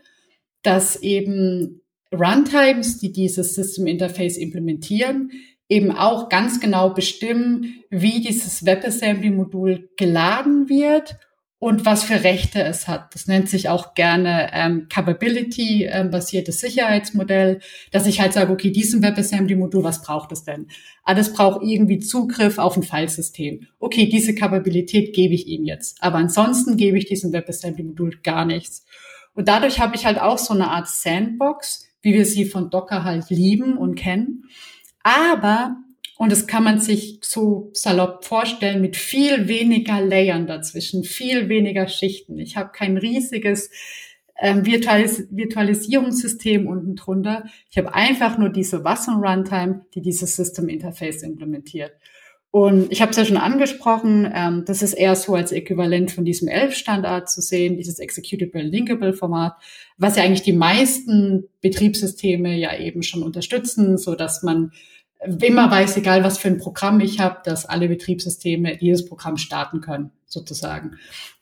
dass 0.61 0.95
eben 1.01 1.81
Runtimes, 2.13 2.99
die 2.99 3.11
dieses 3.11 3.55
System 3.55 3.87
Interface 3.87 4.37
implementieren, 4.37 5.31
eben 5.67 5.91
auch 5.91 6.29
ganz 6.29 6.59
genau 6.59 6.91
bestimmen, 6.91 7.83
wie 7.89 8.21
dieses 8.21 8.65
WebAssembly-Modul 8.65 9.89
geladen 9.97 10.69
wird 10.69 11.17
und 11.65 11.83
was 11.83 12.03
für 12.03 12.23
Rechte 12.23 12.61
es 12.61 12.87
hat. 12.87 13.15
Das 13.15 13.25
nennt 13.25 13.49
sich 13.49 13.69
auch 13.69 13.95
gerne 13.95 14.51
ähm, 14.53 14.85
Capability-basiertes 14.87 16.61
ähm, 16.61 16.69
Sicherheitsmodell, 16.69 17.59
dass 17.89 18.05
ich 18.05 18.21
halt 18.21 18.33
sage, 18.33 18.53
okay, 18.53 18.69
diesem 18.69 19.01
WebAssembly-Modul, 19.01 19.83
was 19.83 20.03
braucht 20.03 20.31
es 20.31 20.43
denn? 20.43 20.67
Ah, 21.03 21.15
das 21.15 21.33
braucht 21.33 21.63
irgendwie 21.63 21.97
Zugriff 21.97 22.59
auf 22.59 22.77
ein 22.77 22.83
Filesystem. 22.83 23.65
Okay, 23.79 24.07
diese 24.07 24.35
Kapabilität 24.35 25.15
gebe 25.15 25.33
ich 25.33 25.47
ihm 25.47 25.63
jetzt. 25.63 26.03
Aber 26.03 26.19
ansonsten 26.19 26.77
gebe 26.77 26.99
ich 26.99 27.05
diesem 27.05 27.33
WebAssembly-Modul 27.33 28.19
gar 28.21 28.45
nichts. 28.45 28.85
Und 29.33 29.47
dadurch 29.47 29.79
habe 29.79 29.95
ich 29.95 30.05
halt 30.05 30.21
auch 30.21 30.37
so 30.37 30.53
eine 30.53 30.69
Art 30.69 30.87
Sandbox, 30.87 31.87
wie 32.03 32.13
wir 32.13 32.27
sie 32.27 32.45
von 32.45 32.69
Docker 32.69 33.03
halt 33.03 33.31
lieben 33.31 33.75
und 33.75 33.95
kennen 33.95 34.43
aber, 35.05 35.77
und 36.17 36.31
das 36.31 36.47
kann 36.47 36.63
man 36.63 36.79
sich 36.79 37.19
so 37.21 37.69
salopp 37.73 38.23
vorstellen, 38.23 38.81
mit 38.81 38.95
viel 38.95 39.47
weniger 39.47 40.01
Layern 40.01 40.47
dazwischen, 40.47 41.03
viel 41.03 41.49
weniger 41.49 41.87
Schichten. 41.87 42.39
Ich 42.39 42.55
habe 42.55 42.71
kein 42.71 42.97
riesiges 42.97 43.69
ähm, 44.39 44.65
Virtualis 44.65 45.27
Virtualisierungssystem 45.29 46.67
unten 46.67 46.95
drunter. 46.95 47.45
Ich 47.69 47.77
habe 47.77 47.93
einfach 47.93 48.37
nur 48.37 48.49
diese 48.49 48.83
Wasser 48.83 49.13
Runtime, 49.13 49.85
die 49.93 50.01
dieses 50.01 50.35
System 50.35 50.69
Interface 50.69 51.23
implementiert. 51.23 51.91
Und 52.51 52.89
ich 52.89 53.01
habe 53.01 53.11
es 53.11 53.17
ja 53.17 53.25
schon 53.25 53.35
angesprochen, 53.35 54.31
ähm, 54.33 54.63
das 54.65 54.81
ist 54.81 54.93
eher 54.93 55.17
so 55.17 55.35
als 55.35 55.51
Äquivalent 55.51 56.11
von 56.11 56.23
diesem 56.23 56.47
ELF-Standard 56.47 57.29
zu 57.29 57.41
sehen, 57.41 57.75
dieses 57.75 57.99
Executable 57.99 58.61
Linkable 58.61 59.11
Format, 59.11 59.55
was 59.97 60.15
ja 60.15 60.23
eigentlich 60.23 60.43
die 60.43 60.53
meisten 60.53 61.49
Betriebssysteme 61.59 62.55
ja 62.55 62.77
eben 62.77 63.03
schon 63.03 63.23
unterstützen, 63.23 63.97
so 63.97 64.15
dass 64.15 64.41
man 64.41 64.71
immer 65.41 65.69
weiß, 65.69 65.97
egal 65.97 66.23
was 66.23 66.37
für 66.37 66.47
ein 66.47 66.57
Programm 66.57 66.99
ich 66.99 67.19
habe, 67.19 67.39
dass 67.43 67.65
alle 67.65 67.87
Betriebssysteme 67.87 68.77
dieses 68.77 69.05
Programm 69.05 69.37
starten 69.37 69.81
können, 69.81 70.11
sozusagen. 70.25 70.97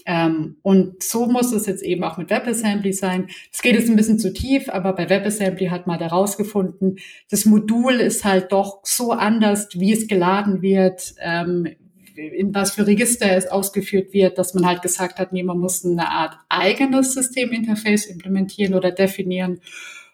Ähm, 0.05 0.57
und 0.61 1.01
so 1.01 1.27
muss 1.27 1.53
es 1.53 1.65
jetzt 1.65 1.83
eben 1.83 2.03
auch 2.03 2.17
mit 2.17 2.29
WebAssembly 2.29 2.93
sein. 2.93 3.27
Es 3.51 3.61
geht 3.61 3.75
jetzt 3.75 3.89
ein 3.89 3.95
bisschen 3.95 4.19
zu 4.19 4.33
tief, 4.33 4.69
aber 4.69 4.93
bei 4.93 5.09
WebAssembly 5.09 5.67
hat 5.67 5.87
man 5.87 5.99
herausgefunden, 5.99 6.97
das 7.29 7.45
Modul 7.45 7.93
ist 7.93 8.25
halt 8.25 8.51
doch 8.51 8.81
so 8.83 9.11
anders, 9.11 9.69
wie 9.73 9.93
es 9.93 10.07
geladen 10.07 10.61
wird, 10.61 11.15
ähm, 11.19 11.67
in 12.15 12.53
was 12.53 12.71
für 12.71 12.85
Register 12.85 13.31
es 13.35 13.47
ausgeführt 13.47 14.13
wird, 14.13 14.37
dass 14.37 14.53
man 14.53 14.65
halt 14.65 14.81
gesagt 14.81 15.19
hat, 15.19 15.33
nee, 15.33 15.43
man 15.43 15.57
muss 15.57 15.83
eine 15.83 16.09
Art 16.09 16.37
eigenes 16.49 17.13
Systeminterface 17.13 18.05
implementieren 18.05 18.75
oder 18.75 18.91
definieren. 18.91 19.61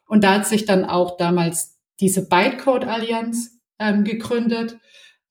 Und 0.07 0.23
da 0.23 0.35
hat 0.35 0.47
sich 0.47 0.65
dann 0.65 0.85
auch 0.85 1.17
damals 1.17 1.77
diese 1.99 2.27
Bytecode-Allianz 2.27 3.58
ähm, 3.79 4.03
gegründet 4.03 4.77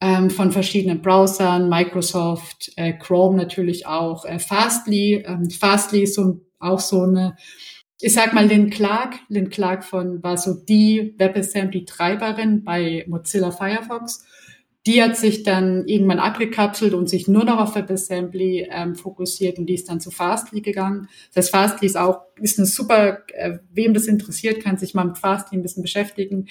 ähm, 0.00 0.30
von 0.30 0.52
verschiedenen 0.52 1.02
Browsern, 1.02 1.68
Microsoft, 1.68 2.72
äh, 2.76 2.92
Chrome 2.92 3.36
natürlich 3.36 3.86
auch, 3.86 4.24
äh, 4.24 4.38
Fastly. 4.38 5.24
Ähm, 5.26 5.50
Fastly 5.50 6.02
ist 6.02 6.14
so, 6.14 6.40
auch 6.60 6.80
so 6.80 7.02
eine, 7.02 7.36
ich 8.00 8.12
sag 8.12 8.32
mal, 8.32 8.46
Lynn 8.46 8.70
Clark. 8.70 9.16
Lynn 9.28 9.50
Clark 9.50 9.84
von, 9.84 10.22
war 10.22 10.36
so 10.36 10.54
die 10.54 11.14
WebAssembly-Treiberin 11.18 12.62
bei 12.64 13.04
Mozilla 13.08 13.50
Firefox. 13.50 14.24
Die 14.86 15.02
hat 15.02 15.16
sich 15.16 15.42
dann 15.42 15.86
irgendwann 15.88 16.20
abgekapselt 16.20 16.94
und 16.94 17.08
sich 17.08 17.26
nur 17.26 17.44
noch 17.44 17.58
auf 17.58 17.74
WebAssembly 17.74 18.68
ähm, 18.70 18.94
fokussiert 18.94 19.58
und 19.58 19.66
die 19.66 19.74
ist 19.74 19.88
dann 19.88 20.00
zu 20.00 20.12
Fastly 20.12 20.60
gegangen. 20.60 21.08
Das 21.34 21.46
heißt, 21.46 21.50
Fastly 21.50 21.86
ist 21.86 21.96
auch, 21.96 22.20
ist 22.40 22.58
eine 22.58 22.66
super, 22.66 23.24
äh, 23.34 23.58
wem 23.72 23.94
das 23.94 24.06
interessiert, 24.06 24.62
kann 24.62 24.78
sich 24.78 24.94
mal 24.94 25.04
mit 25.04 25.18
Fastly 25.18 25.58
ein 25.58 25.62
bisschen 25.62 25.82
beschäftigen. 25.82 26.46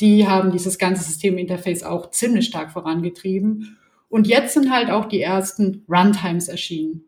Die 0.00 0.26
haben 0.26 0.50
dieses 0.50 0.78
ganze 0.78 1.04
Systeminterface 1.04 1.82
auch 1.82 2.10
ziemlich 2.10 2.46
stark 2.46 2.72
vorangetrieben. 2.72 3.78
Und 4.08 4.26
jetzt 4.26 4.54
sind 4.54 4.72
halt 4.72 4.90
auch 4.90 5.04
die 5.04 5.20
ersten 5.20 5.84
Runtimes 5.88 6.48
erschienen. 6.48 7.04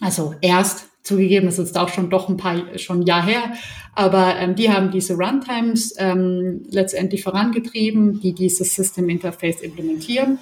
Also 0.00 0.34
erst 0.40 0.86
zugegeben, 1.02 1.46
das 1.46 1.58
ist 1.58 1.76
auch 1.76 1.90
schon 1.90 2.08
doch 2.10 2.28
ein 2.28 2.38
paar 2.38 2.78
schon 2.78 3.00
ein 3.00 3.06
Jahr 3.06 3.24
her, 3.24 3.52
aber 3.94 4.36
ähm, 4.36 4.54
die 4.54 4.70
haben 4.70 4.90
diese 4.90 5.14
Runtimes 5.14 5.94
ähm, 5.98 6.62
letztendlich 6.70 7.22
vorangetrieben, 7.22 8.20
die 8.20 8.32
dieses 8.32 8.74
System 8.74 9.08
Interface 9.10 9.60
implementieren. 9.60 10.38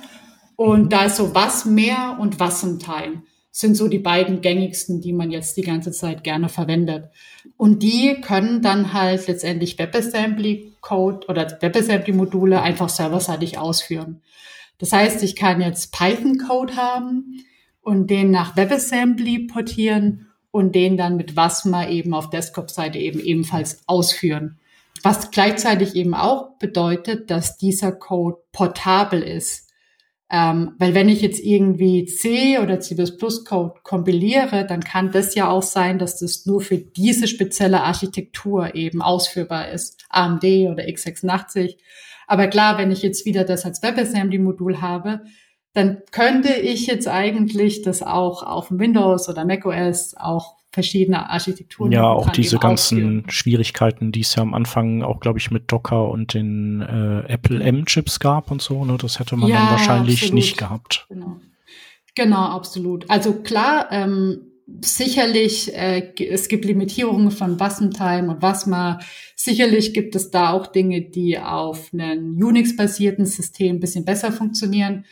Und 0.55 0.93
da 0.93 1.07
ist 1.07 1.17
so 1.17 1.35
was 1.35 1.65
mehr 1.65 2.17
und 2.21 2.39
was 2.39 2.63
im 2.63 2.79
Time 2.79 3.23
sind 3.53 3.77
so 3.77 3.87
die 3.87 3.99
beiden 3.99 4.41
gängigsten, 4.41 5.03
die 5.03 5.13
man 5.13 5.31
jetzt 5.31 5.59
die 5.59 5.63
ganze 5.63 5.93
Zeit 5.93 6.25
gerne 6.25 6.49
verwendet. 6.49 7.11
Und 7.59 7.83
die 7.83 8.21
können 8.23 8.63
dann 8.63 8.95
halt 8.95 9.29
letztendlich 9.29 9.79
WebAssembly 9.79 10.73
Code 10.81 11.27
oder 11.29 11.59
WebAssembly 11.61 12.15
Module 12.15 12.63
einfach 12.63 12.89
serverseitig 12.89 13.59
ausführen. 13.59 14.23
Das 14.79 14.93
heißt, 14.93 15.23
ich 15.23 15.37
kann 15.37 15.61
jetzt 15.61 15.93
Python 15.93 16.39
Code 16.39 16.77
haben 16.77 17.45
und 17.83 18.09
den 18.09 18.31
nach 18.31 18.57
WebAssembly 18.57 19.47
portieren 19.47 20.29
und 20.51 20.75
den 20.75 20.97
dann 20.97 21.17
mit 21.17 21.37
Wasma 21.37 21.87
eben 21.89 22.15
auf 22.15 22.31
Desktop-Seite 22.31 22.99
eben 22.99 23.21
ebenfalls 23.21 23.83
ausführen. 23.87 24.59
Was 25.03 25.31
gleichzeitig 25.31 25.95
eben 25.95 26.15
auch 26.15 26.59
bedeutet, 26.59 27.31
dass 27.31 27.59
dieser 27.59 27.93
Code 27.93 28.39
portabel 28.53 29.23
ist. 29.23 29.72
Ähm, 30.35 30.73
weil 30.79 30.95
wenn 30.95 31.11
ich 31.11 31.21
jetzt 31.21 31.45
irgendwie 31.45 32.07
C 32.07 32.59
oder 32.59 32.81
C++ 32.81 32.97
Code 32.97 33.75
kompiliere, 33.83 34.67
dann 34.67 34.81
kann 34.81 35.13
das 35.13 35.35
ja 35.35 35.51
auch 35.51 35.63
sein, 35.63 35.99
dass 35.99 36.21
das 36.21 36.47
nur 36.47 36.63
für 36.63 36.79
diese 36.79 37.29
spezielle 37.29 37.83
Architektur 37.83 38.75
eben 38.75 39.03
ausführbar 39.03 39.69
ist. 39.69 40.07
AMD 40.09 40.43
oder 40.43 40.85
x86. 40.85 41.77
Aber 42.27 42.47
klar, 42.47 42.79
wenn 42.79 42.91
ich 42.91 43.03
jetzt 43.03 43.27
wieder 43.27 43.45
das 43.45 43.67
als 43.67 43.83
WebAssembly-Modul 43.83 44.81
habe, 44.81 45.21
dann 45.75 46.01
könnte 46.13 46.55
ich 46.55 46.87
jetzt 46.87 47.09
eigentlich 47.09 47.83
das 47.83 48.03
auch 48.03 48.43
auf 48.43 48.71
Windows 48.71 49.29
oder 49.29 49.45
macOS 49.45 50.15
auch 50.17 50.57
verschiedene 50.73 51.29
Architekturen. 51.29 51.93
Ja, 51.93 52.05
auch 52.05 52.31
diese 52.31 52.59
ganzen 52.59 52.97
ausführen. 52.97 53.25
Schwierigkeiten, 53.29 54.11
die 54.11 54.21
es 54.21 54.35
ja 54.35 54.43
am 54.43 54.55
Anfang 54.55 55.03
auch, 55.03 55.21
glaube 55.21 55.39
ich, 55.39 55.51
mit 55.51 55.71
Docker 55.71 56.09
und 56.09 56.33
den 56.33 56.81
äh, 56.81 57.31
Apple 57.31 57.63
M-Chips 57.63 58.19
gab 58.19 58.51
und 58.51 58.63
so, 58.63 58.85
ne? 58.85 58.97
Das 58.97 59.19
hätte 59.19 59.37
man 59.37 59.51
ja, 59.51 59.59
dann 59.59 59.71
wahrscheinlich 59.71 60.23
absolut. 60.23 60.35
nicht 60.35 60.57
gehabt. 60.57 61.07
Genau. 61.11 61.41
genau, 62.15 62.47
absolut. 62.47 63.09
Also 63.11 63.35
klar, 63.35 63.89
ähm, 63.91 64.53
sicherlich, 64.81 65.75
äh, 65.75 66.13
es 66.25 66.49
gibt 66.49 66.65
Limitierungen 66.65 67.31
von 67.31 67.61
Wassentime 67.61 68.31
und 68.31 68.43
Wasma. 68.43 69.01
Sicherlich 69.37 69.93
gibt 69.93 70.15
es 70.15 70.31
da 70.31 70.53
auch 70.53 70.67
Dinge, 70.69 71.03
die 71.03 71.39
auf 71.39 71.91
einem 71.93 72.43
Unix-basierten 72.43 73.27
System 73.27 73.77
ein 73.77 73.81
bisschen 73.81 74.05
besser 74.05 74.33
funktionieren. 74.33 75.05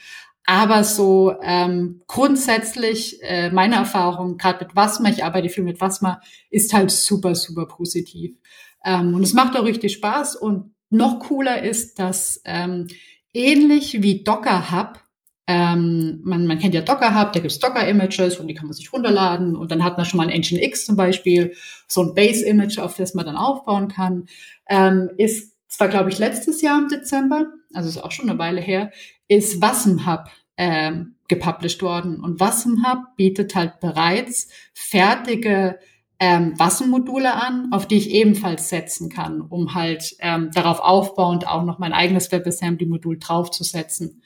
Aber 0.47 0.83
so 0.83 1.35
ähm, 1.43 2.03
grundsätzlich, 2.07 3.23
äh, 3.23 3.51
meine 3.51 3.77
Erfahrung, 3.77 4.37
gerade 4.37 4.65
mit 4.65 4.75
Wasma, 4.75 5.11
ich 5.11 5.23
arbeite 5.23 5.49
viel 5.49 5.65
mit 5.65 5.81
Wasma, 5.81 6.21
ist 6.51 6.73
halt 6.73 6.91
super, 6.91 7.35
super 7.35 7.67
positiv. 7.67 8.37
Ähm, 8.85 9.15
und 9.15 9.23
es 9.23 9.33
macht 9.33 9.57
auch 9.57 9.65
richtig 9.65 9.93
Spaß. 9.93 10.37
Und 10.37 10.75
noch 10.91 11.21
cooler 11.21 11.63
ist, 11.63 11.99
dass 11.99 12.41
ähm, 12.45 12.89
ähnlich 13.33 14.03
wie 14.03 14.25
Docker 14.25 14.73
Hub, 14.73 15.01
ähm, 15.47 16.21
man, 16.25 16.47
man 16.47 16.59
kennt 16.59 16.75
ja 16.75 16.81
Docker 16.81 17.19
Hub, 17.19 17.33
da 17.33 17.41
gibt's 17.41 17.59
Docker-Images 17.59 18.39
und 18.39 18.49
die 18.49 18.55
kann 18.55 18.67
man 18.67 18.73
sich 18.73 18.93
runterladen 18.93 19.57
und 19.57 19.71
dann 19.71 19.85
hat 19.85 19.97
man 19.97 20.07
schon 20.07 20.19
mal 20.19 20.29
ein 20.29 20.41
Nginx 20.41 20.85
zum 20.85 20.97
Beispiel, 20.97 21.55
so 21.89 22.03
ein 22.03 22.15
Base-Image, 22.15 22.79
auf 22.79 22.97
das 22.97 23.15
man 23.15 23.27
dann 23.27 23.37
aufbauen 23.37 23.89
kann. 23.89 24.27
Ähm, 24.69 25.11
ist 25.17 25.57
zwar, 25.69 25.89
glaube 25.89 26.11
ich, 26.11 26.19
letztes 26.19 26.63
Jahr 26.63 26.79
im 26.79 26.89
Dezember, 26.89 27.47
also 27.73 27.89
ist 27.89 27.99
auch 27.99 28.13
schon 28.13 28.29
eine 28.29 28.39
Weile 28.39 28.61
her, 28.61 28.91
ist 29.31 29.63
Hub 29.63 30.25
ähm, 30.57 31.15
gepublished 31.29 31.83
worden. 31.83 32.21
Und 32.21 32.41
Wasm 32.41 32.85
Hub 32.85 33.17
bietet 33.17 33.55
halt 33.55 33.81
bereits 33.81 34.49
fertige 34.75 35.79
ähm, 36.19 36.59
Wasm-Module 36.59 37.33
an, 37.33 37.69
auf 37.73 37.87
die 37.87 37.97
ich 37.97 38.11
ebenfalls 38.11 38.69
setzen 38.69 39.09
kann, 39.09 39.41
um 39.41 39.75
halt 39.75 40.17
ähm, 40.19 40.51
darauf 40.53 40.81
aufbauend 40.81 41.47
auch 41.47 41.65
noch 41.65 41.79
mein 41.79 41.93
eigenes 41.93 42.31
WebAssembly-Modul 42.33 43.19
draufzusetzen. 43.19 44.23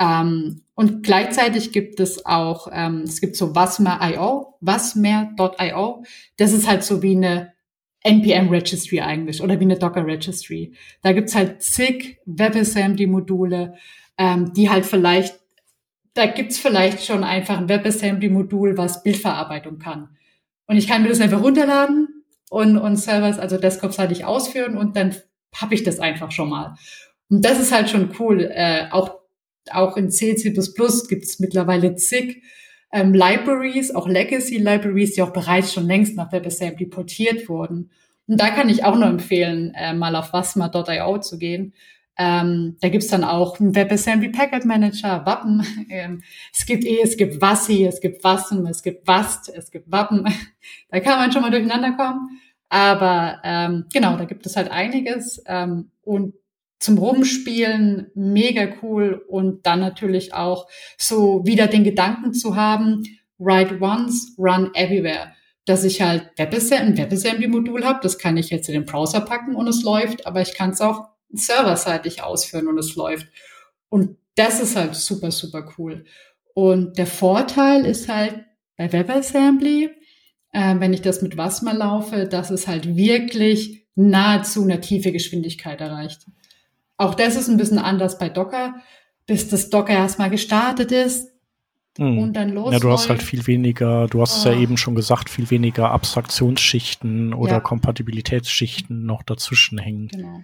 Ähm, 0.00 0.62
und 0.74 1.02
gleichzeitig 1.04 1.72
gibt 1.72 2.00
es 2.00 2.26
auch, 2.26 2.68
ähm, 2.72 3.02
es 3.02 3.20
gibt 3.20 3.36
so 3.36 3.54
Wasmer.io, 3.54 4.56
Wasmer.io. 4.60 6.04
Das 6.36 6.52
ist 6.52 6.68
halt 6.68 6.82
so 6.82 7.02
wie 7.02 7.14
eine 7.14 7.52
NPM-Registry 8.02 9.00
eigentlich 9.00 9.42
oder 9.42 9.60
wie 9.60 9.64
eine 9.64 9.78
Docker-Registry. 9.78 10.74
Da 11.02 11.12
gibt's 11.12 11.34
halt 11.34 11.62
zig 11.62 12.18
WebAssembly-Module, 12.26 13.74
ähm, 14.20 14.52
die 14.52 14.68
halt 14.68 14.84
vielleicht, 14.84 15.40
da 16.12 16.26
gibt's 16.26 16.58
vielleicht 16.58 17.02
schon 17.06 17.24
einfach 17.24 17.56
ein 17.56 17.70
WebAssembly-Modul, 17.70 18.76
was 18.76 19.02
Bildverarbeitung 19.02 19.78
kann. 19.78 20.10
Und 20.66 20.76
ich 20.76 20.86
kann 20.86 21.02
mir 21.02 21.08
das 21.08 21.22
einfach 21.22 21.42
runterladen 21.42 22.22
und, 22.50 22.76
und 22.76 22.96
Servers, 22.96 23.38
also 23.38 23.56
Desktops 23.56 23.98
halt 23.98 24.12
ich 24.12 24.26
ausführen 24.26 24.76
und 24.76 24.94
dann 24.94 25.16
habe 25.56 25.74
ich 25.74 25.84
das 25.84 26.00
einfach 26.00 26.32
schon 26.32 26.50
mal. 26.50 26.74
Und 27.30 27.46
das 27.46 27.58
ist 27.58 27.72
halt 27.72 27.88
schon 27.88 28.10
cool. 28.18 28.42
Äh, 28.52 28.88
auch, 28.90 29.20
auch 29.70 29.96
in 29.96 30.10
C, 30.10 30.36
C++ 30.36 30.52
gibt 30.52 31.24
es 31.24 31.40
mittlerweile 31.40 31.96
zig 31.96 32.42
ähm, 32.92 33.14
Libraries, 33.14 33.94
auch 33.94 34.06
Legacy 34.06 34.58
Libraries, 34.58 35.14
die 35.14 35.22
auch 35.22 35.32
bereits 35.32 35.72
schon 35.72 35.86
längst 35.86 36.14
nach 36.14 36.30
WebAssembly 36.30 36.86
portiert 36.86 37.48
wurden. 37.48 37.90
Und 38.26 38.38
da 38.38 38.50
kann 38.50 38.68
ich 38.68 38.84
auch 38.84 38.96
nur 38.96 39.08
empfehlen, 39.08 39.72
äh, 39.74 39.94
mal 39.94 40.14
auf 40.14 40.34
wasma.io 40.34 41.18
zu 41.20 41.38
gehen. 41.38 41.72
Ähm, 42.22 42.76
da 42.82 42.90
gibt's 42.90 43.08
dann 43.08 43.24
auch 43.24 43.58
einen 43.58 43.74
WebAssembly 43.74 44.28
Packet 44.28 44.66
Manager, 44.66 45.24
Wappen. 45.24 45.66
Ähm, 45.88 46.22
es 46.52 46.66
gibt 46.66 46.84
eh, 46.84 47.00
es 47.02 47.16
gibt 47.16 47.40
Wassi, 47.40 47.84
es 47.84 48.00
gibt 48.00 48.22
Wassen, 48.22 48.66
es 48.66 48.82
gibt 48.82 49.08
Wast, 49.08 49.48
es 49.48 49.70
gibt 49.70 49.90
Wappen. 49.90 50.24
da 50.90 51.00
kann 51.00 51.18
man 51.18 51.32
schon 51.32 51.40
mal 51.40 51.50
durcheinander 51.50 51.92
kommen. 51.92 52.38
Aber 52.68 53.40
ähm, 53.42 53.86
genau, 53.92 54.16
da 54.16 54.24
gibt 54.24 54.44
es 54.44 54.56
halt 54.56 54.70
einiges. 54.70 55.42
Ähm, 55.46 55.90
und 56.02 56.34
zum 56.78 56.98
Rumspielen 56.98 58.10
mega 58.14 58.68
cool 58.82 59.24
und 59.26 59.64
dann 59.66 59.80
natürlich 59.80 60.34
auch 60.34 60.68
so 60.98 61.46
wieder 61.46 61.66
den 61.68 61.84
Gedanken 61.84 62.34
zu 62.34 62.54
haben, 62.54 63.02
write 63.38 63.80
once, 63.80 64.34
run 64.38 64.70
everywhere. 64.74 65.32
Dass 65.64 65.84
ich 65.84 66.02
halt 66.02 66.30
WebAssembly, 66.36 66.86
ein 66.86 66.98
WebAssembly-Modul 66.98 67.84
habe, 67.84 68.00
das 68.02 68.18
kann 68.18 68.36
ich 68.36 68.50
jetzt 68.50 68.68
in 68.68 68.74
den 68.74 68.84
Browser 68.84 69.22
packen 69.22 69.56
und 69.56 69.66
es 69.68 69.82
läuft, 69.82 70.26
aber 70.26 70.42
ich 70.42 70.54
kann 70.54 70.70
es 70.70 70.82
auch 70.82 71.08
serverseitig 71.32 72.22
ausführen 72.22 72.68
und 72.68 72.78
es 72.78 72.96
läuft. 72.96 73.28
Und 73.88 74.16
das 74.36 74.60
ist 74.60 74.76
halt 74.76 74.94
super, 74.94 75.30
super 75.30 75.72
cool. 75.78 76.04
Und 76.54 76.98
der 76.98 77.06
Vorteil 77.06 77.84
ist 77.84 78.08
halt 78.08 78.44
bei 78.76 78.92
WebAssembly, 78.92 79.90
äh, 80.52 80.74
wenn 80.78 80.92
ich 80.92 81.02
das 81.02 81.22
mit 81.22 81.36
Wasmer 81.36 81.74
laufe, 81.74 82.26
dass 82.26 82.50
es 82.50 82.66
halt 82.66 82.96
wirklich 82.96 83.86
nahezu 83.94 84.62
eine 84.62 84.80
tiefe 84.80 85.12
Geschwindigkeit 85.12 85.80
erreicht. 85.80 86.26
Auch 86.96 87.14
das 87.14 87.36
ist 87.36 87.48
ein 87.48 87.56
bisschen 87.56 87.78
anders 87.78 88.18
bei 88.18 88.28
Docker, 88.28 88.74
bis 89.26 89.48
das 89.48 89.70
Docker 89.70 89.92
erstmal 89.92 90.30
gestartet 90.30 90.92
ist 90.92 91.30
hm. 91.98 92.18
und 92.18 92.34
dann 92.34 92.50
los. 92.50 92.72
Ja, 92.72 92.78
du 92.78 92.90
hast 92.90 93.08
halt 93.08 93.22
viel 93.22 93.46
weniger, 93.46 94.06
du 94.06 94.20
hast 94.20 94.44
oh. 94.44 94.50
ja 94.50 94.58
eben 94.58 94.76
schon 94.76 94.94
gesagt, 94.94 95.30
viel 95.30 95.50
weniger 95.50 95.90
Abstraktionsschichten 95.90 97.32
oder 97.34 97.52
ja. 97.52 97.60
Kompatibilitätsschichten 97.60 99.04
noch 99.04 99.22
dazwischen 99.22 99.78
hängen. 99.78 100.08
Genau. 100.08 100.40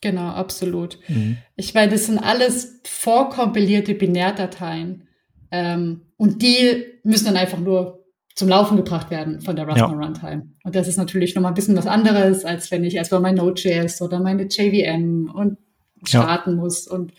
Genau, 0.00 0.28
absolut. 0.28 0.98
Mhm. 1.08 1.38
Ich 1.56 1.74
meine, 1.74 1.92
das 1.92 2.06
sind 2.06 2.18
alles 2.18 2.80
vorkompilierte 2.84 3.94
Binärdateien. 3.94 5.08
Ähm, 5.50 6.02
und 6.16 6.42
die 6.42 6.84
müssen 7.04 7.26
dann 7.26 7.36
einfach 7.36 7.58
nur 7.58 8.04
zum 8.34 8.48
Laufen 8.48 8.76
gebracht 8.76 9.10
werden 9.10 9.40
von 9.40 9.56
der 9.56 9.66
Rasmus 9.68 9.92
ja. 9.92 9.96
Runtime. 9.96 10.48
Und 10.64 10.74
das 10.74 10.88
ist 10.88 10.96
natürlich 10.96 11.34
nochmal 11.34 11.52
ein 11.52 11.54
bisschen 11.54 11.76
was 11.76 11.86
anderes, 11.86 12.44
als 12.44 12.70
wenn 12.70 12.84
ich 12.84 12.96
erstmal 12.96 13.20
mein 13.20 13.36
Node.js 13.36 14.02
oder 14.02 14.18
meine 14.20 14.44
JVM 14.44 15.30
und 15.32 15.58
starten 16.04 16.50
ja. 16.50 16.56
muss 16.56 16.86
und, 16.86 17.12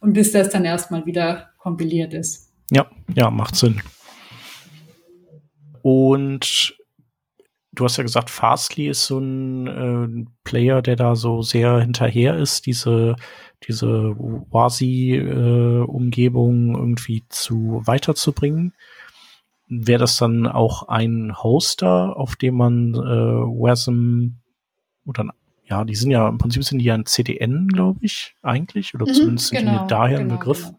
und 0.00 0.12
bis 0.12 0.32
das 0.32 0.50
dann 0.50 0.64
erstmal 0.64 1.06
wieder 1.06 1.50
kompiliert 1.58 2.12
ist. 2.12 2.52
Ja, 2.70 2.86
ja, 3.14 3.30
macht 3.30 3.56
Sinn. 3.56 3.80
Und 5.82 6.76
du 7.78 7.84
hast 7.84 7.96
ja 7.96 8.02
gesagt, 8.02 8.28
Fastly 8.30 8.88
ist 8.88 9.06
so 9.06 9.18
ein 9.18 9.66
äh, 9.66 10.26
Player, 10.44 10.82
der 10.82 10.96
da 10.96 11.14
so 11.14 11.40
sehr 11.42 11.78
hinterher 11.78 12.36
ist, 12.36 12.66
diese, 12.66 13.14
diese 13.66 14.14
WASI-Umgebung 14.50 16.74
äh, 16.74 16.78
irgendwie 16.78 17.24
zu 17.28 17.82
weiterzubringen. 17.84 18.72
Wäre 19.68 20.00
das 20.00 20.16
dann 20.16 20.46
auch 20.46 20.88
ein 20.88 21.34
Hoster, 21.42 22.16
auf 22.16 22.36
dem 22.36 22.54
man 22.56 22.94
äh, 22.94 22.98
WASM 22.98 24.36
oder 25.06 25.26
ja, 25.64 25.84
die 25.84 25.94
sind 25.94 26.10
ja 26.10 26.28
im 26.28 26.38
Prinzip 26.38 26.64
sind 26.64 26.78
die 26.78 26.86
ja 26.86 26.94
ein 26.94 27.06
CDN, 27.06 27.68
glaube 27.68 28.00
ich, 28.02 28.34
eigentlich, 28.42 28.94
oder 28.94 29.06
mhm, 29.06 29.12
zumindest 29.12 29.48
sind 29.48 29.60
genau, 29.60 29.82
die 29.82 29.88
daher 29.88 30.18
genau, 30.18 30.34
ein 30.34 30.38
Begriff. 30.38 30.64
Genau. 30.64 30.78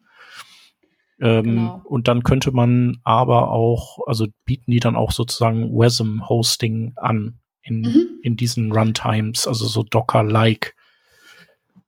Ähm, 1.22 1.44
genau. 1.44 1.82
Und 1.84 2.08
dann 2.08 2.24
könnte 2.24 2.52
man 2.52 3.00
aber 3.04 3.52
auch, 3.52 4.00
also 4.08 4.28
bieten 4.46 4.72
die 4.72 4.80
dann 4.80 4.96
auch 4.96 5.12
sozusagen 5.12 5.76
WASM-Hosting 5.76 6.94
an 6.96 7.40
in, 7.62 7.82
mhm. 7.82 8.08
in 8.22 8.38
diesen 8.38 8.72
Runtimes, 8.72 9.48
also 9.48 9.66
so 9.66 9.84
Docker-like. 9.84 10.76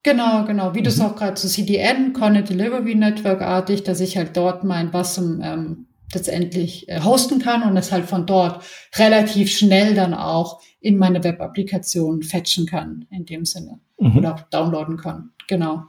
Genau, 0.04 0.46
genau. 0.46 0.74
Wie 0.74 0.80
mhm. 0.80 0.84
du 0.84 0.90
es 0.90 1.00
auch 1.00 1.16
gerade 1.16 1.36
zu 1.36 1.48
so 1.48 1.54
CDN, 1.54 2.14
Connect 2.14 2.50
Delivery 2.50 2.96
Network 2.96 3.42
artig, 3.42 3.84
dass 3.84 4.00
ich 4.00 4.18
halt 4.18 4.36
dort 4.36 4.64
mein 4.64 4.92
WASM 4.92 5.42
ähm, 5.42 5.86
letztendlich 6.14 6.90
äh, 6.90 7.02
hosten 7.02 7.40
kann 7.40 7.64
und 7.64 7.78
es 7.78 7.92
halt 7.92 8.06
von 8.06 8.26
dort 8.26 8.64
relativ 8.98 9.52
schnell 9.52 9.94
dann 9.96 10.14
auch 10.14 10.62
in 10.80 10.98
meine 10.98 11.24
Web-Applikation 11.24 12.24
fetchen 12.24 12.66
kann, 12.66 13.06
in 13.12 13.26
dem 13.26 13.46
Sinne. 13.46 13.80
Mhm. 14.00 14.18
Oder 14.18 14.36
auch 14.36 14.42
downloaden 14.50 14.98
kann. 14.98 15.32
Genau. 15.48 15.84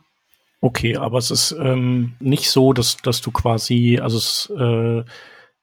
Okay, 0.65 0.97
aber 0.97 1.19
es 1.19 1.33
ist 1.33 1.57
ähm, 1.59 2.15
nicht 2.21 2.49
so, 2.49 2.73
dass, 2.73 2.97
dass 2.99 3.21
du 3.21 3.33
quasi, 3.33 3.99
also 4.01 4.17
es, 4.17 4.49
äh, 4.57 5.03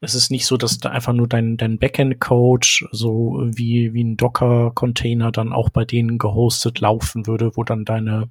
es 0.01 0.13
ist 0.13 0.29
nicht 0.29 0.45
so, 0.45 0.57
dass 0.57 0.77
da 0.77 0.89
einfach 0.89 1.13
nur 1.13 1.25
dein, 1.29 1.55
dein 1.55 1.79
Backend-Code, 1.79 2.67
so 2.91 3.39
wie, 3.45 3.93
wie 3.93 4.03
ein 4.03 4.17
Docker-Container 4.17 5.31
dann 5.31 5.53
auch 5.53 5.69
bei 5.69 5.85
denen 5.85 6.17
gehostet 6.17 6.81
laufen 6.81 7.27
würde, 7.27 7.51
wo 7.55 7.63
dann 7.63 7.85
deine, 7.85 8.29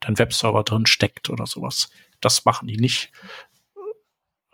dein 0.00 0.18
Webserver 0.18 0.62
drin 0.62 0.86
steckt 0.86 1.28
oder 1.28 1.44
sowas. 1.44 1.90
Das 2.22 2.46
machen 2.46 2.66
die 2.66 2.78
nicht, 2.78 3.12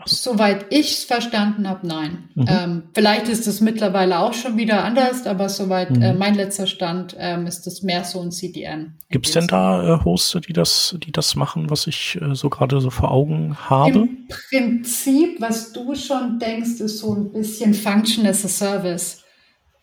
Soweit 0.07 0.67
ich 0.71 0.93
es 0.93 1.05
verstanden 1.05 1.69
habe, 1.69 1.87
nein. 1.87 2.29
Mhm. 2.35 2.45
Ähm, 2.49 2.83
vielleicht 2.95 3.29
ist 3.29 3.47
es 3.47 3.61
mittlerweile 3.61 4.19
auch 4.21 4.35
schon 4.35 4.57
wieder 4.57 4.85
anders, 4.85 5.27
aber 5.27 5.49
soweit 5.49 5.91
mhm. 5.91 6.03
äh, 6.03 6.13
mein 6.15 6.35
letzter 6.35 6.67
Stand 6.67 7.17
ähm, 7.19 7.47
ist 7.47 7.67
es 7.67 7.83
mehr 7.83 8.05
so 8.05 8.21
ein 8.21 8.31
CDN. 8.31 8.95
Gibt 9.11 9.27
es 9.27 9.33
denn 9.33 9.47
da 9.47 9.97
äh, 9.97 10.05
Hoster, 10.05 10.41
die 10.41 10.53
das, 10.53 10.97
die 11.05 11.13
das 11.13 11.37
machen, 11.37 11.71
was 11.71 11.87
ich 11.87 12.19
äh, 12.21 12.35
so 12.35 12.51
gerade 12.51 12.81
so 12.81 12.91
vor 12.91 13.11
Augen 13.11 13.57
habe? 13.69 14.01
Im 14.01 14.29
Prinzip, 14.29 15.41
was 15.41 15.73
du 15.73 15.95
schon 15.95 16.39
denkst, 16.39 16.81
ist 16.81 16.99
so 16.99 17.15
ein 17.15 17.33
bisschen 17.33 17.75
Function 17.75 18.27
as 18.27 18.45
a 18.45 18.49
Service. 18.49 19.23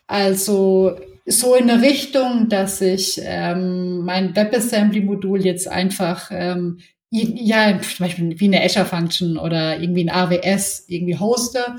Also 0.06 0.96
so 1.26 1.54
in 1.54 1.70
eine 1.70 1.82
Richtung, 1.82 2.48
dass 2.48 2.80
ich 2.80 3.20
ähm, 3.22 4.04
mein 4.04 4.34
WebAssembly-Modul 4.34 5.44
jetzt 5.44 5.68
einfach 5.68 6.30
ähm, 6.32 6.78
ja, 7.10 7.80
zum 7.80 8.04
Beispiel 8.04 8.38
wie 8.38 8.44
eine 8.44 8.64
Azure 8.64 8.86
Function 8.86 9.36
oder 9.36 9.80
irgendwie 9.80 10.08
ein 10.08 10.10
AWS 10.10 10.84
irgendwie 10.88 11.18
hoste. 11.18 11.76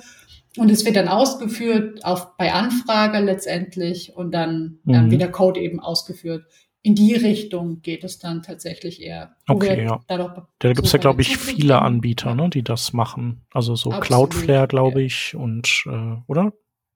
Und 0.57 0.69
es 0.69 0.85
wird 0.85 0.97
dann 0.97 1.07
ausgeführt 1.07 2.03
auf, 2.03 2.35
bei 2.37 2.51
Anfrage 2.51 3.19
letztendlich 3.19 4.13
und 4.15 4.31
dann 4.31 4.79
mhm. 4.83 4.93
ähm, 4.93 5.11
wird 5.11 5.21
der 5.21 5.31
Code 5.31 5.61
eben 5.61 5.79
ausgeführt. 5.79 6.45
In 6.83 6.95
die 6.95 7.13
Richtung 7.13 7.81
geht 7.81 8.03
es 8.03 8.19
dann 8.19 8.41
tatsächlich 8.41 9.01
eher. 9.01 9.35
Okay, 9.47 9.85
ja. 9.85 10.01
Da, 10.07 10.47
da 10.59 10.73
gibt 10.73 10.85
es 10.85 10.91
ja, 10.91 10.99
glaube 10.99 11.21
ich, 11.21 11.37
viele 11.37 11.79
Anbieter, 11.81 12.35
ne, 12.35 12.49
die 12.49 12.63
das 12.63 12.91
machen. 12.91 13.45
Also 13.51 13.75
so 13.75 13.91
Absolut, 13.91 14.31
Cloudflare, 14.31 14.67
glaube 14.67 15.01
ich, 15.03 15.35
und 15.35 15.85
äh, 15.85 16.17
oder? 16.27 16.53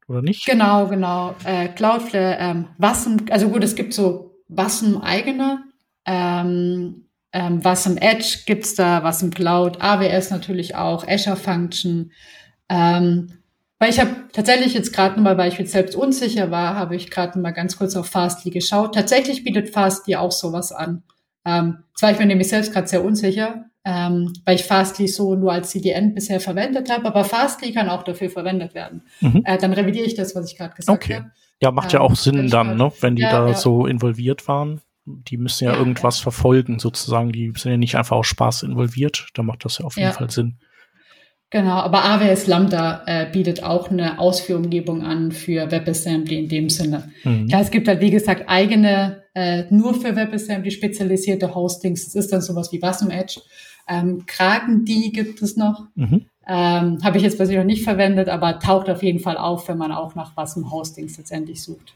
Oder 0.07 0.21
nicht? 0.21 0.45
Genau, 0.45 0.87
genau. 0.87 1.35
Äh, 1.45 1.69
Cloudflare, 1.69 2.37
ähm, 2.39 2.67
Wassen, 2.77 3.29
also 3.29 3.49
gut, 3.49 3.63
es 3.63 3.75
gibt 3.75 3.93
so 3.93 4.35
Wassen 4.47 5.01
eigene. 5.01 5.63
Ähm, 6.05 7.04
ähm, 7.35 7.65
was 7.65 7.85
im 7.85 7.97
Edge 7.97 8.43
gibt's 8.45 8.75
da, 8.75 9.03
was 9.03 9.21
im 9.21 9.29
Cloud, 9.29 9.81
AWS 9.81 10.29
natürlich 10.29 10.75
auch, 10.75 11.05
Azure 11.05 11.35
Function. 11.35 12.13
Ähm, 12.69 13.27
weil 13.77 13.89
ich 13.89 13.99
habe 13.99 14.15
tatsächlich 14.31 14.73
jetzt 14.73 14.93
gerade 14.93 15.19
mal, 15.19 15.37
weil 15.37 15.51
ich 15.51 15.57
jetzt 15.57 15.73
selbst 15.73 15.97
unsicher 15.97 16.49
war, 16.49 16.75
habe 16.75 16.95
ich 16.95 17.11
gerade 17.11 17.37
mal 17.37 17.51
ganz 17.51 17.77
kurz 17.77 17.97
auf 17.97 18.07
Fastly 18.07 18.51
geschaut. 18.51 18.95
Tatsächlich 18.95 19.43
bietet 19.43 19.71
Fastly 19.71 20.15
auch 20.15 20.31
sowas 20.31 20.71
an. 20.71 21.03
Ähm, 21.43 21.79
zwar 21.93 22.11
ich 22.11 22.17
bin 22.17 22.29
nämlich 22.29 22.47
selbst 22.47 22.71
gerade 22.71 22.87
sehr 22.87 23.03
unsicher, 23.03 23.65
ähm, 23.83 24.31
weil 24.45 24.55
ich 24.55 24.63
Fastly 24.63 25.09
so 25.09 25.35
nur 25.35 25.51
als 25.51 25.71
CDN 25.71 26.13
bisher 26.13 26.39
verwendet 26.39 26.89
habe, 26.89 27.05
aber 27.05 27.25
Fastly 27.25 27.73
kann 27.73 27.89
auch 27.89 28.03
dafür 28.03 28.29
verwendet 28.29 28.73
werden. 28.73 29.01
Mhm. 29.19 29.41
Äh, 29.43 29.57
dann 29.57 29.73
revidiere 29.73 30.05
ich 30.05 30.15
das, 30.15 30.35
was 30.35 30.49
ich 30.49 30.57
gerade 30.57 30.73
gesagt 30.73 31.03
okay. 31.03 31.15
habe. 31.15 31.31
Ja, 31.61 31.71
macht 31.71 31.91
ja 31.91 31.99
auch 31.99 32.11
ähm, 32.11 32.15
Sinn 32.15 32.49
dann, 32.49 32.77
ne, 32.77 32.93
wenn 33.01 33.17
die 33.17 33.23
ja, 33.23 33.31
da 33.31 33.47
ja. 33.49 33.53
so 33.55 33.85
involviert 33.87 34.47
waren 34.47 34.79
die 35.05 35.37
müssen 35.37 35.65
ja, 35.65 35.73
ja 35.73 35.79
irgendwas 35.79 36.19
ja. 36.19 36.23
verfolgen, 36.23 36.79
sozusagen. 36.79 37.31
Die 37.31 37.51
sind 37.55 37.71
ja 37.71 37.77
nicht 37.77 37.95
einfach 37.95 38.17
aus 38.17 38.27
Spaß 38.27 38.63
involviert. 38.63 39.27
Da 39.33 39.43
macht 39.43 39.65
das 39.65 39.77
ja 39.77 39.85
auf 39.85 39.97
jeden 39.97 40.11
Fall 40.11 40.29
Sinn. 40.29 40.57
Genau, 41.51 41.75
aber 41.75 42.03
AWS 42.03 42.47
Lambda 42.47 43.03
äh, 43.05 43.31
bietet 43.31 43.63
auch 43.63 43.89
eine 43.89 44.19
Ausführumgebung 44.19 45.03
an 45.03 45.31
für 45.31 45.71
WebAssembly 45.71 46.39
in 46.39 46.49
dem 46.49 46.69
Sinne. 46.69 47.11
Mhm. 47.23 47.47
Ja, 47.47 47.61
es 47.61 47.71
gibt 47.71 47.87
halt, 47.87 48.01
wie 48.01 48.09
gesagt, 48.09 48.45
eigene, 48.47 49.23
äh, 49.35 49.63
nur 49.69 49.93
für 49.93 50.15
WebAssembly 50.15 50.71
spezialisierte 50.71 51.53
Hostings. 51.53 52.05
Das 52.05 52.15
ist 52.15 52.33
dann 52.33 52.41
sowas 52.41 52.71
wie 52.71 52.81
Wasm 52.81 53.11
Edge. 53.11 53.39
Ähm, 53.87 54.25
Kraken, 54.25 54.85
die 54.85 55.11
gibt 55.11 55.41
es 55.41 55.55
noch. 55.55 55.85
Mhm. 55.93 56.25
Ähm, 56.47 56.99
Habe 57.03 57.17
ich 57.17 57.23
jetzt 57.23 57.37
persönlich 57.37 57.59
noch 57.59 57.67
nicht 57.67 57.83
verwendet, 57.83 58.27
aber 58.27 58.59
taucht 58.59 58.89
auf 58.89 59.03
jeden 59.03 59.19
Fall 59.19 59.37
auf, 59.37 59.67
wenn 59.69 59.77
man 59.77 59.91
auch 59.91 60.15
nach 60.15 60.35
Wasm 60.35 60.71
Hostings 60.71 61.17
letztendlich 61.17 61.61
sucht. 61.61 61.93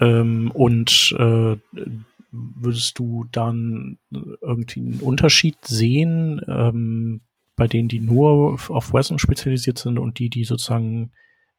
Ähm, 0.00 0.50
und 0.52 1.14
äh, 1.18 1.56
würdest 2.54 2.98
du 2.98 3.24
dann 3.30 3.98
irgendwie 4.10 4.80
einen 4.80 5.00
Unterschied 5.00 5.56
sehen 5.64 6.40
ähm, 6.48 7.20
bei 7.56 7.66
denen, 7.66 7.88
die 7.88 8.00
nur 8.00 8.58
auf 8.68 8.92
WASM 8.92 9.18
spezialisiert 9.18 9.78
sind 9.78 9.98
und 9.98 10.18
die, 10.18 10.28
die 10.28 10.44
sozusagen 10.44 11.12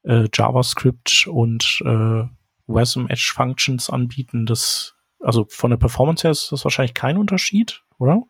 äh, 0.04 0.28
JavaScript 0.34 1.28
und 1.28 1.82
äh, 1.86 2.24
WASM 2.68 3.08
Edge 3.08 3.32
Functions 3.36 3.90
anbieten? 3.90 4.46
Das, 4.46 4.96
also 5.20 5.46
von 5.50 5.72
der 5.72 5.78
Performance 5.78 6.24
her 6.24 6.32
ist 6.32 6.52
das 6.52 6.64
wahrscheinlich 6.64 6.94
kein 6.94 7.18
Unterschied, 7.18 7.82
oder? 7.98 8.24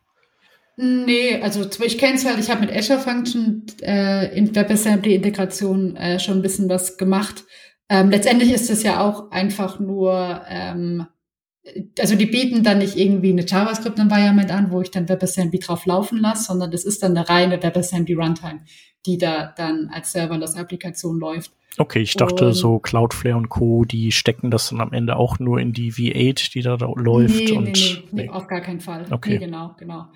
Nee, 0.80 1.40
also 1.42 1.68
ich 1.84 1.98
kenne 1.98 2.14
es 2.14 2.24
halt, 2.24 2.38
ich 2.38 2.50
habe 2.50 2.60
mit 2.60 2.72
Azure 2.72 3.00
Function 3.00 3.66
äh, 3.82 4.34
in 4.36 4.54
WebAssembly-Integration 4.54 5.96
äh, 5.96 6.20
schon 6.20 6.36
ein 6.36 6.42
bisschen 6.42 6.68
was 6.68 6.96
gemacht. 6.96 7.44
Ähm, 7.88 8.10
letztendlich 8.10 8.52
ist 8.52 8.70
es 8.70 8.84
ja 8.84 9.00
auch 9.00 9.32
einfach 9.32 9.80
nur, 9.80 10.42
ähm, 10.48 11.06
also 11.98 12.14
die 12.14 12.26
bieten 12.26 12.62
dann 12.62 12.78
nicht 12.78 12.96
irgendwie 12.96 13.30
eine 13.30 13.46
JavaScript-Environment 13.46 14.50
an, 14.50 14.70
wo 14.70 14.80
ich 14.80 14.90
dann 14.90 15.08
WebAssembly 15.08 15.58
drauf 15.58 15.86
laufen 15.86 16.18
lasse, 16.18 16.44
sondern 16.44 16.70
das 16.70 16.84
ist 16.84 17.02
dann 17.02 17.16
eine 17.16 17.28
reine 17.28 17.62
WebAssembly 17.62 18.14
Runtime, 18.14 18.60
die 19.06 19.18
da 19.18 19.52
dann 19.56 19.90
als 19.92 20.12
serverless 20.12 20.56
Applikation 20.56 21.18
läuft. 21.18 21.52
Okay, 21.78 22.00
ich 22.00 22.14
dachte 22.14 22.48
und, 22.48 22.54
so 22.54 22.78
Cloudflare 22.78 23.36
und 23.36 23.48
Co., 23.48 23.84
die 23.84 24.10
stecken 24.10 24.50
das 24.50 24.70
dann 24.70 24.80
am 24.80 24.92
Ende 24.92 25.16
auch 25.16 25.38
nur 25.38 25.60
in 25.60 25.72
die 25.72 25.92
V8, 25.92 26.52
die 26.52 26.62
da, 26.62 26.76
da 26.76 26.90
läuft. 26.96 27.36
Nee, 27.36 27.52
und, 27.52 27.64
nee, 27.64 27.72
nee, 28.10 28.22
nee, 28.22 28.28
auf 28.28 28.48
gar 28.48 28.60
keinen 28.60 28.80
Fall. 28.80 29.06
Okay. 29.10 29.34
Nee, 29.34 29.38
genau, 29.38 29.74
genau. 29.78 30.06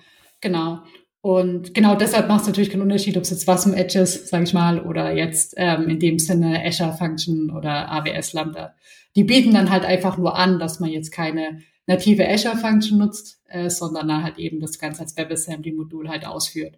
Genau. 0.41 0.79
Und 1.21 1.73
genau 1.73 1.95
deshalb 1.95 2.27
macht 2.27 2.41
es 2.41 2.47
natürlich 2.47 2.69
keinen 2.69 2.81
Unterschied, 2.81 3.15
ob 3.15 3.23
es 3.23 3.29
jetzt 3.29 3.47
was 3.47 3.65
im 3.65 3.73
Edge 3.73 3.97
ist, 3.97 4.27
sage 4.27 4.43
ich 4.43 4.53
mal, 4.53 4.81
oder 4.81 5.15
jetzt 5.15 5.53
ähm, 5.55 5.87
in 5.87 5.99
dem 5.99 6.19
Sinne 6.19 6.61
Azure 6.65 6.91
Function 6.91 7.49
oder 7.49 7.89
AWS 7.89 8.33
Lambda. 8.33 8.75
Die 9.15 9.23
bieten 9.23 9.53
dann 9.53 9.69
halt 9.69 9.85
einfach 9.85 10.17
nur 10.17 10.35
an, 10.35 10.59
dass 10.59 10.79
man 10.79 10.89
jetzt 10.89 11.11
keine 11.11 11.59
native 11.85 12.27
Azure 12.27 12.57
Function 12.57 12.97
nutzt, 12.97 13.41
äh, 13.49 13.69
sondern 13.69 14.07
dann 14.07 14.23
halt 14.23 14.37
eben 14.39 14.59
das 14.59 14.79
Ganze 14.79 15.01
als 15.01 15.17
WebAssembly-Modul 15.17 16.09
halt 16.09 16.25
ausführt. 16.25 16.77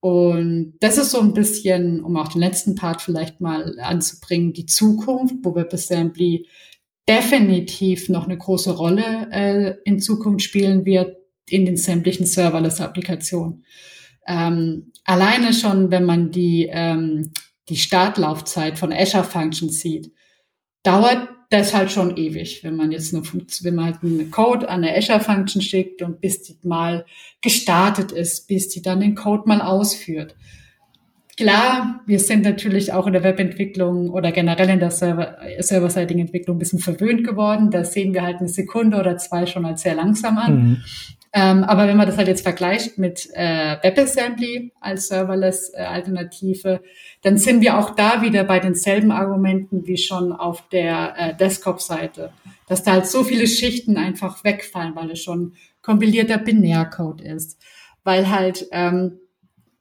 Und 0.00 0.74
das 0.80 0.98
ist 0.98 1.12
so 1.12 1.20
ein 1.20 1.32
bisschen, 1.32 2.02
um 2.02 2.16
auch 2.16 2.28
den 2.28 2.40
letzten 2.40 2.74
Part 2.74 3.02
vielleicht 3.02 3.40
mal 3.40 3.78
anzubringen, 3.78 4.52
die 4.52 4.66
Zukunft, 4.66 5.36
wo 5.42 5.54
WebAssembly 5.54 6.48
definitiv 7.08 8.08
noch 8.08 8.24
eine 8.24 8.36
große 8.36 8.72
Rolle 8.72 9.28
äh, 9.30 9.74
in 9.84 10.00
Zukunft 10.00 10.44
spielen 10.44 10.84
wird, 10.84 11.16
in 11.48 11.64
den 11.64 11.76
sämtlichen 11.76 12.26
Serverless-Applikationen. 12.26 13.64
Ähm, 14.26 14.92
alleine 15.04 15.52
schon, 15.52 15.90
wenn 15.90 16.04
man 16.04 16.30
die, 16.30 16.68
ähm, 16.70 17.32
die 17.68 17.76
Startlaufzeit 17.76 18.78
von 18.78 18.92
Azure 18.92 19.24
Functions 19.24 19.80
sieht, 19.80 20.12
dauert 20.82 21.28
das 21.52 21.74
halt 21.74 21.90
schon 21.90 22.16
ewig, 22.16 22.64
wenn 22.64 22.76
man 22.76 22.92
jetzt 22.92 23.14
eine 23.14 23.22
wenn 23.24 23.74
man 23.74 23.84
halt 23.86 24.02
einen 24.02 24.30
Code 24.30 24.68
an 24.68 24.84
eine 24.84 24.96
Azure 24.96 25.20
Function 25.20 25.60
schickt 25.60 26.02
und 26.02 26.20
bis 26.20 26.42
die 26.42 26.56
mal 26.62 27.04
gestartet 27.40 28.12
ist, 28.12 28.48
bis 28.48 28.68
die 28.68 28.82
dann 28.82 29.00
den 29.00 29.14
Code 29.14 29.44
mal 29.46 29.60
ausführt. 29.60 30.34
Klar, 31.36 32.00
wir 32.06 32.20
sind 32.20 32.44
natürlich 32.44 32.92
auch 32.92 33.06
in 33.06 33.14
der 33.14 33.24
Webentwicklung 33.24 34.10
oder 34.10 34.32
generell 34.32 34.68
in 34.68 34.80
der 34.80 34.90
Server, 34.90 35.38
serverseitigen 35.60 36.20
Entwicklung 36.20 36.56
ein 36.56 36.58
bisschen 36.58 36.78
verwöhnt 36.78 37.26
geworden. 37.26 37.70
Da 37.70 37.84
sehen 37.84 38.12
wir 38.12 38.22
halt 38.22 38.38
eine 38.38 38.48
Sekunde 38.48 38.98
oder 38.98 39.16
zwei 39.16 39.46
schon 39.46 39.64
als 39.64 39.82
sehr 39.82 39.94
langsam 39.94 40.36
an. 40.38 40.54
Mhm. 40.54 40.76
Ähm, 41.34 41.64
aber 41.64 41.88
wenn 41.88 41.96
man 41.96 42.06
das 42.06 42.18
halt 42.18 42.28
jetzt 42.28 42.42
vergleicht 42.42 42.98
mit 42.98 43.30
äh, 43.32 43.76
WebAssembly 43.82 44.72
als 44.80 45.08
Serverless-Alternative, 45.08 46.68
äh, 46.68 46.78
dann 47.22 47.38
sind 47.38 47.62
wir 47.62 47.78
auch 47.78 47.90
da 47.96 48.20
wieder 48.20 48.44
bei 48.44 48.58
denselben 48.58 49.10
Argumenten 49.10 49.86
wie 49.86 49.96
schon 49.96 50.32
auf 50.32 50.68
der 50.68 51.14
äh, 51.16 51.34
Desktop-Seite, 51.34 52.32
dass 52.68 52.82
da 52.82 52.92
halt 52.92 53.06
so 53.06 53.24
viele 53.24 53.46
Schichten 53.46 53.96
einfach 53.96 54.44
wegfallen, 54.44 54.94
weil 54.94 55.10
es 55.12 55.22
schon 55.22 55.54
kompilierter 55.80 56.36
Binärcode 56.36 57.22
ist, 57.22 57.58
weil 58.04 58.28
halt 58.28 58.66
ähm, 58.70 59.18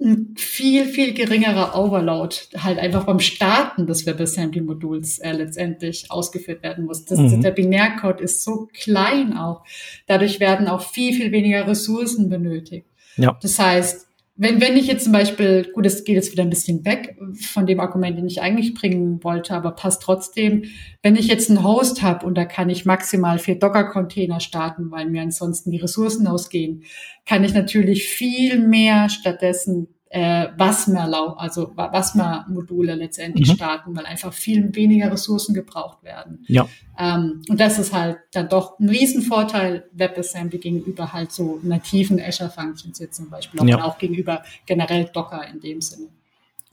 ein 0.02 0.34
viel, 0.36 0.86
viel 0.86 1.14
geringerer 1.14 1.78
Overload 1.78 2.36
halt 2.58 2.80
einfach 2.80 3.06
beim 3.06 3.20
Starten 3.20 3.86
des 3.86 4.06
WebAssembly-Moduls 4.06 5.20
äh, 5.20 5.32
letztendlich 5.32 6.10
ausgeführt 6.10 6.64
werden 6.64 6.86
muss. 6.86 7.06
Das, 7.06 7.20
mhm. 7.20 7.42
Der 7.42 7.52
Binärcode 7.52 8.22
ist 8.22 8.44
so 8.44 8.68
klein 8.74 9.38
auch. 9.38 9.64
Dadurch 10.08 10.40
werden 10.40 10.68
auch 10.68 10.82
viel, 10.82 11.14
viel 11.14 11.32
weniger 11.32 11.68
Ressourcen 11.68 12.30
benötigt. 12.30 12.88
Ja. 13.18 13.38
Das 13.42 13.60
heißt, 13.60 14.08
wenn, 14.42 14.60
wenn 14.60 14.76
ich 14.76 14.88
jetzt 14.88 15.04
zum 15.04 15.14
Beispiel, 15.14 15.72
gut, 15.72 15.86
es 15.86 16.04
geht 16.04 16.16
jetzt 16.16 16.32
wieder 16.32 16.42
ein 16.42 16.50
bisschen 16.50 16.84
weg 16.84 17.16
von 17.40 17.68
dem 17.68 17.80
Argument, 17.80 18.18
den 18.18 18.26
ich 18.26 18.42
eigentlich 18.42 18.74
bringen 18.74 19.24
wollte, 19.24 19.54
aber 19.54 19.70
passt 19.70 20.02
trotzdem, 20.02 20.64
wenn 21.04 21.16
ich 21.16 21.28
jetzt 21.28 21.52
einen 21.52 21.64
Host 21.64 22.02
habe 22.02 22.26
und 22.26 22.34
da 22.34 22.46
kann 22.46 22.68
ich 22.68 22.84
maximal 22.84 23.38
vier 23.38 23.60
Docker-Container 23.60 24.40
starten, 24.40 24.90
weil 24.90 25.08
mir 25.08 25.22
ansonsten 25.22 25.70
die 25.70 25.78
Ressourcen 25.78 26.26
ausgehen, 26.26 26.86
kann 27.28 27.44
ich 27.44 27.54
natürlich 27.54 28.06
viel 28.06 28.58
mehr 28.58 29.10
stattdessen 29.10 29.90
äh, 30.14 30.50
Wasmer, 30.58 31.40
also 31.40 31.72
Wasmer-Module 31.76 32.96
letztendlich 32.96 33.50
mhm. 33.50 33.56
starten, 33.56 33.96
weil 33.96 34.06
einfach 34.06 34.34
viel 34.34 34.76
weniger 34.76 35.10
Ressourcen 35.10 35.54
gebraucht 35.54 36.04
werden. 36.04 36.44
Ja. 36.48 36.68
Ähm, 37.00 37.42
und 37.48 37.60
das 37.60 37.80
ist 37.80 37.94
halt 37.94 38.18
dann 38.34 38.50
doch 38.50 38.78
ein 38.78 38.90
Riesenvorteil 38.90 39.86
WebAssembly 39.94 40.60
gegenüber 40.60 41.14
halt 41.14 41.32
so 41.32 41.60
nativen 41.64 42.20
Azure 42.20 42.50
Functions 42.50 43.00
jetzt 43.00 43.16
zum 43.16 43.30
Beispiel, 43.30 43.66
ja. 43.70 43.82
auch 43.84 43.98
gegenüber 43.98 44.44
generell 44.66 45.06
Docker 45.06 45.48
in 45.48 45.62
dem 45.62 45.80
Sinne. 45.80 46.10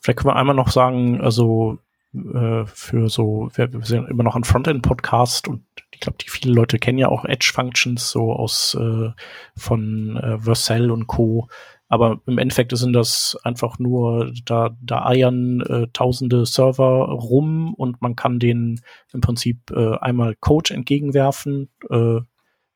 Vielleicht 0.01 0.19
können 0.19 0.35
wir 0.35 0.37
einmal 0.37 0.57
noch 0.57 0.71
sagen, 0.71 1.21
also 1.21 1.79
äh, 2.15 2.65
für 2.67 3.09
so, 3.09 3.51
wir, 3.55 3.73
wir 3.73 3.85
sind 3.85 4.09
immer 4.09 4.25
noch 4.25 4.35
ein 4.35 4.45
Frontend-Podcast 4.45 5.47
und 5.47 5.63
ich 5.93 6.01
glaube, 6.01 6.19
die 6.21 6.29
viele 6.29 6.55
Leute 6.55 6.79
kennen 6.79 6.99
ja 6.99 7.09
auch 7.09 7.25
Edge-Functions 7.25 8.11
so 8.11 8.33
aus 8.33 8.77
äh, 8.81 9.11
von 9.57 10.17
äh, 10.17 10.39
Vercel 10.39 10.91
und 10.91 11.07
Co. 11.07 11.49
Aber 11.89 12.21
im 12.27 12.39
Endeffekt 12.39 12.77
sind 12.77 12.93
das 12.93 13.37
einfach 13.45 13.79
nur, 13.79 14.33
da, 14.45 14.77
da 14.83 15.07
eiern 15.07 15.61
äh, 15.63 15.87
tausende 15.93 16.45
Server 16.45 17.09
rum 17.09 17.73
und 17.75 18.03
man 18.03 18.15
kann 18.15 18.39
denen 18.39 18.81
im 19.13 19.23
Prinzip 19.23 19.71
äh, 19.71 19.97
einmal 19.97 20.37
Code 20.37 20.75
entgegenwerfen. 20.75 21.71
Äh, 21.89 22.21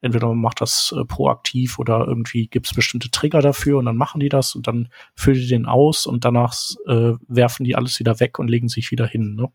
entweder 0.00 0.28
man 0.28 0.40
macht 0.40 0.60
das 0.60 0.94
äh, 0.98 1.04
proaktiv 1.04 1.78
oder 1.78 2.06
irgendwie 2.06 2.48
gibt 2.48 2.66
es 2.66 2.74
bestimmte 2.74 3.10
Trigger 3.10 3.42
dafür 3.42 3.78
und 3.78 3.84
dann 3.84 3.96
machen 3.96 4.20
die 4.20 4.30
das 4.30 4.54
und 4.54 4.66
dann 4.66 4.88
füllen 5.14 5.40
die 5.40 5.48
den 5.48 5.66
aus 5.66 6.06
und 6.06 6.24
danach 6.24 6.54
äh, 6.86 7.12
werfen 7.28 7.64
die 7.64 7.76
alles 7.76 7.98
wieder 8.00 8.18
weg 8.18 8.38
und 8.38 8.48
legen 8.48 8.68
sich 8.68 8.90
wieder 8.90 9.06
hin. 9.06 9.34
Ne? 9.36 9.48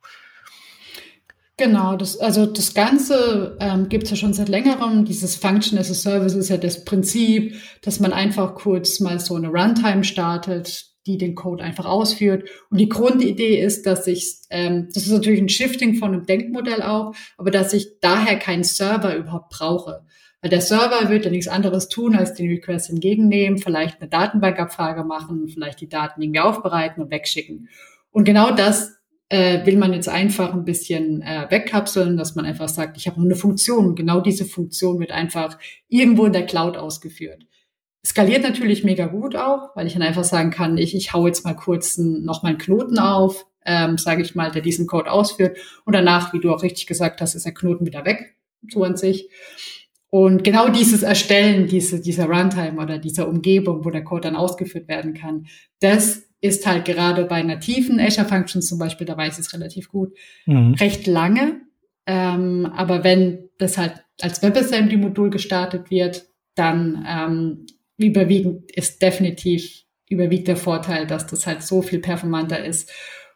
Genau, 1.59 1.95
das, 1.95 2.19
also 2.19 2.45
das 2.45 2.75
Ganze 2.75 3.57
ähm, 3.59 3.89
gibt 3.89 4.03
es 4.03 4.11
ja 4.11 4.15
schon 4.15 4.33
seit 4.33 4.47
längerem. 4.47 5.05
Dieses 5.05 5.35
Function 5.35 5.79
as 5.79 5.89
a 5.89 5.95
Service 5.95 6.35
ist 6.35 6.49
ja 6.49 6.57
das 6.57 6.85
Prinzip, 6.85 7.55
dass 7.81 7.99
man 7.99 8.13
einfach 8.13 8.53
kurz 8.53 8.99
mal 8.99 9.19
so 9.19 9.35
eine 9.35 9.47
Runtime 9.47 10.03
startet, 10.03 10.85
die 11.07 11.17
den 11.17 11.33
Code 11.33 11.63
einfach 11.63 11.85
ausführt. 11.85 12.47
Und 12.69 12.79
die 12.79 12.89
Grundidee 12.89 13.59
ist, 13.59 13.87
dass 13.87 14.05
ich, 14.05 14.35
ähm, 14.51 14.89
das 14.93 15.07
ist 15.07 15.11
natürlich 15.11 15.41
ein 15.41 15.49
Shifting 15.49 15.95
von 15.95 16.13
einem 16.13 16.27
Denkmodell 16.27 16.83
auch, 16.83 17.15
aber 17.37 17.49
dass 17.49 17.73
ich 17.73 17.99
daher 18.01 18.37
keinen 18.37 18.63
Server 18.63 19.15
überhaupt 19.15 19.49
brauche. 19.49 20.05
Weil 20.41 20.51
der 20.51 20.61
Server 20.61 21.09
wird 21.09 21.25
ja 21.25 21.31
nichts 21.31 21.47
anderes 21.47 21.89
tun, 21.89 22.15
als 22.15 22.35
den 22.35 22.49
Request 22.49 22.91
entgegennehmen, 22.91 23.57
vielleicht 23.57 23.99
eine 23.99 24.09
Datenbankabfrage 24.11 25.03
machen, 25.03 25.47
vielleicht 25.47 25.81
die 25.81 25.89
Daten 25.89 26.21
irgendwie 26.21 26.41
aufbereiten 26.41 27.01
und 27.01 27.09
wegschicken. 27.09 27.67
Und 28.11 28.25
genau 28.25 28.51
das 28.51 28.96
äh, 29.29 29.65
will 29.65 29.77
man 29.77 29.93
jetzt 29.93 30.07
einfach 30.07 30.53
ein 30.53 30.63
bisschen 30.63 31.21
äh, 31.21 31.47
wegkapseln, 31.49 32.17
dass 32.17 32.35
man 32.35 32.45
einfach 32.45 32.69
sagt, 32.69 32.97
ich 32.97 33.07
habe 33.07 33.17
nur 33.17 33.27
eine 33.27 33.35
Funktion. 33.35 33.95
Genau 33.95 34.21
diese 34.21 34.45
Funktion 34.45 34.99
wird 34.99 35.11
einfach 35.11 35.57
irgendwo 35.89 36.25
in 36.25 36.33
der 36.33 36.45
Cloud 36.45 36.77
ausgeführt. 36.77 37.45
Skaliert 38.05 38.43
natürlich 38.43 38.85
mega 38.85 39.07
gut 39.07 39.35
auch, 39.35 39.75
weil 39.75 39.85
ich 39.85 39.93
dann 39.93 40.01
einfach 40.01 40.23
sagen 40.23 40.49
kann, 40.49 40.77
ich, 40.77 40.95
ich 40.95 41.11
hau 41.11 41.27
jetzt 41.27 41.43
mal 41.43 41.55
kurz 41.55 41.97
noch 41.97 42.41
mal 42.41 42.49
einen 42.49 42.57
Knoten 42.57 42.99
auf, 42.99 43.45
ähm, 43.65 43.97
sage 43.97 44.21
ich 44.21 44.33
mal, 44.33 44.49
der 44.49 44.61
diesen 44.61 44.87
Code 44.87 45.11
ausführt. 45.11 45.57
Und 45.83 45.93
danach, 45.93 46.31
wie 46.31 46.39
du 46.39 46.53
auch 46.53 46.63
richtig 46.63 46.87
gesagt 46.87 47.19
hast, 47.19 47.35
ist 47.35 47.45
der 47.45 47.53
Knoten 47.53 47.85
wieder 47.85 48.05
weg, 48.05 48.37
so 48.69 48.83
an 48.85 48.95
sich. 48.95 49.29
Und 50.09 50.45
genau 50.45 50.69
dieses 50.69 51.03
Erstellen, 51.03 51.67
diese, 51.67 51.99
dieser 51.99 52.27
Runtime 52.27 52.81
oder 52.81 52.97
dieser 52.97 53.27
Umgebung, 53.27 53.83
wo 53.83 53.89
der 53.89 54.05
Code 54.05 54.21
dann 54.21 54.37
ausgeführt 54.37 54.87
werden 54.87 55.13
kann, 55.13 55.47
das 55.81 56.26
ist 56.41 56.67
halt 56.67 56.85
gerade 56.85 57.25
bei 57.25 57.41
nativen 57.41 57.99
Azure 57.99 58.27
Functions 58.27 58.67
zum 58.67 58.79
Beispiel, 58.79 59.07
da 59.07 59.17
weiß 59.17 59.39
ich 59.39 59.45
es 59.45 59.53
relativ 59.53 59.89
gut, 59.89 60.15
mhm. 60.45 60.75
recht 60.75 61.07
lange. 61.07 61.61
Ähm, 62.05 62.65
aber 62.75 63.03
wenn 63.03 63.49
das 63.57 63.77
halt 63.77 64.03
als 64.21 64.41
WebAssembly-Modul 64.41 65.29
gestartet 65.29 65.89
wird, 65.89 66.25
dann 66.55 67.05
ähm, 67.07 67.65
überwiegend 67.97 68.71
ist 68.71 69.01
definitiv 69.01 69.83
überwiegt 70.09 70.47
der 70.47 70.57
Vorteil, 70.57 71.05
dass 71.05 71.27
das 71.27 71.45
halt 71.45 71.63
so 71.63 71.81
viel 71.81 71.99
performanter 71.99 72.63
ist. 72.63 72.89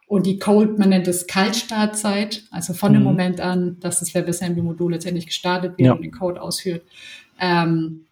Und 0.07 0.25
die 0.25 0.39
Cold, 0.39 0.77
man 0.77 0.89
nennt 0.89 1.07
es 1.07 1.27
Kaltstartzeit, 1.27 2.43
also 2.51 2.73
von 2.73 2.91
mhm. 2.91 2.95
dem 2.95 3.03
Moment 3.03 3.41
an, 3.41 3.77
dass 3.79 3.99
das 3.99 4.13
WebAssembly-Modul 4.13 4.93
letztendlich 4.93 5.27
gestartet 5.27 5.77
wird 5.77 5.87
ja. 5.87 5.93
und 5.93 6.01
den 6.01 6.11
Code 6.11 6.41
ausführt, 6.41 6.83
ähm, 7.39 8.05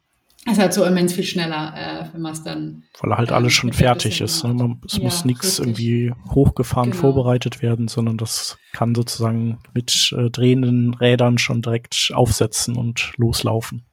ist 0.45 0.59
halt 0.59 0.73
so 0.73 0.85
immens 0.85 1.13
viel 1.13 1.25
schneller, 1.25 1.73
äh, 1.75 2.13
wenn 2.13 2.21
man 2.21 2.33
es 2.33 2.43
dann. 2.43 2.83
Weil 3.01 3.17
halt 3.17 3.31
alles 3.31 3.53
schon 3.53 3.73
fertig 3.73 4.21
ist. 4.21 4.43
Ne? 4.43 4.53
Man, 4.53 4.81
es 4.85 4.97
ja, 4.97 5.03
muss 5.03 5.25
nichts 5.25 5.59
irgendwie 5.59 6.13
hochgefahren 6.33 6.91
genau. 6.91 7.01
vorbereitet 7.01 7.61
werden, 7.61 7.87
sondern 7.87 8.17
das 8.17 8.57
kann 8.73 8.95
sozusagen 8.95 9.59
mit 9.73 10.13
äh, 10.17 10.29
drehenden 10.29 10.93
Rädern 10.93 11.37
schon 11.37 11.61
direkt 11.61 12.11
aufsetzen 12.13 12.77
und 12.77 13.13
loslaufen. 13.17 13.85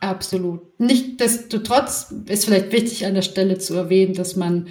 Absolut. 0.00 0.62
Nichtsdestotrotz 0.80 2.12
ist 2.26 2.46
vielleicht 2.46 2.72
wichtig 2.72 3.06
an 3.06 3.14
der 3.14 3.22
Stelle 3.22 3.58
zu 3.58 3.74
erwähnen, 3.74 4.14
dass 4.14 4.34
man 4.34 4.66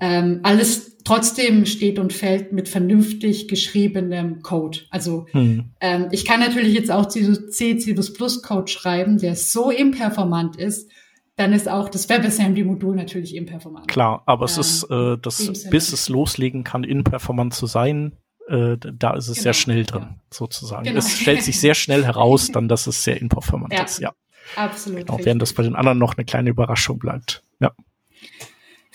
ähm, 0.00 0.40
alles 0.42 0.93
trotzdem 1.04 1.66
steht 1.66 1.98
und 1.98 2.12
fällt 2.12 2.52
mit 2.52 2.68
vernünftig 2.68 3.48
geschriebenem 3.48 4.42
Code. 4.42 4.80
Also 4.90 5.26
hm. 5.30 5.70
ähm, 5.80 6.08
ich 6.10 6.24
kann 6.24 6.40
natürlich 6.40 6.74
jetzt 6.74 6.90
auch 6.90 7.06
C, 7.06 7.22
C++ 7.50 7.94
Code 8.42 8.68
schreiben, 8.68 9.18
der 9.18 9.36
so 9.36 9.70
imperformant 9.70 10.56
ist, 10.56 10.90
dann 11.36 11.52
ist 11.52 11.68
auch 11.68 11.88
das 11.88 12.08
WebAssembly-Modul 12.08 12.94
natürlich 12.94 13.34
imperformant. 13.34 13.88
Klar, 13.88 14.22
aber 14.26 14.44
es 14.44 14.56
ist, 14.56 14.84
äh, 14.84 15.18
das, 15.20 15.68
bis 15.68 15.92
es 15.92 16.08
loslegen 16.08 16.62
kann, 16.64 16.84
imperformant 16.84 17.54
zu 17.54 17.66
sein, 17.66 18.16
äh, 18.48 18.76
da 18.78 19.14
ist 19.14 19.28
es 19.28 19.36
genau. 19.36 19.42
sehr 19.42 19.52
schnell 19.54 19.84
drin, 19.84 20.02
ja. 20.02 20.16
sozusagen. 20.30 20.84
Genau. 20.84 20.98
Es 20.98 21.18
stellt 21.18 21.42
sich 21.42 21.58
sehr 21.58 21.74
schnell 21.74 22.04
heraus, 22.06 22.52
dann, 22.52 22.68
dass 22.68 22.86
es 22.86 23.02
sehr 23.02 23.20
imperformant 23.20 23.72
ja. 23.72 23.82
ist, 23.82 23.98
ja. 23.98 24.12
Absolut. 24.56 25.06
Genau, 25.06 25.18
während 25.22 25.42
das 25.42 25.54
bei 25.54 25.62
den 25.62 25.74
anderen 25.74 25.98
noch 25.98 26.16
eine 26.16 26.24
kleine 26.24 26.50
Überraschung 26.50 26.98
bleibt. 26.98 27.42
Ja. 27.60 27.72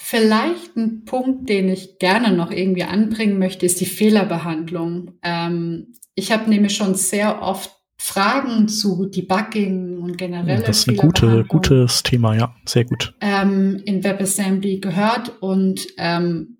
Vielleicht 0.09 0.75
ein 0.75 1.05
Punkt, 1.05 1.49
den 1.49 1.69
ich 1.69 1.99
gerne 1.99 2.35
noch 2.35 2.49
irgendwie 2.49 2.81
anbringen 2.81 3.37
möchte, 3.37 3.67
ist 3.67 3.79
die 3.79 3.85
Fehlerbehandlung. 3.85 5.19
Ähm, 5.21 5.93
ich 6.15 6.31
habe 6.31 6.49
nämlich 6.49 6.75
schon 6.75 6.95
sehr 6.95 7.43
oft 7.43 7.69
Fragen 7.95 8.67
zu 8.67 9.05
Debugging 9.05 9.99
und 9.99 10.17
generell. 10.17 10.63
Das 10.63 10.79
ist 10.79 10.87
ein 10.87 10.97
gute, 10.97 11.45
gutes 11.47 12.01
Thema, 12.01 12.35
ja, 12.35 12.55
sehr 12.65 12.85
gut. 12.85 13.13
Ähm, 13.21 13.83
in 13.85 14.03
WebAssembly 14.03 14.79
gehört 14.79 15.43
und 15.43 15.85
ähm, 15.99 16.57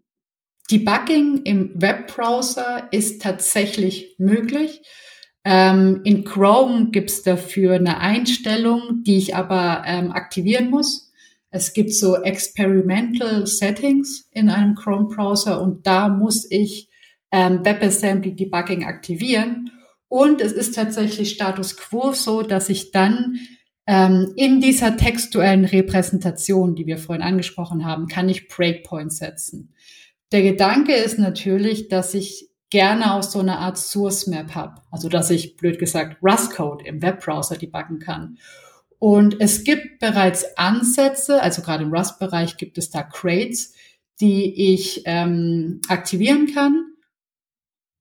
Debugging 0.69 1.41
im 1.43 1.71
Webbrowser 1.73 2.89
ist 2.91 3.23
tatsächlich 3.23 4.13
möglich. 4.19 4.83
Ähm, 5.43 6.01
in 6.03 6.23
Chrome 6.23 6.91
gibt 6.91 7.09
es 7.09 7.23
dafür 7.23 7.77
eine 7.77 7.97
Einstellung, 7.97 9.01
die 9.07 9.17
ich 9.17 9.35
aber 9.35 9.81
ähm, 9.87 10.11
aktivieren 10.11 10.69
muss. 10.69 11.08
Es 11.51 11.73
gibt 11.73 11.93
so 11.93 12.15
Experimental 12.17 13.47
Settings 13.47 14.27
in 14.31 14.49
einem 14.49 14.75
Chrome-Browser 14.75 15.61
und 15.61 15.87
da 15.87 16.09
muss 16.09 16.49
ich 16.49 16.89
ähm, 17.31 17.65
WebAssembly 17.65 18.35
Debugging 18.35 18.85
aktivieren. 18.85 19.71
Und 20.07 20.41
es 20.41 20.51
ist 20.51 20.75
tatsächlich 20.75 21.31
Status 21.31 21.77
Quo 21.77 22.13
so, 22.13 22.41
dass 22.41 22.69
ich 22.69 22.91
dann 22.91 23.39
ähm, 23.85 24.33
in 24.35 24.61
dieser 24.61 24.97
textuellen 24.97 25.65
Repräsentation, 25.65 26.75
die 26.75 26.85
wir 26.85 26.97
vorhin 26.97 27.23
angesprochen 27.23 27.85
haben, 27.85 28.07
kann 28.07 28.29
ich 28.29 28.47
Breakpoints 28.47 29.17
setzen. 29.17 29.73
Der 30.31 30.43
Gedanke 30.43 30.93
ist 30.93 31.17
natürlich, 31.17 31.87
dass 31.87 32.13
ich 32.13 32.49
gerne 32.69 33.13
auch 33.13 33.23
so 33.23 33.39
eine 33.39 33.57
Art 33.57 33.77
Source 33.79 34.27
Map 34.27 34.53
habe. 34.53 34.81
Also, 34.91 35.09
dass 35.09 35.31
ich, 35.31 35.57
blöd 35.57 35.79
gesagt, 35.79 36.17
Rust-Code 36.21 36.85
im 36.85 37.01
Webbrowser 37.01 37.57
debuggen 37.57 37.97
kann. 37.99 38.37
Und 38.99 39.39
es 39.39 39.63
gibt 39.63 39.99
bereits 39.99 40.57
Ansätze, 40.57 41.41
also 41.41 41.61
gerade 41.61 41.83
im 41.83 41.93
Rust-Bereich 41.93 42.57
gibt 42.57 42.77
es 42.77 42.89
da 42.89 43.01
Crates, 43.03 43.73
die 44.19 44.73
ich 44.73 45.03
ähm, 45.05 45.79
aktivieren 45.87 46.53
kann 46.53 46.85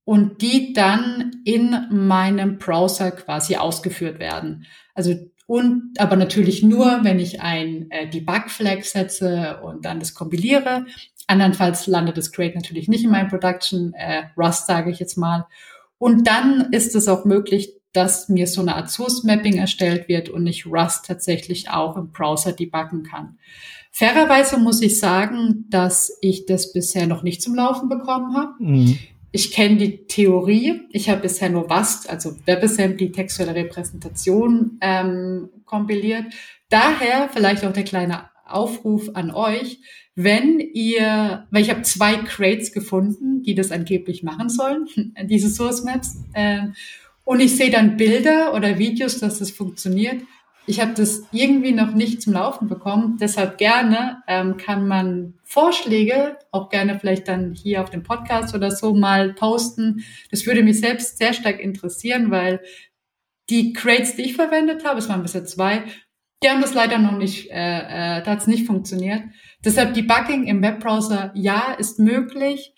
und 0.05 0.43
die 0.43 0.73
dann 0.73 1.31
in 1.45 1.87
meinem 1.91 2.59
Browser 2.59 3.13
quasi 3.13 3.57
ausgeführt 3.57 4.19
werden. 4.19 4.67
Also 4.95 5.15
und 5.47 5.99
aber 5.99 6.17
natürlich 6.17 6.63
nur, 6.63 7.05
wenn 7.05 7.19
ich 7.19 7.41
ein 7.41 7.91
äh, 7.91 8.11
Debug-Flag 8.11 8.83
setze 8.83 9.61
und 9.63 9.87
dann 9.87 9.99
das 9.99 10.13
kompiliere. 10.13 10.85
Andernfalls 11.27 11.87
landet 11.87 12.19
das 12.19 12.33
Crate 12.33 12.55
natürlich 12.55 12.87
nicht 12.87 13.05
in 13.05 13.11
meinem 13.11 13.29
Production 13.29 13.95
äh, 13.95 14.25
Rust, 14.37 14.67
sage 14.67 14.91
ich 14.91 14.99
jetzt 14.99 15.17
mal. 15.17 15.47
Und 15.97 16.27
dann 16.27 16.71
ist 16.73 16.95
es 16.95 17.09
auch 17.09 17.25
möglich, 17.25 17.78
dass 17.93 18.29
mir 18.29 18.47
so 18.47 18.61
eine 18.61 18.77
Art 18.77 18.91
Source 18.91 19.25
Mapping 19.25 19.57
erstellt 19.57 20.09
wird 20.09 20.29
und 20.29 20.47
ich 20.47 20.67
Rust 20.67 21.07
tatsächlich 21.07 21.71
auch 21.71 21.97
im 21.97 22.13
Browser 22.13 22.53
debuggen 22.53 23.03
kann. 23.03 23.39
Fairerweise 23.91 24.59
muss 24.59 24.83
ich 24.83 25.01
sagen, 25.01 25.65
dass 25.71 26.17
ich 26.21 26.47
das 26.47 26.73
bisher 26.73 27.07
noch 27.07 27.23
nicht 27.23 27.43
zum 27.43 27.55
Laufen 27.55 27.89
bekommen 27.89 28.37
habe. 28.37 28.53
Mhm. 28.59 28.99
Ich 29.33 29.51
kenne 29.51 29.77
die 29.77 30.07
Theorie. 30.07 30.83
Ich 30.91 31.11
habe 31.11 31.23
bisher 31.23 31.51
nur 31.51 31.71
Rust, 31.71 32.09
also 32.09 32.37
WebAssembly, 32.47 33.13
textuelle 33.13 33.55
Repräsentation 33.55 34.79
ähm, 34.81 35.49
kompiliert. 35.65 36.27
Daher 36.71 37.29
vielleicht 37.33 37.65
auch 37.65 37.73
der 37.73 37.85
kleine 37.85 38.31
Aufruf 38.47 39.11
an 39.15 39.31
euch, 39.31 39.81
wenn 40.15 40.59
ihr, 40.61 41.47
weil 41.51 41.63
ich 41.63 41.71
habe 41.71 41.83
zwei 41.83 42.17
Crates 42.17 42.73
gefunden, 42.73 43.43
die 43.43 43.55
das 43.55 43.71
angeblich 43.71 44.23
machen 44.23 44.49
sollen, 44.49 44.89
diese 45.25 45.51
Source 45.51 45.85
Maps. 45.85 46.17
Äh, 46.33 46.69
und 47.29 47.41
ich 47.41 47.59
sehe 47.59 47.69
dann 47.69 47.99
Bilder 47.99 48.55
oder 48.55 48.79
Videos, 48.79 49.21
dass 49.21 49.39
das 49.39 49.51
funktioniert. 49.51 50.23
Ich 50.67 50.81
habe 50.81 50.95
das 50.95 51.25
irgendwie 51.31 51.73
noch 51.73 51.93
nicht 51.93 52.23
zum 52.23 52.33
Laufen 52.33 52.69
bekommen. 52.69 53.19
Deshalb 53.21 53.59
gerne 53.59 54.23
ähm, 54.27 54.57
kann 54.57 54.89
man 54.89 55.35
Vorschläge 55.45 56.39
auch 56.53 56.71
gerne 56.71 56.99
vielleicht 56.99 57.29
dann 57.29 57.53
hier 57.53 57.83
auf 57.83 57.91
dem 57.91 58.03
Podcast 58.03 58.55
oder 58.55 58.71
so 58.71 58.95
mal 58.95 59.35
posten. 59.35 60.07
Das 60.31 60.47
würde 60.47 60.63
mich 60.63 60.81
selbst 60.81 61.19
sehr 61.19 61.35
stark 61.35 61.61
interessieren, 61.61 62.31
weil 62.31 62.63
die 63.51 63.75
Crates, 63.75 64.17
die 64.17 64.23
ich 64.23 64.35
verwendet 64.35 64.87
habe, 64.87 64.99
es 64.99 65.11
waren 65.11 65.21
bisher 65.21 65.45
zwei, 65.45 65.83
die 66.43 66.49
haben 66.49 66.63
das 66.63 66.73
leider 66.73 66.97
noch 66.97 67.19
nicht, 67.19 67.51
äh, 67.51 67.57
äh, 67.57 68.23
da 68.23 68.31
hat 68.31 68.41
es 68.41 68.47
nicht 68.47 68.67
funktioniert. 68.67 69.25
Deshalb 69.63 69.93
Debugging 69.93 70.47
im 70.47 70.63
Webbrowser, 70.63 71.33
ja, 71.35 71.75
ist 71.77 71.99
möglich. 71.99 72.73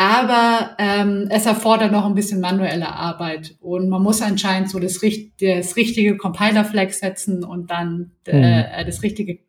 Aber 0.00 0.76
ähm, 0.78 1.26
es 1.28 1.44
erfordert 1.44 1.92
noch 1.92 2.06
ein 2.06 2.14
bisschen 2.14 2.40
manuelle 2.40 2.88
Arbeit 2.88 3.56
und 3.60 3.90
man 3.90 4.02
muss 4.02 4.22
anscheinend 4.22 4.70
so 4.70 4.78
das, 4.78 4.94
das 4.94 5.76
richtige 5.76 6.16
Compiler-Flag 6.16 6.92
setzen 6.92 7.44
und 7.44 7.70
dann 7.70 8.12
äh, 8.26 8.34
mhm. 8.34 8.42
äh, 8.42 8.84
das 8.86 9.02
richtige 9.02 9.40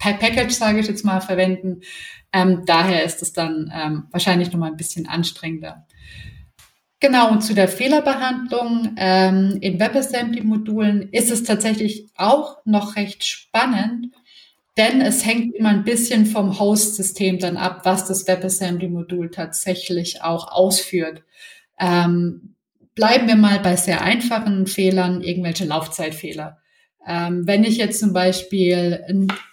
Package, 0.00 0.52
sage 0.52 0.80
ich 0.80 0.88
jetzt 0.88 1.04
mal, 1.04 1.20
verwenden. 1.20 1.82
Ähm, 2.32 2.64
daher 2.66 3.04
ist 3.04 3.22
es 3.22 3.32
dann 3.32 3.72
ähm, 3.72 4.08
wahrscheinlich 4.10 4.50
noch 4.50 4.58
mal 4.58 4.72
ein 4.72 4.76
bisschen 4.76 5.06
anstrengender. 5.06 5.86
Genau, 6.98 7.30
und 7.30 7.42
zu 7.42 7.54
der 7.54 7.68
Fehlerbehandlung 7.68 8.96
ähm, 8.96 9.58
in 9.60 9.78
WebAssembly-Modulen 9.78 11.10
ist 11.12 11.30
es 11.30 11.44
tatsächlich 11.44 12.08
auch 12.16 12.56
noch 12.64 12.96
recht 12.96 13.22
spannend, 13.22 14.08
denn 14.76 15.00
es 15.00 15.24
hängt 15.26 15.54
immer 15.54 15.68
ein 15.68 15.84
bisschen 15.84 16.26
vom 16.26 16.58
Host-System 16.58 17.38
dann 17.38 17.56
ab, 17.56 17.82
was 17.84 18.06
das 18.06 18.26
WebAssembly-Modul 18.26 19.30
tatsächlich 19.30 20.22
auch 20.22 20.50
ausführt. 20.50 21.22
Ähm, 21.78 22.54
bleiben 22.94 23.28
wir 23.28 23.36
mal 23.36 23.60
bei 23.60 23.76
sehr 23.76 24.02
einfachen 24.02 24.66
Fehlern, 24.66 25.22
irgendwelche 25.22 25.64
Laufzeitfehler. 25.64 26.58
Ähm, 27.06 27.46
wenn 27.46 27.64
ich 27.64 27.78
jetzt 27.78 27.98
zum 28.00 28.12
Beispiel 28.12 29.00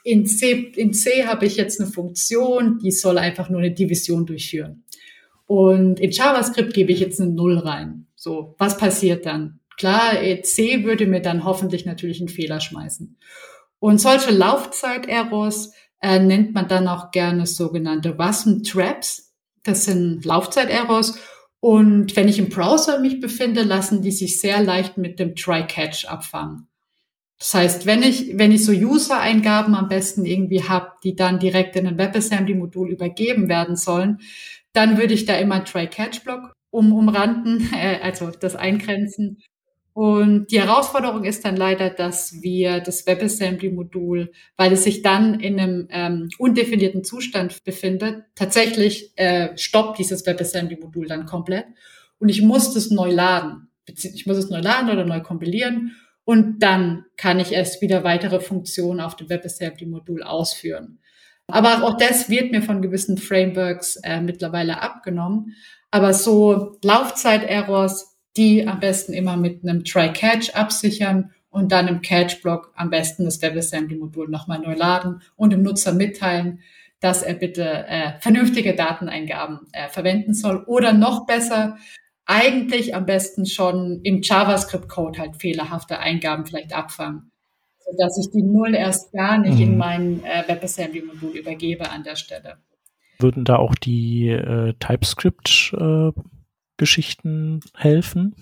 in 0.04 0.26
C, 0.26 0.72
in 0.76 0.94
C 0.94 1.26
habe 1.26 1.48
ich 1.48 1.58
jetzt 1.58 1.82
eine 1.82 1.90
Funktion, 1.90 2.80
die 2.80 2.92
soll 2.92 3.18
einfach 3.18 3.50
nur 3.50 3.60
eine 3.60 3.72
Division 3.72 4.26
durchführen. 4.26 4.84
Und 5.48 6.00
in 6.00 6.12
JavaScript 6.12 6.74
gebe 6.74 6.92
ich 6.92 7.00
jetzt 7.00 7.20
eine 7.20 7.32
Null 7.32 7.58
rein. 7.58 8.06
So, 8.16 8.54
was 8.60 8.78
passiert 8.78 9.26
dann? 9.26 9.60
Klar, 9.78 10.14
C 10.44 10.84
würde 10.84 11.08
mir 11.08 11.22
dann 11.22 11.44
hoffentlich 11.44 11.86
natürlich 11.86 12.20
einen 12.20 12.30
Fehler 12.30 12.60
schmeißen. 12.60 13.18
Und 13.80 14.00
solche 14.00 14.32
Laufzeit-Errors 14.32 15.74
äh, 16.02 16.20
nennt 16.20 16.54
man 16.54 16.68
dann 16.68 16.88
auch 16.88 17.12
gerne 17.12 17.48
sogenannte 17.48 18.18
Wasm-Traps. 18.18 19.34
Das 19.64 19.86
sind 19.86 20.26
Laufzeit-Errors. 20.26 21.20
Und 21.62 22.16
wenn 22.16 22.28
ich 22.28 22.40
im 22.40 22.50
Browser 22.50 23.00
mich 23.00 23.20
befinde, 23.20 23.64
lassen 23.64 24.02
die 24.02 24.12
sich 24.12 24.40
sehr 24.40 24.64
leicht 24.64 24.98
mit 24.98 25.20
dem 25.20 25.36
Try-Catch 25.36 26.06
abfangen. 26.06 26.68
Das 27.38 27.54
heißt, 27.54 27.86
wenn 27.86 28.04
ich, 28.04 28.38
wenn 28.38 28.52
ich 28.52 28.66
so 28.66 28.74
User-Eingaben 28.74 29.74
am 29.76 29.88
besten 29.88 30.26
irgendwie 30.26 30.64
habe, 30.64 30.92
die 31.04 31.16
dann 31.16 31.40
direkt 31.40 31.76
in 31.78 31.88
ein 31.88 31.98
WebAssembly-Modul 31.98 32.90
übergeben 32.90 33.48
werden 33.48 33.78
sollen, 33.78 34.20
dann 34.74 34.98
würde 34.98 35.14
ich 35.14 35.26
da 35.26 35.36
immer 35.36 35.64
Try-Catch-Block 35.64 36.54
um, 36.70 36.94
umranden, 36.94 37.70
äh, 37.74 38.00
also 38.02 38.30
das 38.30 38.56
eingrenzen 38.56 39.42
und 39.94 40.52
die 40.52 40.62
Herausforderung 40.62 41.24
ist 41.26 41.44
dann 41.46 41.58
leider, 41.58 41.90
dass 41.90 42.42
wir 42.42 42.80
das 42.80 43.06
WebAssembly-Modul, 43.06 44.32
weil 44.56 44.72
es 44.72 44.84
sich 44.84 45.02
dann 45.02 45.40
in 45.40 45.60
einem 45.60 45.88
ähm, 45.90 46.30
undefinierten 46.38 47.04
Zustand 47.04 47.64
befindet, 47.64 48.24
tatsächlich 48.36 49.12
äh, 49.18 49.58
stoppt 49.58 50.00
dieses 50.00 50.26
WebAssembly-Modul 50.26 51.08
dann 51.08 51.26
komplett. 51.26 51.66
Und 52.20 52.30
ich 52.30 52.42
muss 52.42 52.74
das 52.74 52.92
neu 52.92 53.12
laden. 53.12 53.70
Ich 53.88 54.26
muss 54.26 54.38
es 54.38 54.50
neu 54.50 54.60
laden 54.60 54.90
oder 54.90 55.06
neu 55.06 55.22
kompilieren. 55.22 55.96
Und 56.24 56.60
dann 56.60 57.06
kann 57.18 57.40
ich 57.40 57.52
erst 57.52 57.82
wieder 57.82 58.04
weitere 58.04 58.40
Funktionen 58.40 59.00
auf 59.00 59.16
dem 59.16 59.30
WebAssembly-Modul 59.30 60.22
ausführen. 60.22 61.00
Aber 61.48 61.84
auch 61.84 61.98
das 61.98 62.30
wird 62.30 62.52
mir 62.52 62.62
von 62.62 62.84
gewissen 62.84 63.18
Frameworks 63.18 63.96
äh, 64.04 64.22
mittlerweile 64.22 64.82
abgenommen. 64.82 65.56
Aber 65.92 66.14
so 66.14 66.78
Laufzeit-Errors 66.84 68.09
die 68.40 68.66
am 68.66 68.80
besten 68.80 69.12
immer 69.12 69.36
mit 69.36 69.64
einem 69.64 69.84
Try-Catch 69.84 70.56
absichern 70.56 71.32
und 71.50 71.74
dann 71.74 71.90
im 71.90 72.02
Catch-Block 72.02 72.72
am 72.76 72.90
besten 72.90 73.26
das 73.26 73.42
WebAssembly-Modul 73.42 74.30
nochmal 74.30 74.60
neu 74.60 74.76
laden 74.76 75.22
und 75.36 75.52
dem 75.52 75.62
Nutzer 75.62 75.94
mitteilen, 75.94 76.62
dass 77.02 77.22
er 77.22 77.34
bitte 77.34 77.86
äh, 77.88 78.14
vernünftige 78.20 78.76
Dateneingaben 78.76 79.60
äh, 79.74 79.90
verwenden 79.90 80.34
soll. 80.34 80.64
Oder 80.68 80.94
noch 80.94 81.26
besser, 81.26 81.78
eigentlich 82.26 82.96
am 82.96 83.06
besten 83.06 83.46
schon 83.46 84.00
im 84.04 84.22
JavaScript-Code 84.22 85.20
halt 85.20 85.36
fehlerhafte 85.36 86.00
Eingaben 86.00 86.46
vielleicht 86.46 86.74
abfangen, 86.74 87.32
sodass 87.80 88.18
ich 88.24 88.32
die 88.32 88.44
Null 88.44 88.74
erst 88.74 89.12
gar 89.12 89.38
nicht 89.38 89.56
mhm. 89.56 89.64
in 89.64 89.78
mein 89.78 90.24
äh, 90.24 90.44
WebAssembly-Modul 90.48 91.36
übergebe 91.36 91.90
an 91.90 92.04
der 92.04 92.16
Stelle. 92.16 92.58
Würden 93.18 93.44
da 93.44 93.58
auch 93.58 93.76
die 93.76 94.30
äh, 94.30 94.74
Äh, 96.80 97.60
helfen? 97.76 98.36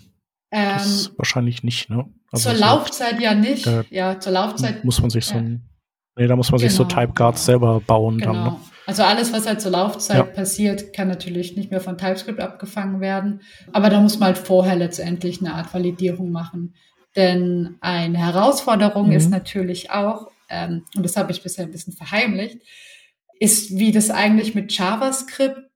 Ähm, 0.52 0.80
wahrscheinlich 1.18 1.64
nicht, 1.64 1.90
ne? 1.90 2.06
Also 2.32 2.50
zur 2.50 2.60
Laufzeit 2.60 3.20
ja 3.22 3.34
nicht. 3.34 3.68
Äh, 3.68 3.84
ja, 3.90 4.20
zur 4.20 4.34
Laufzeit. 4.34 4.84
Muss 4.84 5.02
man 5.02 5.10
sich 5.10 5.26
so 5.26 5.36
ein, 5.36 5.70
nee, 6.18 6.28
da 6.28 6.36
muss 6.36 6.52
man 6.52 6.60
genau. 6.60 6.70
sich 6.70 6.78
so 6.78 6.86
genau. 6.86 7.02
Typeguards 7.02 7.46
selber 7.46 7.82
bauen 7.82 8.18
genau. 8.18 8.34
dann. 8.34 8.44
Ne? 8.44 8.56
Also 8.86 9.04
alles, 9.04 9.34
was 9.34 9.46
halt 9.46 9.60
zur 9.60 9.72
Laufzeit 9.72 10.18
ja. 10.18 10.24
passiert, 10.24 10.94
kann 10.94 11.10
natürlich 11.10 11.58
nicht 11.58 11.72
mehr 11.72 11.82
von 11.82 11.98
TypeScript 11.98 12.40
abgefangen 12.40 13.02
werden. 13.02 13.42
Aber 13.74 13.90
da 13.90 14.00
muss 14.00 14.18
man 14.18 14.28
halt 14.28 14.38
vorher 14.38 14.78
letztendlich 14.78 15.42
eine 15.42 15.54
Art 15.54 15.74
Validierung 15.74 16.32
machen. 16.32 16.74
Denn 17.18 17.76
eine 17.82 18.18
Herausforderung 18.18 19.08
mhm. 19.08 19.14
ist 19.14 19.30
natürlich 19.30 19.92
auch, 19.92 20.28
ähm, 20.50 20.86
und 20.96 21.04
das 21.04 21.18
habe 21.18 21.34
ich 21.34 21.44
bisher 21.44 21.66
ein 21.66 21.72
bisschen 21.72 21.94
verheimlicht, 21.94 22.60
ist, 23.40 23.78
wie 23.78 23.92
das 23.92 24.10
eigentlich 24.10 24.56
mit 24.56 24.72
JavaScript 24.72 25.67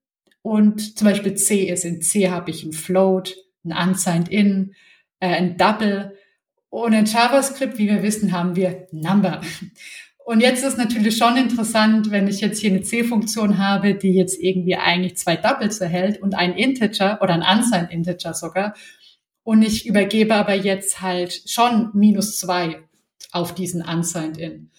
und 0.41 0.97
zum 0.97 1.07
Beispiel 1.07 1.35
C 1.35 1.69
ist. 1.69 1.85
In 1.85 2.01
C 2.01 2.29
habe 2.29 2.51
ich 2.51 2.63
ein 2.63 2.73
Float, 2.73 3.35
ein 3.63 3.73
Unsigned 3.73 4.29
In, 4.29 4.73
äh, 5.19 5.27
ein 5.27 5.57
Double. 5.57 6.17
Und 6.69 6.93
in 6.93 7.05
JavaScript, 7.05 7.77
wie 7.77 7.87
wir 7.87 8.01
wissen, 8.01 8.31
haben 8.31 8.55
wir 8.55 8.87
Number. 8.91 9.41
Und 10.23 10.39
jetzt 10.39 10.63
ist 10.63 10.77
natürlich 10.77 11.17
schon 11.17 11.35
interessant, 11.35 12.11
wenn 12.11 12.27
ich 12.27 12.41
jetzt 12.41 12.59
hier 12.59 12.69
eine 12.69 12.83
C-Funktion 12.83 13.57
habe, 13.57 13.95
die 13.95 14.13
jetzt 14.13 14.39
irgendwie 14.39 14.75
eigentlich 14.75 15.17
zwei 15.17 15.35
Doubles 15.35 15.81
erhält 15.81 16.21
und 16.21 16.35
ein 16.35 16.53
Integer 16.53 17.19
oder 17.21 17.33
ein 17.33 17.57
Unsigned 17.57 17.91
Integer 17.91 18.33
sogar. 18.33 18.75
Und 19.43 19.63
ich 19.63 19.87
übergebe 19.87 20.35
aber 20.35 20.53
jetzt 20.53 21.01
halt 21.01 21.49
schon 21.49 21.89
minus 21.93 22.39
zwei 22.39 22.81
auf 23.31 23.55
diesen 23.55 23.81
Unsigned 23.81 24.37
In. 24.37 24.69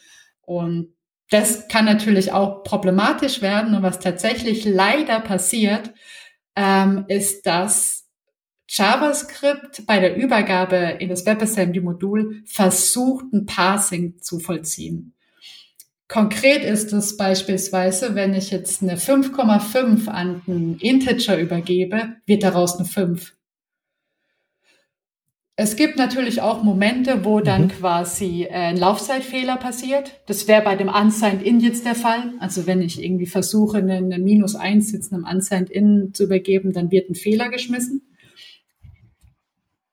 Und 0.42 0.94
das 1.32 1.66
kann 1.68 1.86
natürlich 1.86 2.32
auch 2.32 2.62
problematisch 2.62 3.40
werden. 3.40 3.74
Und 3.74 3.82
was 3.82 4.00
tatsächlich 4.00 4.66
leider 4.66 5.18
passiert, 5.20 5.92
ähm, 6.56 7.06
ist, 7.08 7.46
dass 7.46 8.06
JavaScript 8.68 9.86
bei 9.86 9.98
der 9.98 10.16
Übergabe 10.16 10.76
in 10.98 11.08
das 11.08 11.24
WebAssembly-Modul 11.24 12.42
versucht, 12.44 13.32
ein 13.32 13.46
Parsing 13.46 14.18
zu 14.20 14.40
vollziehen. 14.40 15.14
Konkret 16.06 16.64
ist 16.64 16.92
es 16.92 17.16
beispielsweise, 17.16 18.14
wenn 18.14 18.34
ich 18.34 18.50
jetzt 18.50 18.82
eine 18.82 18.96
5,5 18.96 20.08
an 20.08 20.42
einen 20.46 20.78
Integer 20.80 21.38
übergebe, 21.38 22.16
wird 22.26 22.42
daraus 22.42 22.76
eine 22.76 22.86
5. 22.86 23.32
Es 25.56 25.76
gibt 25.76 25.98
natürlich 25.98 26.40
auch 26.40 26.62
Momente, 26.62 27.24
wo 27.24 27.40
dann 27.40 27.64
mhm. 27.64 27.68
quasi 27.68 28.44
äh, 28.44 28.52
ein 28.52 28.78
Laufzeitfehler 28.78 29.58
passiert. 29.58 30.20
Das 30.26 30.48
wäre 30.48 30.62
bei 30.62 30.76
dem 30.76 30.88
Unsigned 30.88 31.42
In 31.42 31.60
jetzt 31.60 31.84
der 31.84 31.94
Fall. 31.94 32.32
Also 32.40 32.66
wenn 32.66 32.80
ich 32.80 33.02
irgendwie 33.02 33.26
versuche, 33.26 33.78
eine, 33.78 33.96
eine 33.96 34.18
Minus 34.18 34.54
1 34.54 34.92
jetzt 34.92 35.12
einem 35.12 35.24
Unsigned 35.24 35.68
In 35.68 36.14
zu 36.14 36.24
übergeben, 36.24 36.72
dann 36.72 36.90
wird 36.90 37.10
ein 37.10 37.14
Fehler 37.14 37.50
geschmissen. 37.50 38.02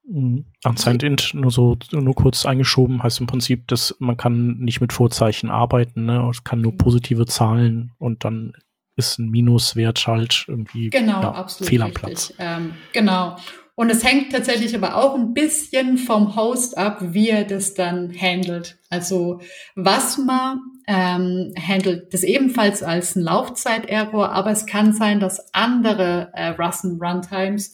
Mhm. 0.10 0.46
Unsigned 0.64 1.04
Int, 1.04 1.34
nur 1.34 1.52
so, 1.52 1.78
nur 1.92 2.16
kurz 2.16 2.46
eingeschoben, 2.46 3.04
heißt 3.04 3.20
im 3.20 3.28
Prinzip, 3.28 3.68
dass 3.68 3.96
man 4.00 4.16
kann 4.16 4.58
nicht 4.60 4.80
mit 4.80 4.94
Vorzeichen 4.94 5.50
arbeiten, 5.50 6.06
ne? 6.06 6.28
Es 6.32 6.44
kann 6.44 6.62
nur 6.62 6.76
positive 6.78 7.26
Zahlen 7.26 7.92
und 8.00 8.24
dann 8.24 8.54
ist 8.96 9.20
ein 9.20 9.30
Minuswert 9.30 10.08
halt 10.08 10.46
irgendwie 10.48 10.90
genau, 10.90 11.22
ja, 11.22 11.32
absolut 11.32 11.70
fehl 11.70 11.82
am 11.82 11.94
Platz. 11.94 12.34
Ähm, 12.40 12.74
genau. 12.92 13.38
Und 13.80 13.90
es 13.90 14.04
hängt 14.04 14.34
tatsächlich 14.34 14.76
aber 14.76 14.98
auch 14.98 15.16
ein 15.16 15.34
bisschen 15.34 15.98
vom 15.98 16.36
Host 16.36 16.78
ab, 16.78 16.98
wie 17.00 17.30
er 17.30 17.46
das 17.46 17.76
dann 17.76 18.14
handelt. 18.14 18.78
Also 18.90 19.40
Wasma 19.74 20.60
ähm, 20.86 21.54
handelt 21.58 22.14
das 22.14 22.24
ebenfalls 22.24 22.84
als 22.84 23.16
ein 23.16 23.22
Laufzeit-Error, 23.22 24.34
aber 24.34 24.52
es 24.52 24.66
kann 24.66 24.92
sein, 24.92 25.22
dass 25.22 25.54
andere 25.54 26.30
äh, 26.34 26.50
Russen 26.50 27.00
Runtimes 27.02 27.74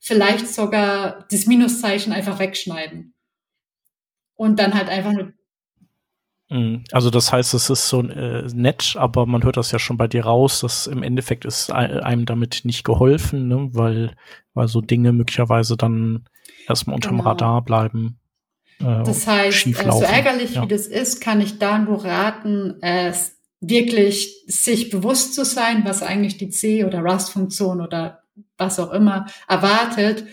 vielleicht 0.00 0.48
sogar 0.48 1.24
das 1.30 1.46
Minuszeichen 1.46 2.12
einfach 2.12 2.40
wegschneiden. 2.40 3.14
Und 4.34 4.58
dann 4.58 4.74
halt 4.74 4.88
einfach 4.88 5.12
nur. 5.12 5.34
Also 6.92 7.10
das 7.10 7.32
heißt, 7.32 7.52
es 7.54 7.68
ist 7.68 7.88
so 7.88 8.02
äh, 8.02 8.46
nett, 8.54 8.94
aber 8.96 9.26
man 9.26 9.42
hört 9.42 9.56
das 9.56 9.72
ja 9.72 9.78
schon 9.78 9.96
bei 9.96 10.06
dir 10.06 10.24
raus, 10.24 10.60
dass 10.60 10.86
im 10.86 11.02
Endeffekt 11.02 11.44
ist 11.44 11.72
einem 11.72 12.26
damit 12.26 12.60
nicht 12.64 12.84
geholfen, 12.84 13.48
ne? 13.48 13.70
weil, 13.72 14.14
weil 14.52 14.68
so 14.68 14.80
Dinge 14.80 15.12
möglicherweise 15.12 15.76
dann 15.76 16.28
erstmal 16.68 16.94
unterm 16.94 17.16
genau. 17.16 17.30
Radar 17.30 17.62
bleiben. 17.62 18.20
Äh, 18.78 19.02
das 19.04 19.26
heißt, 19.26 19.66
äh, 19.66 19.90
so 19.90 20.02
ärgerlich 20.02 20.54
ja. 20.54 20.62
wie 20.62 20.68
das 20.68 20.86
ist, 20.86 21.20
kann 21.20 21.40
ich 21.40 21.58
da 21.58 21.78
nur 21.78 22.04
raten, 22.04 22.76
es 22.80 23.36
wirklich 23.60 24.44
sich 24.46 24.90
bewusst 24.90 25.34
zu 25.34 25.44
sein, 25.44 25.82
was 25.84 26.02
eigentlich 26.02 26.36
die 26.36 26.50
C- 26.50 26.84
oder 26.84 27.00
Rust-Funktion 27.00 27.80
oder 27.80 28.22
was 28.56 28.78
auch 28.78 28.92
immer 28.92 29.26
erwartet 29.48 30.24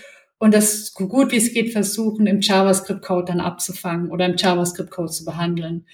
und 0.42 0.56
das 0.56 0.96
gut 0.96 1.32
wie 1.32 1.38
es 1.38 1.54
geht 1.54 1.72
versuchen, 1.72 2.26
im 2.26 2.42
JavaScript-Code 2.42 3.26
dann 3.26 3.39
abzufangen 3.39 4.10
oder 4.10 4.26
im 4.26 4.38
JavaScript-Code 4.38 5.12
zu 5.12 5.24
behandeln. 5.24 5.86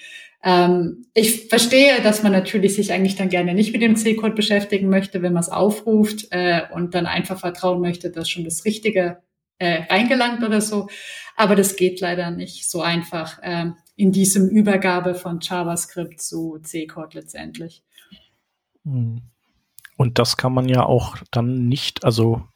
Ähm, 0.42 1.06
ich 1.14 1.50
verstehe, 1.50 2.02
dass 2.02 2.24
man 2.24 2.32
natürlich 2.32 2.76
sich 2.76 2.94
eigentlich 2.94 3.18
dann 3.18 3.28
gerne 3.28 3.54
nicht 3.54 3.74
mit 3.74 3.82
dem 3.82 3.98
C-Code 3.98 4.36
beschäftigen 4.36 4.88
möchte, 4.88 5.22
wenn 5.22 5.34
man 5.34 5.42
es 5.42 5.50
aufruft 5.50 6.28
äh, 6.32 6.62
und 6.74 6.96
dann 6.96 7.08
einfach 7.08 7.38
vertrauen 7.38 7.82
möchte, 7.82 8.10
dass 8.10 8.30
schon 8.30 8.46
das 8.46 8.64
Richtige 8.64 9.18
äh, 9.60 9.84
reingelangt 9.90 10.42
oder 10.42 10.62
so. 10.62 10.88
Aber 11.36 11.58
das 11.58 11.76
geht 11.76 12.00
leider 12.00 12.32
nicht 12.32 12.70
so 12.70 12.82
einfach 12.82 13.44
äh, 13.44 13.72
in 13.98 14.14
diesem 14.14 14.48
Übergabe 14.48 15.14
von 15.14 15.42
JavaScript 15.42 16.22
zu 16.22 16.58
C-Code 16.64 17.18
letztendlich. 17.20 17.84
Hm. 18.86 19.24
Und 19.98 20.20
das 20.20 20.38
kann 20.38 20.54
man 20.54 20.70
ja 20.70 20.86
auch 20.86 21.18
dann 21.32 21.68
nicht, 21.68 22.06
also 22.06 22.48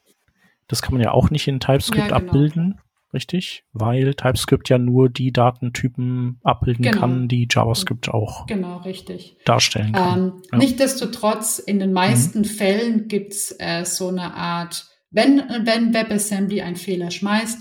das 0.71 0.81
kann 0.81 0.93
man 0.93 1.03
ja 1.03 1.11
auch 1.11 1.29
nicht 1.29 1.47
in 1.47 1.59
TypeScript 1.59 2.09
ja, 2.09 2.17
genau. 2.17 2.29
abbilden, 2.29 2.79
richtig? 3.13 3.65
Weil 3.73 4.13
TypeScript 4.13 4.69
ja 4.69 4.77
nur 4.77 5.09
die 5.09 5.33
Datentypen 5.33 6.39
abbilden 6.43 6.83
genau. 6.83 6.99
kann, 6.99 7.27
die 7.27 7.47
JavaScript 7.51 8.09
auch 8.09 8.45
genau, 8.47 8.77
richtig. 8.77 9.35
darstellen 9.45 9.91
kann. 9.91 10.19
Ähm, 10.19 10.41
ja. 10.51 10.57
Nichtsdestotrotz, 10.57 11.59
in 11.59 11.79
den 11.79 11.91
meisten 11.91 12.39
mhm. 12.39 12.45
Fällen 12.45 13.07
gibt's 13.09 13.53
äh, 13.59 13.83
so 13.83 14.07
eine 14.07 14.33
Art, 14.33 14.87
wenn, 15.09 15.39
wenn 15.65 15.93
WebAssembly 15.93 16.61
einen 16.61 16.77
Fehler 16.77 17.11
schmeißt, 17.11 17.59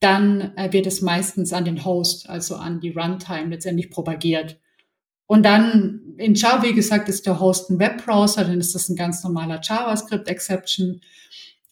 dann 0.00 0.54
äh, 0.56 0.70
wird 0.72 0.86
es 0.86 1.00
meistens 1.00 1.54
an 1.54 1.64
den 1.64 1.84
Host, 1.84 2.28
also 2.28 2.56
an 2.56 2.80
die 2.80 2.90
Runtime 2.90 3.48
letztendlich 3.48 3.90
propagiert. 3.90 4.58
Und 5.26 5.44
dann 5.44 6.14
in 6.18 6.34
Java, 6.34 6.62
wie 6.62 6.74
gesagt, 6.74 7.08
ist 7.08 7.24
der 7.24 7.40
Host 7.40 7.70
ein 7.70 7.78
Webbrowser, 7.78 8.44
dann 8.44 8.60
ist 8.60 8.74
das 8.74 8.90
ein 8.90 8.96
ganz 8.96 9.24
normaler 9.24 9.60
JavaScript-Exception. 9.62 11.00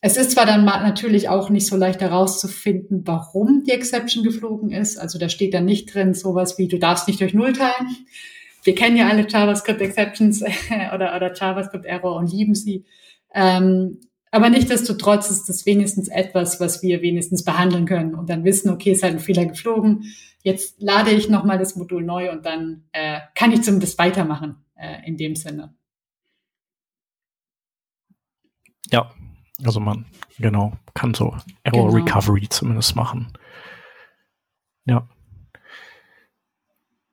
Es 0.01 0.16
ist 0.16 0.30
zwar 0.30 0.46
dann 0.46 0.64
natürlich 0.64 1.28
auch 1.28 1.51
nicht 1.51 1.66
so 1.66 1.76
leicht 1.76 2.01
herauszufinden, 2.01 3.03
warum 3.05 3.64
die 3.64 3.72
Exception 3.72 4.22
geflogen 4.22 4.70
ist. 4.70 4.96
Also 4.96 5.18
da 5.18 5.28
steht 5.28 5.55
dann 5.55 5.64
nicht 5.64 5.92
drin 5.92 6.14
sowas 6.14 6.57
wie, 6.57 6.68
du 6.68 6.78
darfst 6.78 7.09
nicht 7.09 7.20
durch 7.20 7.34
Null 7.34 7.53
teilen. 7.53 7.96
Wir 8.62 8.76
kennen 8.76 8.96
ja 8.96 9.09
alle 9.09 9.26
JavaScript 9.28 9.80
Exceptions 9.80 10.42
oder, 10.94 11.16
oder 11.16 11.34
JavaScript 11.34 11.84
Error 11.84 12.16
und 12.16 12.30
lieben 12.30 12.55
sie. 12.55 12.84
Ähm, 13.34 14.01
aber 14.30 14.51
nichtdestotrotz 14.51 15.30
ist 15.30 15.49
das 15.49 15.66
wenigstens 15.66 16.09
etwas, 16.09 16.61
was 16.61 16.82
wir 16.82 17.03
wenigstens 17.03 17.44
behandeln 17.44 17.86
können 17.86 18.14
und 18.14 18.30
dann 18.30 18.44
wissen, 18.44 18.70
okay, 18.70 18.92
es 18.92 19.03
hat 19.03 19.11
ein 19.11 19.20
Fehler 19.20 19.46
geflogen. 19.46 20.05
Jetzt 20.42 20.80
lade 20.80 21.11
ich 21.11 21.28
nochmal 21.28 21.59
das 21.59 21.76
Modul 21.76 22.05
neu 22.05 22.30
und 22.30 22.46
dann 22.46 22.84
äh, 22.92 23.20
kann 23.34 23.53
ich 23.53 23.62
zumindest 23.62 23.99
weitermachen 23.99 24.64
äh, 24.76 25.07
in 25.07 25.16
dem 25.16 25.34
Sinne. 25.34 25.74
Ja, 28.90 29.11
also 29.65 29.81
man, 29.81 30.07
genau, 30.39 30.73
kann 30.95 31.15
so 31.15 31.37
Error 31.63 31.91
genau. 31.91 32.05
Recovery 32.05 32.49
zumindest 32.49 32.97
machen. 32.97 33.33
Ja. 34.85 35.09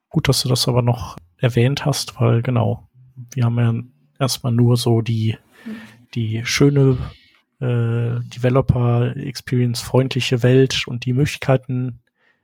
Gut, 0.09 0.29
dass 0.29 0.43
du 0.43 0.49
das 0.49 0.67
aber 0.67 0.81
noch 0.81 1.17
erwähnt 1.37 1.85
hast, 1.85 2.19
weil 2.19 2.41
genau, 2.41 2.87
wir 3.33 3.45
haben 3.45 3.59
ja 3.59 3.73
erstmal 4.19 4.53
nur 4.53 4.77
so 4.77 5.01
die, 5.01 5.37
die 6.13 6.45
schöne 6.45 6.97
äh, 7.59 8.19
Developer 8.29 9.15
Experience 9.17 9.81
freundliche 9.81 10.43
Welt 10.43 10.87
und 10.87 11.05
die 11.05 11.13
Möglichkeiten 11.13 11.99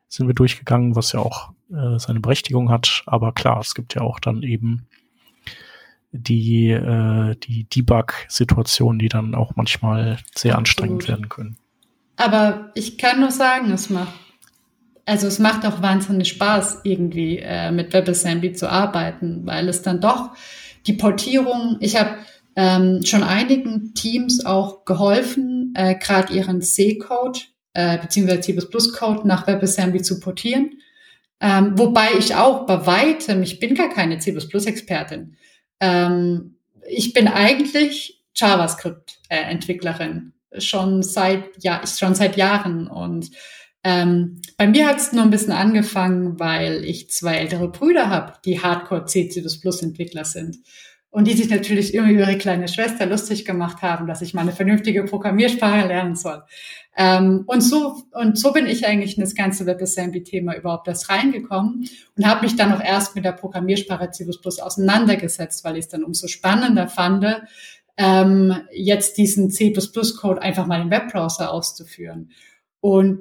sind 0.08 0.28
wir 0.28 0.36
durchgegangen, 0.36 0.95
was 0.95 1.14
ja 1.14 1.20
auch 1.20 1.52
äh, 1.72 1.97
seine 1.97 2.20
Berechtigung 2.20 2.70
hat. 2.70 3.04
Aber 3.06 3.32
klar, 3.32 3.60
es 3.60 3.76
gibt 3.76 3.95
ja 3.95 4.02
auch 4.02 4.20
dann 4.20 4.43
eben 4.43 4.88
die, 6.12 6.70
äh, 6.70 7.36
die 7.36 7.66
Debug-Situationen, 7.66 8.99
die 8.99 9.09
dann 9.09 9.36
auch 9.36 9.55
manchmal 9.55 10.18
sehr 10.36 10.51
Absolut. 10.51 10.57
anstrengend 10.57 11.07
werden 11.07 11.30
können. 11.30 11.57
Aber 12.18 12.72
ich 12.76 12.97
kann 12.97 13.20
nur 13.20 13.32
sagen, 13.32 13.72
es 13.72 13.89
macht 13.89 14.14
also 15.05 15.28
es 15.28 15.39
macht 15.39 15.66
auch 15.66 15.82
wahnsinnig 15.82 16.30
Spaß, 16.30 16.82
irgendwie 16.84 17.39
äh, 17.39 17.72
mit 17.72 17.93
WebAssembly 17.93 18.53
zu 18.53 18.70
arbeiten, 18.70 19.45
weil 19.45 19.68
es 19.68 19.82
dann 19.82 19.99
doch 19.99 20.30
die 20.88 20.93
Portierung, 20.93 21.78
ich 21.80 21.99
habe 21.99 22.18
ähm, 22.55 23.01
schon 23.03 23.24
einigen 23.24 23.93
Teams 23.93 24.45
auch 24.45 24.86
geholfen, 24.86 25.74
äh, 25.76 25.95
gerade 25.95 26.34
ihren 26.34 26.62
C-Code 26.62 27.39
äh, 27.74 27.97
beziehungsweise 27.97 28.41
C++-Code 28.41 29.28
nach 29.28 29.47
WebAssembly 29.47 30.01
zu 30.01 30.20
portieren. 30.20 30.72
Ähm, 31.39 31.78
wobei 31.78 32.09
ich 32.20 32.36
auch 32.36 32.66
bei 32.66 32.86
weitem, 32.86 33.41
ich 33.41 33.59
bin 33.59 33.74
gar 33.74 33.89
keine 33.89 34.20
C++-Expertin. 34.20 35.36
Ähm, 35.82 36.55
ich 36.88 37.11
bin 37.11 37.27
eigentlich 37.27 38.23
JavaScript-Entwicklerin 38.36 40.34
schon 40.57 41.03
seit 41.03 41.43
ja 41.63 41.82
schon 41.86 42.15
seit 42.15 42.38
Jahren 42.38 42.88
und 42.88 43.32
ähm, 43.84 44.41
bei 44.57 44.67
mir 44.67 44.88
hat 44.88 44.97
es 44.97 45.11
nur 45.11 45.23
ein 45.23 45.32
bisschen 45.32 45.53
angefangen, 45.53 46.39
weil 46.39 46.86
ich 46.86 47.09
zwei 47.09 47.38
ältere 47.38 47.69
Brüder 47.69 48.09
habe, 48.09 48.34
die 48.45 48.61
Hardcore 48.61 49.05
C++ 49.05 49.27
Entwickler 49.82 50.23
sind 50.23 50.57
und 51.09 51.27
die 51.27 51.34
sich 51.34 51.49
natürlich 51.49 51.93
immer 51.93 52.09
über 52.09 52.21
ihre 52.21 52.38
kleine 52.38 52.67
Schwester 52.67 53.05
lustig 53.05 53.43
gemacht 53.43 53.82
haben, 53.82 54.07
dass 54.07 54.21
ich 54.21 54.34
mal 54.34 54.41
eine 54.41 54.53
vernünftige 54.53 55.03
Programmiersprache 55.03 55.88
lernen 55.88 56.15
soll. 56.15 56.43
Ähm, 56.97 57.43
und 57.47 57.61
so 57.61 58.03
und 58.11 58.37
so 58.37 58.51
bin 58.51 58.65
ich 58.65 58.85
eigentlich 58.85 59.17
in 59.17 59.23
das 59.23 59.33
ganze 59.33 59.65
WebAssembly-Thema 59.65 60.57
überhaupt 60.57 60.87
erst 60.89 61.09
reingekommen 61.09 61.87
und 62.17 62.27
habe 62.27 62.41
mich 62.41 62.57
dann 62.57 62.73
auch 62.73 62.83
erst 62.83 63.15
mit 63.15 63.23
der 63.23 63.31
Programmiersprache 63.31 64.11
C++ 64.11 64.27
auseinandergesetzt, 64.27 65.63
weil 65.63 65.77
ich 65.77 65.85
es 65.85 65.89
dann 65.89 66.03
umso 66.03 66.27
spannender 66.27 66.89
fand, 66.89 67.25
ähm, 67.97 68.55
jetzt 68.73 69.17
diesen 69.17 69.49
C++-Code 69.51 70.41
einfach 70.41 70.65
mal 70.65 70.81
im 70.81 70.91
Webbrowser 70.91 71.51
auszuführen. 71.51 72.31
Und 72.81 73.19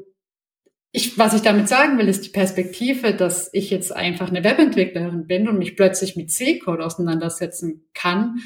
ich, 0.93 1.19
was 1.19 1.35
ich 1.35 1.43
damit 1.43 1.69
sagen 1.69 1.99
will, 1.99 2.09
ist 2.09 2.25
die 2.25 2.31
Perspektive, 2.31 3.15
dass 3.15 3.51
ich 3.53 3.71
jetzt 3.71 3.95
einfach 3.95 4.29
eine 4.29 4.43
Webentwicklerin 4.43 5.27
bin 5.27 5.49
und 5.49 5.59
mich 5.59 5.77
plötzlich 5.77 6.17
mit 6.17 6.33
C-Code 6.33 6.85
auseinandersetzen 6.85 7.85
kann. 7.95 8.41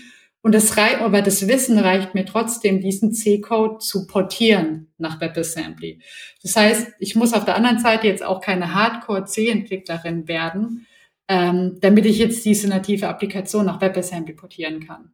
Und 0.45 0.55
das 0.55 0.77
reicht, 0.77 1.01
aber 1.01 1.23
das 1.23 1.49
Wissen 1.49 1.79
reicht 1.79 2.15
mir 2.15 2.27
trotzdem, 2.27 2.83
diesen 2.83 3.15
C-Code 3.15 3.79
zu 3.79 4.07
portieren 4.07 4.89
nach 4.99 5.19
WebAssembly. 5.19 6.01
Das 6.43 6.55
heißt, 6.55 6.93
ich 6.99 7.17
muss 7.17 7.33
auf 7.33 7.47
der 7.47 7.57
anderen 7.57 7.79
Seite 7.79 8.09
jetzt 8.09 8.23
auch 8.23 8.43
keine 8.43 8.75
Hardcore-C-Entwicklerin 8.75 10.29
werden, 10.29 10.87
ähm, 11.29 11.79
damit 11.81 12.05
ich 12.05 12.19
jetzt 12.19 12.45
diese 12.45 12.69
native 12.69 13.09
Applikation 13.09 13.65
nach 13.65 13.81
WebAssembly 13.81 14.35
portieren 14.35 14.87
kann. 14.87 15.13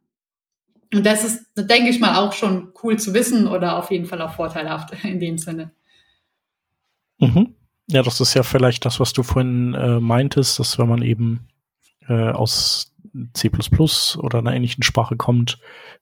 Und 0.93 1.05
das 1.05 1.23
ist, 1.23 1.45
denke 1.55 1.91
ich 1.91 2.01
mal, 2.01 2.17
auch 2.17 2.33
schon 2.33 2.73
cool 2.83 2.99
zu 2.99 3.13
wissen 3.13 3.47
oder 3.47 3.77
auf 3.77 3.89
jeden 3.89 4.07
Fall 4.07 4.21
auch 4.21 4.33
vorteilhaft 4.33 4.93
in 5.05 5.21
dem 5.21 5.37
Sinne. 5.37 5.71
Mhm. 7.19 7.55
Ja, 7.87 8.03
das 8.03 8.19
ist 8.19 8.33
ja 8.33 8.43
vielleicht 8.43 8.83
das, 8.83 8.99
was 8.99 9.13
du 9.13 9.23
vorhin 9.23 9.75
äh, 9.75 10.01
meintest, 10.01 10.59
dass 10.59 10.77
wenn 10.77 10.89
man 10.89 11.01
eben 11.01 11.47
äh, 12.09 12.31
aus 12.31 12.91
C++ 13.33 13.49
oder 14.17 14.39
einer 14.39 14.53
ähnlichen 14.55 14.83
Sprache 14.83 15.15
kommt 15.15 15.59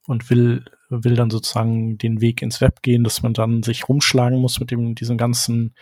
und 0.07 0.29
will, 0.29 0.65
will 0.89 1.15
dann 1.15 1.29
sozusagen 1.29 1.97
den 1.97 2.21
Weg 2.21 2.41
ins 2.41 2.61
Web 2.61 2.81
gehen, 2.81 3.03
dass 3.03 3.21
man 3.21 3.33
dann 3.33 3.63
sich 3.63 3.87
rumschlagen 3.87 4.39
muss 4.39 4.59
mit 4.59 4.71
dem, 4.71 4.95
diesen 4.95 5.17
ganzen 5.17 5.75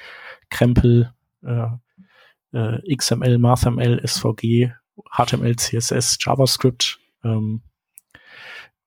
Krempel, 0.50 1.14
äh, 1.44 1.68
äh, 2.54 2.96
XML, 2.96 3.38
MathML, 3.38 4.02
SVG, 4.06 4.72
HTML, 5.12 5.56
CSS, 5.56 6.18
JavaScript, 6.22 7.00
ähm, 7.24 7.62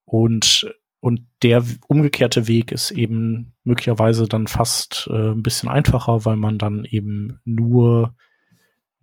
und 0.04 0.66
und 1.00 1.26
der 1.42 1.64
umgekehrte 1.88 2.46
Weg 2.46 2.72
ist 2.72 2.90
eben 2.90 3.54
möglicherweise 3.64 4.28
dann 4.28 4.46
fast 4.46 5.08
äh, 5.10 5.30
ein 5.30 5.42
bisschen 5.42 5.70
einfacher, 5.70 6.26
weil 6.26 6.36
man 6.36 6.58
dann 6.58 6.84
eben 6.84 7.40
nur 7.44 8.14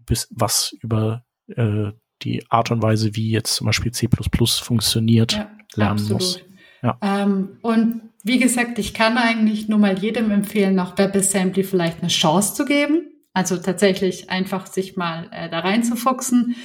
bis 0.06 0.28
was 0.30 0.76
über 0.80 1.26
äh, 1.48 1.92
die 2.28 2.44
Art 2.50 2.72
und 2.72 2.82
Weise, 2.82 3.16
wie 3.16 3.32
jetzt 3.32 3.56
zum 3.56 3.68
Beispiel 3.68 3.92
C 3.92 4.10
funktioniert, 4.10 5.34
ja, 5.34 5.52
lernen 5.76 6.00
absolut. 6.00 6.22
muss. 6.22 6.42
Ja. 6.84 6.98
Ähm, 7.02 7.58
und 7.62 8.02
wie 8.24 8.40
gesagt, 8.40 8.78
ich 8.80 8.94
kann 8.94 9.18
eigentlich 9.18 9.70
nur 9.70 9.80
mal 9.80 9.98
jedem 9.98 10.32
empfehlen, 10.32 10.76
nach 10.76 10.98
WebAssembly 10.98 11.64
vielleicht 11.64 12.02
eine 12.02 12.10
Chance 12.10 12.56
zu 12.56 12.66
geben. 12.66 13.12
Also 13.34 13.58
tatsächlich 13.58 14.30
einfach 14.30 14.66
sich 14.66 14.98
mal 14.98 15.30
äh, 15.32 15.50
da 15.50 15.60
reinzufuchsen. 15.60 16.56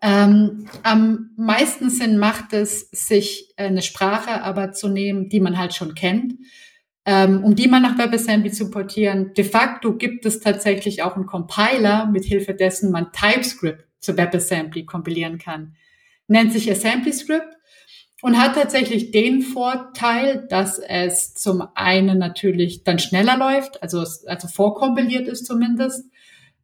Ähm, 0.00 0.68
am 0.82 1.30
meisten 1.36 1.90
Sinn 1.90 2.18
macht 2.18 2.52
es, 2.52 2.88
sich 2.90 3.52
eine 3.56 3.82
Sprache 3.82 4.42
aber 4.42 4.72
zu 4.72 4.88
nehmen, 4.88 5.28
die 5.28 5.40
man 5.40 5.58
halt 5.58 5.74
schon 5.74 5.94
kennt, 5.94 6.34
ähm, 7.04 7.44
um 7.44 7.54
die 7.54 7.68
man 7.68 7.82
nach 7.82 7.98
WebAssembly 7.98 8.50
zu 8.50 8.70
portieren. 8.70 9.34
De 9.36 9.44
facto 9.44 9.96
gibt 9.96 10.24
es 10.24 10.40
tatsächlich 10.40 11.02
auch 11.02 11.16
einen 11.16 11.26
Compiler, 11.26 12.06
mit 12.06 12.24
Hilfe 12.24 12.54
dessen 12.54 12.90
man 12.92 13.12
TypeScript 13.12 13.89
zu 14.00 14.16
WebAssembly 14.16 14.84
kompilieren 14.84 15.38
kann. 15.38 15.76
Nennt 16.26 16.52
sich 16.52 16.70
AssemblyScript 16.70 17.56
und 18.22 18.38
hat 18.38 18.54
tatsächlich 18.54 19.10
den 19.10 19.42
Vorteil, 19.42 20.46
dass 20.48 20.78
es 20.78 21.34
zum 21.34 21.62
einen 21.74 22.18
natürlich 22.18 22.84
dann 22.84 22.98
schneller 22.98 23.36
läuft, 23.36 23.82
also, 23.82 23.98
also 24.26 24.48
vorkompiliert 24.48 25.28
ist 25.28 25.46
zumindest. 25.46 26.04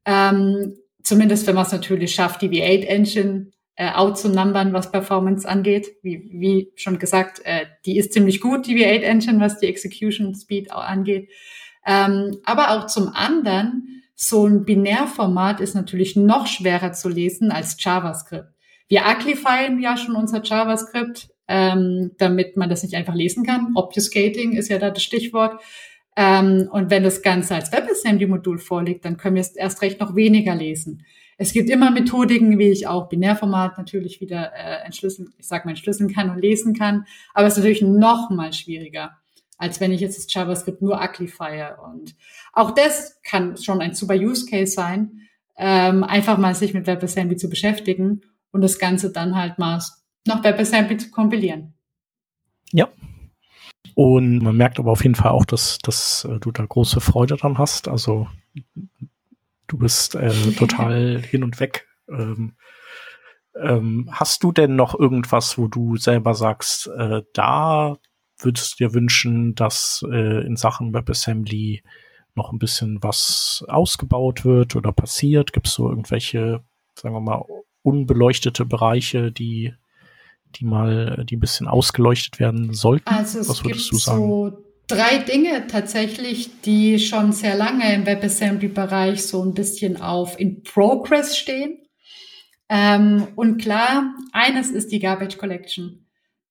Ähm, 0.04 0.76
zumindest 1.02 1.46
wenn 1.46 1.54
man 1.54 1.66
es 1.66 1.72
natürlich 1.72 2.14
schafft, 2.14 2.42
die 2.42 2.50
V8 2.50 2.84
Engine 2.84 3.50
äh, 3.76 3.90
outzunumbern, 3.92 4.72
was 4.72 4.90
Performance 4.90 5.48
angeht. 5.48 5.96
Wie, 6.02 6.30
wie 6.32 6.72
schon 6.76 6.98
gesagt, 6.98 7.40
äh, 7.44 7.66
die 7.84 7.98
ist 7.98 8.12
ziemlich 8.12 8.40
gut, 8.40 8.66
die 8.66 8.76
V8 8.76 9.02
Engine, 9.02 9.40
was 9.40 9.58
die 9.58 9.66
Execution 9.66 10.34
Speed 10.34 10.72
angeht. 10.72 11.30
Ähm, 11.86 12.38
aber 12.44 12.70
auch 12.70 12.86
zum 12.86 13.08
anderen, 13.08 13.95
so 14.16 14.46
ein 14.46 14.64
Binärformat 14.64 15.60
ist 15.60 15.74
natürlich 15.74 16.16
noch 16.16 16.46
schwerer 16.46 16.92
zu 16.92 17.10
lesen 17.10 17.52
als 17.52 17.76
JavaScript. 17.78 18.48
Wir 18.88 19.02
uglifyen 19.02 19.78
ja 19.78 19.96
schon 19.96 20.16
unser 20.16 20.42
JavaScript, 20.42 21.28
ähm, 21.48 22.12
damit 22.16 22.56
man 22.56 22.70
das 22.70 22.82
nicht 22.82 22.94
einfach 22.94 23.14
lesen 23.14 23.44
kann. 23.44 23.72
Obfuscating 23.74 24.56
ist 24.56 24.70
ja 24.70 24.78
da 24.78 24.90
das 24.90 25.02
Stichwort. 25.02 25.60
Ähm, 26.16 26.68
und 26.72 26.88
wenn 26.88 27.02
das 27.02 27.20
Ganze 27.20 27.54
als 27.54 27.70
WebAssembly-Modul 27.72 28.58
vorliegt, 28.58 29.04
dann 29.04 29.18
können 29.18 29.34
wir 29.34 29.42
es 29.42 29.54
erst 29.54 29.82
recht 29.82 30.00
noch 30.00 30.16
weniger 30.16 30.54
lesen. 30.54 31.04
Es 31.36 31.52
gibt 31.52 31.68
immer 31.68 31.90
Methodiken, 31.90 32.58
wie 32.58 32.70
ich 32.70 32.86
auch 32.86 33.10
Binärformat 33.10 33.76
natürlich 33.76 34.22
wieder 34.22 34.52
äh, 34.54 34.86
entschlüsseln, 34.86 35.34
ich 35.36 35.46
sag 35.46 35.66
mal, 35.66 35.72
entschlüsseln 35.72 36.10
kann 36.10 36.30
und 36.30 36.40
lesen 36.40 36.72
kann. 36.72 37.04
Aber 37.34 37.46
es 37.46 37.52
ist 37.52 37.58
natürlich 37.58 37.82
noch 37.82 38.30
mal 38.30 38.54
schwieriger, 38.54 39.18
als 39.58 39.80
wenn 39.80 39.92
ich 39.92 40.00
jetzt 40.00 40.18
das 40.18 40.32
JavaScript 40.32 40.82
nur 40.82 41.00
uglifye. 41.00 41.76
Und 41.82 42.14
auch 42.52 42.72
das 42.72 43.20
kann 43.22 43.56
schon 43.56 43.80
ein 43.80 43.94
super 43.94 44.14
Use 44.14 44.46
Case 44.46 44.72
sein, 44.72 45.20
ähm, 45.56 46.04
einfach 46.04 46.38
mal 46.38 46.54
sich 46.54 46.74
mit 46.74 46.86
WebAssembly 46.86 47.36
zu 47.36 47.48
beschäftigen 47.48 48.22
und 48.52 48.60
das 48.60 48.78
Ganze 48.78 49.10
dann 49.10 49.36
halt 49.36 49.58
mal 49.58 49.82
nach 50.26 50.44
WebAssembly 50.44 50.98
zu 50.98 51.10
kompilieren. 51.10 51.74
Ja, 52.72 52.88
und 53.96 54.40
man 54.40 54.54
merkt 54.54 54.78
aber 54.78 54.92
auf 54.92 55.02
jeden 55.02 55.14
Fall 55.14 55.30
auch, 55.30 55.46
dass, 55.46 55.78
dass 55.78 56.26
äh, 56.26 56.38
du 56.38 56.52
da 56.52 56.66
große 56.66 57.00
Freude 57.00 57.36
dran 57.36 57.56
hast. 57.56 57.88
Also 57.88 58.28
du 59.66 59.78
bist 59.78 60.14
äh, 60.14 60.52
total 60.58 61.22
hin 61.22 61.42
und 61.42 61.60
weg. 61.60 61.88
Ähm, 62.06 62.56
ähm, 63.58 64.10
hast 64.12 64.42
du 64.42 64.52
denn 64.52 64.76
noch 64.76 64.94
irgendwas, 64.94 65.56
wo 65.56 65.66
du 65.66 65.96
selber 65.96 66.34
sagst, 66.34 66.88
äh, 66.88 67.22
da 67.32 67.96
würdest 68.38 68.78
du 68.78 68.84
dir 68.84 68.94
wünschen, 68.94 69.54
dass 69.54 70.04
äh, 70.10 70.46
in 70.46 70.56
Sachen 70.56 70.94
WebAssembly 70.94 71.82
noch 72.34 72.52
ein 72.52 72.58
bisschen 72.58 73.02
was 73.02 73.64
ausgebaut 73.68 74.44
wird 74.44 74.76
oder 74.76 74.92
passiert? 74.92 75.52
Gibt 75.52 75.68
es 75.68 75.74
so 75.74 75.88
irgendwelche, 75.88 76.62
sagen 76.94 77.14
wir 77.14 77.20
mal, 77.20 77.44
unbeleuchtete 77.82 78.66
Bereiche, 78.66 79.32
die 79.32 79.72
die 80.54 80.64
mal, 80.64 81.24
die 81.28 81.36
ein 81.36 81.40
bisschen 81.40 81.68
ausgeleuchtet 81.68 82.40
werden 82.40 82.72
sollten? 82.72 83.08
Also 83.08 83.40
es 83.40 83.48
Was 83.48 83.64
würdest 83.64 83.90
gibt 83.90 83.92
du 83.92 84.04
sagen? 84.04 84.20
so 84.20 84.58
drei 84.86 85.18
Dinge 85.18 85.66
tatsächlich, 85.66 86.60
die 86.62 86.98
schon 86.98 87.32
sehr 87.32 87.56
lange 87.56 87.92
im 87.92 88.06
WebAssembly-Bereich 88.06 89.26
so 89.26 89.42
ein 89.42 89.54
bisschen 89.54 90.00
auf 90.00 90.38
in 90.38 90.62
Progress 90.62 91.36
stehen. 91.36 91.78
Ähm, 92.68 93.28
und 93.36 93.58
klar, 93.60 94.14
eines 94.32 94.70
ist 94.70 94.90
die 94.92 94.98
Garbage 94.98 95.38
Collection. 95.38 96.05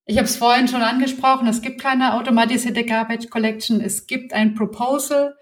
Ich 0.07 0.17
habe 0.17 0.27
es 0.27 0.37
vorhin 0.37 0.67
schon 0.67 0.83
angesprochen, 0.83 1.47
es 1.47 1.61
gibt 1.61 1.81
keine 1.81 2.13
automatisierte 2.13 2.85
Garbage 2.85 3.29
Collection, 3.29 3.81
es 3.81 4.05
gibt 4.05 4.33
ein 4.33 4.53
Proposal 4.53 5.35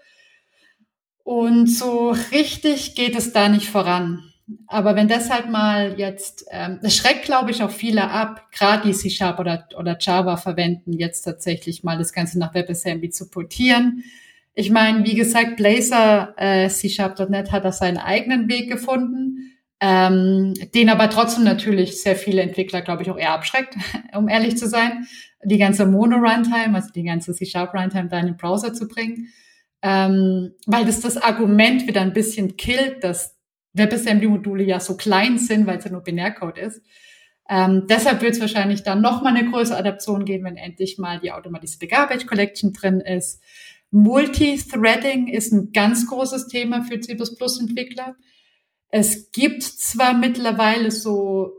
und 1.22 1.66
so 1.66 2.14
richtig 2.32 2.94
geht 2.94 3.14
es 3.14 3.32
da 3.32 3.48
nicht 3.48 3.68
voran. 3.68 4.22
Aber 4.66 4.94
wenn 4.94 5.08
das 5.08 5.30
halt 5.30 5.50
mal 5.50 5.98
jetzt, 5.98 6.46
ähm, 6.50 6.78
das 6.82 6.96
schreckt, 6.96 7.24
glaube 7.24 7.50
ich, 7.50 7.62
auch 7.62 7.70
viele 7.70 8.10
ab, 8.10 8.50
gerade 8.52 8.86
die 8.86 8.94
C-Sharp 8.94 9.38
oder, 9.38 9.66
oder 9.78 9.96
Java 9.98 10.36
verwenden, 10.36 10.92
jetzt 10.92 11.22
tatsächlich 11.22 11.82
mal 11.82 11.96
das 11.96 12.12
Ganze 12.12 12.38
nach 12.38 12.54
WebAssembly 12.54 13.10
zu 13.10 13.30
portieren. 13.30 14.04
Ich 14.54 14.70
meine, 14.70 15.04
wie 15.04 15.14
gesagt, 15.14 15.56
Blazor 15.56 16.34
äh, 16.36 16.68
C-Sharp.net 16.68 17.52
hat 17.52 17.64
da 17.64 17.72
seinen 17.72 17.96
eigenen 17.96 18.48
Weg 18.48 18.70
gefunden, 18.70 19.53
ähm, 19.80 20.54
den 20.74 20.88
aber 20.88 21.10
trotzdem 21.10 21.44
natürlich 21.44 22.02
sehr 22.02 22.16
viele 22.16 22.42
Entwickler, 22.42 22.82
glaube 22.82 23.02
ich, 23.02 23.10
auch 23.10 23.18
eher 23.18 23.32
abschreckt, 23.32 23.76
um 24.16 24.28
ehrlich 24.28 24.56
zu 24.56 24.68
sein, 24.68 25.06
die 25.44 25.58
ganze 25.58 25.86
Mono-Runtime, 25.86 26.74
also 26.74 26.90
die 26.94 27.04
ganze 27.04 27.34
C-Sharp-Runtime 27.34 28.08
da 28.08 28.18
in 28.18 28.26
den 28.26 28.36
Browser 28.36 28.72
zu 28.72 28.88
bringen. 28.88 29.28
ähm, 29.82 30.54
weil 30.66 30.86
das 30.86 31.00
das 31.00 31.18
Argument 31.18 31.86
wieder 31.86 32.00
ein 32.00 32.14
bisschen 32.14 32.56
killt, 32.56 33.04
dass 33.04 33.36
WebAssembly-Module 33.74 34.64
ja 34.64 34.80
so 34.80 34.96
klein 34.96 35.36
sind, 35.38 35.66
weil 35.66 35.78
es 35.78 35.84
ja 35.84 35.90
nur 35.90 36.02
Binärcode 36.02 36.56
ist. 36.58 36.80
Ähm, 37.50 37.86
deshalb 37.90 38.22
wird 38.22 38.32
es 38.32 38.40
wahrscheinlich 38.40 38.82
dann 38.82 39.02
noch 39.02 39.20
mal 39.20 39.36
eine 39.36 39.50
größere 39.50 39.76
Adaption 39.76 40.24
geben, 40.24 40.44
wenn 40.44 40.56
endlich 40.56 40.96
mal 40.96 41.20
die 41.20 41.32
automatisierte 41.32 41.86
Garbage 41.86 42.26
Collection 42.26 42.72
drin 42.72 43.00
ist. 43.00 43.42
Multithreading 43.90 45.28
ist 45.28 45.52
ein 45.52 45.72
ganz 45.72 46.06
großes 46.06 46.48
Thema 46.48 46.82
für 46.82 46.98
C++-Entwickler. 46.98 48.16
Es 48.96 49.32
gibt 49.32 49.64
zwar 49.64 50.14
mittlerweile 50.14 50.92
so 50.92 51.50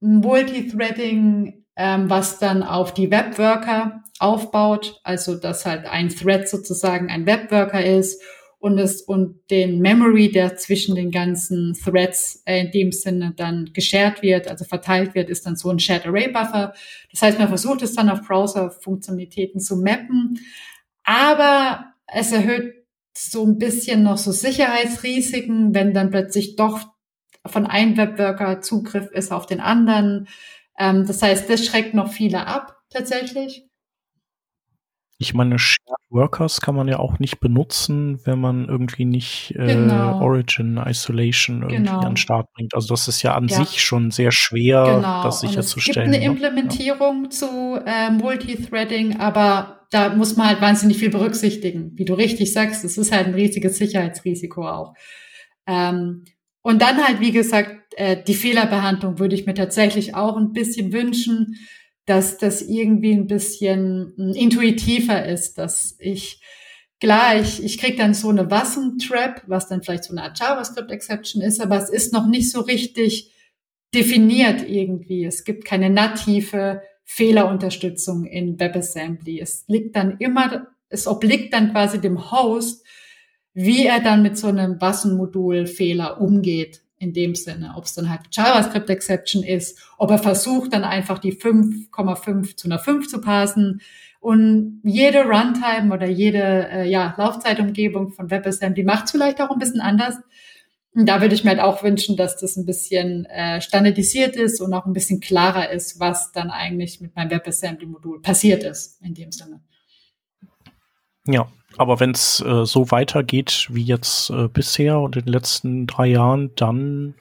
Multithreading, 0.00 1.64
ähm, 1.74 2.10
was 2.10 2.38
dann 2.38 2.62
auf 2.62 2.92
die 2.92 3.10
Webworker 3.10 4.02
aufbaut, 4.18 5.00
also 5.02 5.36
dass 5.36 5.64
halt 5.64 5.86
ein 5.86 6.10
Thread 6.10 6.50
sozusagen 6.50 7.08
ein 7.08 7.24
Webworker 7.24 7.82
ist 7.82 8.22
und 8.58 8.76
es 8.76 9.00
und 9.00 9.40
den 9.50 9.80
Memory, 9.80 10.32
der 10.32 10.58
zwischen 10.58 10.94
den 10.94 11.10
ganzen 11.10 11.74
Threads 11.82 12.42
äh, 12.44 12.66
in 12.66 12.72
dem 12.72 12.92
Sinne 12.92 13.32
dann 13.34 13.70
geshared 13.72 14.20
wird, 14.20 14.46
also 14.48 14.66
verteilt 14.66 15.14
wird, 15.14 15.30
ist 15.30 15.46
dann 15.46 15.56
so 15.56 15.70
ein 15.70 15.78
Shared 15.78 16.04
Array 16.04 16.28
Buffer. 16.30 16.74
Das 17.10 17.22
heißt, 17.22 17.38
man 17.38 17.48
versucht 17.48 17.80
es 17.80 17.94
dann 17.94 18.10
auf 18.10 18.20
Browser-Funktionalitäten 18.20 19.60
zu 19.60 19.78
mappen, 19.78 20.38
aber 21.04 21.86
es 22.06 22.32
erhöht 22.32 22.81
so 23.14 23.44
ein 23.44 23.58
bisschen 23.58 24.02
noch 24.02 24.18
so 24.18 24.32
Sicherheitsrisiken, 24.32 25.74
wenn 25.74 25.94
dann 25.94 26.10
plötzlich 26.10 26.56
doch 26.56 26.80
von 27.46 27.66
einem 27.66 27.96
Webworker 27.96 28.60
Zugriff 28.60 29.10
ist 29.10 29.32
auf 29.32 29.46
den 29.46 29.60
anderen. 29.60 30.28
Ähm, 30.78 31.06
das 31.06 31.22
heißt, 31.22 31.48
das 31.50 31.64
schreckt 31.64 31.94
noch 31.94 32.12
viele 32.12 32.46
ab, 32.46 32.76
tatsächlich. 32.90 33.64
Ich 35.22 35.34
meine, 35.34 35.56
Shared 35.56 36.00
Workers 36.10 36.60
kann 36.60 36.74
man 36.74 36.88
ja 36.88 36.98
auch 36.98 37.20
nicht 37.20 37.38
benutzen, 37.38 38.20
wenn 38.24 38.40
man 38.40 38.68
irgendwie 38.68 39.04
nicht 39.04 39.54
äh, 39.56 39.74
genau. 39.74 40.20
Origin 40.20 40.78
Isolation 40.84 41.62
irgendwie 41.62 41.76
genau. 41.76 42.00
an 42.00 42.10
den 42.10 42.16
Start 42.16 42.52
bringt. 42.54 42.74
Also 42.74 42.88
das 42.88 43.06
ist 43.06 43.22
ja 43.22 43.34
an 43.36 43.46
ja. 43.46 43.56
sich 43.56 43.80
schon 43.80 44.10
sehr 44.10 44.32
schwer, 44.32 44.96
genau. 44.96 45.22
das 45.22 45.40
sicherzustellen. 45.40 46.10
Es 46.10 46.12
gibt 46.12 46.24
eine 46.24 46.34
ne? 46.34 46.44
Implementierung 46.44 47.24
ja. 47.24 47.30
zu 47.30 47.80
äh, 47.86 48.10
Multithreading, 48.10 49.20
aber 49.20 49.86
da 49.92 50.08
muss 50.08 50.36
man 50.36 50.48
halt 50.48 50.60
wahnsinnig 50.60 50.98
viel 50.98 51.10
berücksichtigen. 51.10 51.92
Wie 51.94 52.04
du 52.04 52.14
richtig 52.14 52.52
sagst, 52.52 52.84
es 52.84 52.98
ist 52.98 53.12
halt 53.12 53.28
ein 53.28 53.34
riesiges 53.34 53.76
Sicherheitsrisiko 53.76 54.66
auch. 54.66 54.94
Ähm, 55.68 56.24
und 56.62 56.82
dann 56.82 56.96
halt, 57.06 57.20
wie 57.20 57.30
gesagt, 57.30 57.94
äh, 57.96 58.20
die 58.20 58.34
Fehlerbehandlung 58.34 59.20
würde 59.20 59.36
ich 59.36 59.46
mir 59.46 59.54
tatsächlich 59.54 60.16
auch 60.16 60.36
ein 60.36 60.52
bisschen 60.52 60.92
wünschen 60.92 61.54
dass 62.06 62.38
das 62.38 62.62
irgendwie 62.62 63.12
ein 63.12 63.26
bisschen 63.26 64.12
hm, 64.16 64.32
intuitiver 64.34 65.24
ist, 65.26 65.58
dass 65.58 65.96
ich 65.98 66.40
klar, 67.00 67.40
ich, 67.40 67.62
ich 67.62 67.78
krieg 67.78 67.96
dann 67.96 68.14
so 68.14 68.28
eine 68.28 68.50
Wassentrap, 68.50 69.42
was 69.46 69.68
dann 69.68 69.82
vielleicht 69.82 70.04
so 70.04 70.12
eine 70.12 70.22
Art 70.22 70.38
JavaScript-Exception 70.38 71.42
ist, 71.42 71.60
aber 71.60 71.76
es 71.76 71.90
ist 71.90 72.12
noch 72.12 72.26
nicht 72.26 72.50
so 72.50 72.60
richtig 72.60 73.32
definiert 73.94 74.68
irgendwie. 74.68 75.24
Es 75.24 75.44
gibt 75.44 75.64
keine 75.64 75.90
native 75.90 76.82
Fehlerunterstützung 77.04 78.24
in 78.24 78.58
WebAssembly. 78.58 79.40
Es 79.40 79.64
liegt 79.66 79.96
dann 79.96 80.16
immer, 80.18 80.68
es 80.88 81.06
obliegt 81.06 81.52
dann 81.52 81.72
quasi 81.72 82.00
dem 82.00 82.30
Host, 82.30 82.86
wie 83.54 83.84
er 83.84 84.00
dann 84.00 84.22
mit 84.22 84.38
so 84.38 84.46
einem 84.46 84.80
Wassenmodul-Fehler 84.80 86.20
umgeht 86.20 86.81
in 87.02 87.12
dem 87.12 87.34
Sinne, 87.34 87.74
ob 87.76 87.84
es 87.84 87.94
dann 87.94 88.08
halt 88.08 88.20
JavaScript 88.30 88.88
Exception 88.88 89.42
ist, 89.42 89.78
ob 89.98 90.12
er 90.12 90.18
versucht 90.18 90.72
dann 90.72 90.84
einfach 90.84 91.18
die 91.18 91.34
5,5 91.34 92.56
zu 92.56 92.68
einer 92.68 92.78
5 92.78 93.08
zu 93.08 93.20
passen 93.20 93.82
und 94.20 94.80
jede 94.84 95.24
Runtime 95.24 95.92
oder 95.92 96.06
jede 96.06 96.68
äh, 96.70 96.88
ja, 96.88 97.12
Laufzeitumgebung 97.18 98.12
von 98.12 98.30
WebAssembly 98.30 98.84
macht 98.84 99.10
vielleicht 99.10 99.40
auch 99.40 99.50
ein 99.50 99.58
bisschen 99.58 99.80
anders. 99.80 100.14
Und 100.94 101.08
da 101.08 101.20
würde 101.20 101.34
ich 101.34 101.42
mir 101.42 101.50
halt 101.50 101.60
auch 101.60 101.82
wünschen, 101.82 102.16
dass 102.16 102.36
das 102.36 102.56
ein 102.56 102.64
bisschen 102.64 103.24
äh, 103.24 103.60
standardisiert 103.60 104.36
ist 104.36 104.60
und 104.60 104.72
auch 104.74 104.86
ein 104.86 104.92
bisschen 104.92 105.18
klarer 105.18 105.70
ist, 105.70 105.98
was 105.98 106.30
dann 106.30 106.50
eigentlich 106.50 107.00
mit 107.00 107.16
meinem 107.16 107.32
WebAssembly-Modul 107.32 108.22
passiert 108.22 108.62
ist 108.62 109.02
in 109.02 109.14
dem 109.14 109.32
Sinne. 109.32 109.60
Ja, 111.26 111.48
aber 111.78 112.00
wenn 112.00 112.10
es 112.10 112.40
äh, 112.40 112.64
so 112.64 112.90
weitergeht 112.90 113.68
wie 113.70 113.82
jetzt 113.82 114.30
äh, 114.30 114.48
bisher 114.48 115.00
und 115.00 115.16
in 115.16 115.24
den 115.24 115.32
letzten 115.32 115.86
drei 115.86 116.06
Jahren, 116.06 116.50
dann 116.56 117.14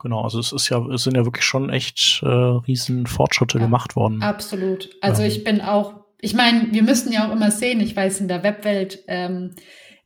genau, 0.00 0.22
also 0.22 0.38
es 0.38 0.52
ist 0.52 0.68
ja, 0.68 0.84
es 0.86 1.04
sind 1.04 1.16
ja 1.16 1.24
wirklich 1.24 1.44
schon 1.44 1.70
echt 1.70 2.22
äh, 2.22 2.26
riesen 2.26 3.06
Fortschritte 3.06 3.58
ja, 3.58 3.64
gemacht 3.64 3.96
worden. 3.96 4.22
Absolut. 4.22 4.90
Also 5.00 5.22
ähm. 5.22 5.28
ich 5.28 5.44
bin 5.44 5.60
auch, 5.60 5.94
ich 6.20 6.34
meine, 6.34 6.68
wir 6.72 6.82
müssen 6.82 7.12
ja 7.12 7.28
auch 7.28 7.32
immer 7.32 7.50
sehen, 7.50 7.80
ich 7.80 7.94
weiß 7.94 8.20
in 8.20 8.28
der 8.28 8.42
Webwelt, 8.42 9.04
ähm, 9.08 9.54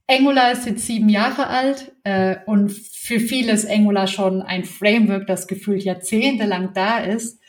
Angular 0.06 0.52
ist 0.52 0.66
jetzt 0.66 0.86
sieben 0.86 1.08
Jahre 1.08 1.46
alt 1.46 1.92
äh, 2.04 2.36
und 2.44 2.70
für 2.70 3.20
viele 3.20 3.52
ist 3.52 3.68
Angular 3.70 4.06
schon 4.06 4.42
ein 4.42 4.64
Framework, 4.64 5.26
das 5.26 5.46
gefühlt 5.46 5.82
jahrzehntelang 5.82 6.74
da 6.74 6.98
ist. 6.98 7.40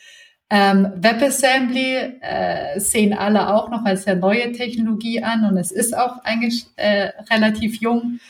Ähm, 0.48 0.92
WebAssembly 0.94 2.18
äh, 2.20 2.78
sehen 2.78 3.12
alle 3.12 3.52
auch 3.52 3.68
noch 3.68 3.84
als 3.84 4.04
sehr 4.04 4.14
neue 4.14 4.52
Technologie 4.52 5.22
an 5.22 5.44
und 5.44 5.56
es 5.56 5.72
ist 5.72 5.96
auch 5.96 6.22
eigentlich 6.22 6.66
äh, 6.76 7.10
relativ 7.30 7.80
jung. 7.80 8.20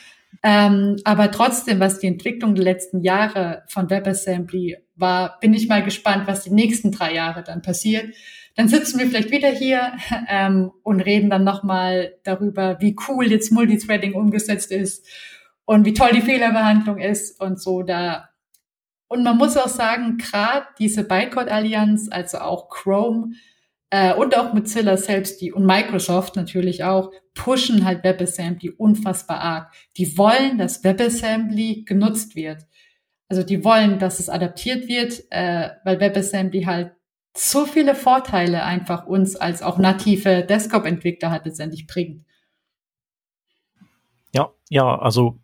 Ähm, 0.42 0.96
aber 1.04 1.30
trotzdem, 1.30 1.80
was 1.80 1.98
die 1.98 2.06
Entwicklung 2.06 2.54
der 2.54 2.64
letzten 2.64 3.00
Jahre 3.02 3.64
von 3.68 3.90
WebAssembly 3.90 4.78
war, 4.94 5.38
bin 5.40 5.52
ich 5.52 5.68
mal 5.68 5.82
gespannt, 5.82 6.26
was 6.26 6.44
die 6.44 6.50
nächsten 6.50 6.90
drei 6.90 7.12
Jahre 7.12 7.42
dann 7.42 7.62
passiert. 7.62 8.14
Dann 8.54 8.68
sitzen 8.68 8.98
wir 8.98 9.06
vielleicht 9.06 9.30
wieder 9.30 9.50
hier 9.50 9.92
ähm, 10.28 10.72
und 10.82 11.00
reden 11.00 11.28
dann 11.28 11.44
nochmal 11.44 12.14
darüber, 12.24 12.80
wie 12.80 12.96
cool 13.08 13.30
jetzt 13.30 13.52
Multithreading 13.52 14.14
umgesetzt 14.14 14.72
ist 14.72 15.06
und 15.66 15.84
wie 15.84 15.94
toll 15.94 16.12
die 16.14 16.22
Fehlerbehandlung 16.22 16.98
ist 16.98 17.40
und 17.40 17.60
so. 17.60 17.82
Da 17.82 18.30
und 19.08 19.22
man 19.22 19.36
muss 19.36 19.56
auch 19.56 19.68
sagen, 19.68 20.18
gerade 20.18 20.66
diese 20.78 21.04
Bytecode-Allianz, 21.04 22.08
also 22.10 22.38
auch 22.38 22.68
Chrome 22.68 23.34
äh, 23.90 24.14
und 24.14 24.36
auch 24.36 24.52
Mozilla 24.52 24.96
selbst, 24.96 25.40
die 25.40 25.52
und 25.52 25.64
Microsoft 25.64 26.36
natürlich 26.36 26.82
auch, 26.82 27.12
pushen 27.34 27.84
halt 27.84 28.02
WebAssembly 28.02 28.70
unfassbar 28.70 29.40
arg. 29.40 29.72
Die 29.96 30.18
wollen, 30.18 30.58
dass 30.58 30.82
WebAssembly 30.82 31.84
genutzt 31.84 32.34
wird. 32.34 32.66
Also 33.28 33.42
die 33.42 33.64
wollen, 33.64 33.98
dass 33.98 34.18
es 34.18 34.28
adaptiert 34.28 34.88
wird, 34.88 35.22
äh, 35.30 35.70
weil 35.84 36.00
WebAssembly 36.00 36.64
halt 36.64 36.92
so 37.36 37.66
viele 37.66 37.94
Vorteile 37.94 38.64
einfach 38.64 39.06
uns 39.06 39.36
als 39.36 39.62
auch 39.62 39.78
native 39.78 40.42
Desktop-Entwickler 40.42 41.30
halt 41.30 41.44
letztendlich 41.44 41.86
bringt. 41.86 42.24
Ja, 44.34 44.50
ja, 44.68 44.98
also 44.98 45.38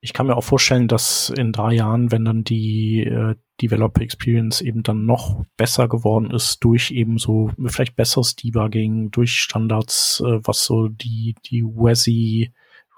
ich 0.00 0.12
kann 0.12 0.26
mir 0.26 0.36
auch 0.36 0.44
vorstellen, 0.44 0.86
dass 0.86 1.30
in 1.30 1.52
drei 1.52 1.74
Jahren, 1.74 2.12
wenn 2.12 2.24
dann 2.24 2.44
die 2.44 3.00
äh, 3.00 3.34
Developer 3.60 4.00
Experience 4.00 4.60
eben 4.60 4.82
dann 4.84 5.06
noch 5.06 5.44
besser 5.56 5.88
geworden 5.88 6.30
ist 6.30 6.62
durch 6.62 6.92
eben 6.92 7.18
so 7.18 7.50
vielleicht 7.66 7.96
besseres 7.96 8.36
Debugging, 8.36 9.10
durch 9.10 9.40
Standards, 9.40 10.22
äh, 10.24 10.38
was 10.44 10.64
so 10.64 10.88
die, 10.88 11.34
die 11.46 11.64
WASI 11.64 12.52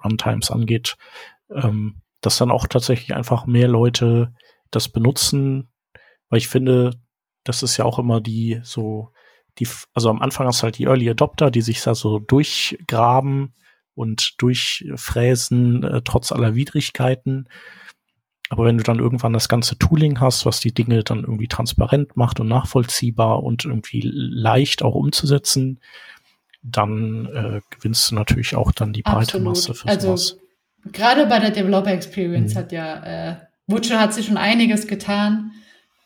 Runtimes 0.04 0.50
angeht, 0.50 0.96
ähm, 1.50 2.02
dass 2.20 2.36
dann 2.36 2.50
auch 2.50 2.66
tatsächlich 2.66 3.14
einfach 3.14 3.46
mehr 3.46 3.68
Leute 3.68 4.34
das 4.70 4.88
benutzen, 4.88 5.70
weil 6.28 6.38
ich 6.38 6.48
finde, 6.48 7.00
das 7.44 7.62
ist 7.62 7.78
ja 7.78 7.86
auch 7.86 7.98
immer 7.98 8.20
die 8.20 8.60
so, 8.62 9.12
die, 9.58 9.66
also 9.94 10.10
am 10.10 10.20
Anfang 10.20 10.46
hast 10.46 10.60
du 10.60 10.64
halt 10.64 10.78
die 10.78 10.84
Early 10.84 11.08
Adopter, 11.08 11.50
die 11.50 11.62
sich 11.62 11.80
da 11.82 11.94
so 11.94 12.18
durchgraben 12.18 13.54
und 13.94 14.40
durchfräsen, 14.40 15.82
äh, 15.82 16.02
trotz 16.04 16.32
aller 16.32 16.54
Widrigkeiten. 16.54 17.48
Aber 18.48 18.64
wenn 18.64 18.78
du 18.78 18.82
dann 18.82 18.98
irgendwann 18.98 19.32
das 19.32 19.48
ganze 19.48 19.78
Tooling 19.78 20.20
hast, 20.20 20.44
was 20.44 20.58
die 20.58 20.74
Dinge 20.74 21.04
dann 21.04 21.20
irgendwie 21.20 21.46
transparent 21.46 22.16
macht 22.16 22.40
und 22.40 22.48
nachvollziehbar 22.48 23.42
und 23.42 23.64
irgendwie 23.64 24.02
leicht 24.02 24.82
auch 24.82 24.94
umzusetzen, 24.94 25.78
dann 26.62 27.26
äh, 27.26 27.60
gewinnst 27.70 28.10
du 28.10 28.16
natürlich 28.16 28.56
auch 28.56 28.72
dann 28.72 28.92
die 28.92 29.02
breite 29.02 29.38
Absolut. 29.38 29.44
Masse 29.44 29.74
für 29.74 29.88
also, 29.88 30.16
sowas. 30.16 30.36
Gerade 30.92 31.26
bei 31.26 31.38
der 31.38 31.50
Developer 31.50 31.92
Experience 31.92 32.54
mhm. 32.54 32.58
hat 32.58 32.72
ja 32.72 33.30
äh, 33.30 33.36
Butcher 33.70 34.00
hat 34.00 34.12
sich 34.12 34.26
schon 34.26 34.36
einiges 34.36 34.86
getan. 34.86 35.52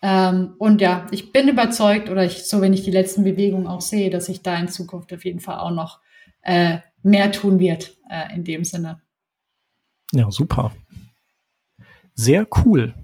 Ähm, 0.03 0.55
und 0.59 0.81
ja, 0.81 1.07
ich 1.11 1.33
bin 1.33 1.49
überzeugt, 1.49 2.11
oder 2.11 2.25
ich, 2.25 2.45
so 2.45 2.61
wenn 2.61 2.75
ich 2.75 2.83
die 2.83 2.91
letzten 2.91 3.25
Bewegungen 3.25 3.67
auch 3.67 3.81
sehe, 3.81 4.11
dass 4.11 4.27
sich 4.27 4.43
da 4.43 4.57
in 4.59 4.69
Zukunft 4.69 5.13
auf 5.13 5.25
jeden 5.25 5.41
Fall 5.41 5.59
auch 5.59 5.71
noch 5.71 6.01
äh, 6.45 6.79
mehr 7.03 7.33
tun 7.33 7.59
wird 7.59 7.97
äh, 8.09 8.35
in 8.35 8.45
dem 8.45 8.65
Sinne. 8.65 9.01
Ja, 10.13 10.31
super. 10.31 10.73
Sehr 12.15 12.47
cool. 12.65 12.95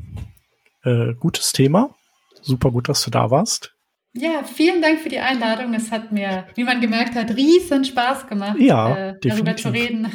Äh, 0.85 1.15
gutes 1.15 1.53
Thema. 1.53 1.95
Super 2.43 2.71
gut, 2.71 2.89
dass 2.89 3.03
du 3.05 3.11
da 3.11 3.31
warst. 3.31 3.75
Ja, 4.13 4.43
vielen 4.45 4.83
Dank 4.83 5.01
für 5.01 5.09
die 5.09 5.19
Einladung. 5.21 5.75
Es 5.75 5.91
hat 5.91 6.11
mir, 6.11 6.47
wie 6.55 6.65
man 6.65 6.81
gemerkt 6.81 7.15
hat, 7.15 7.37
riesen 7.37 7.85
Spaß 7.85 8.27
gemacht, 8.27 8.59
ja, 8.59 9.11
äh, 9.11 9.19
darüber 9.21 9.57
zu 9.57 9.69
reden. 9.71 10.09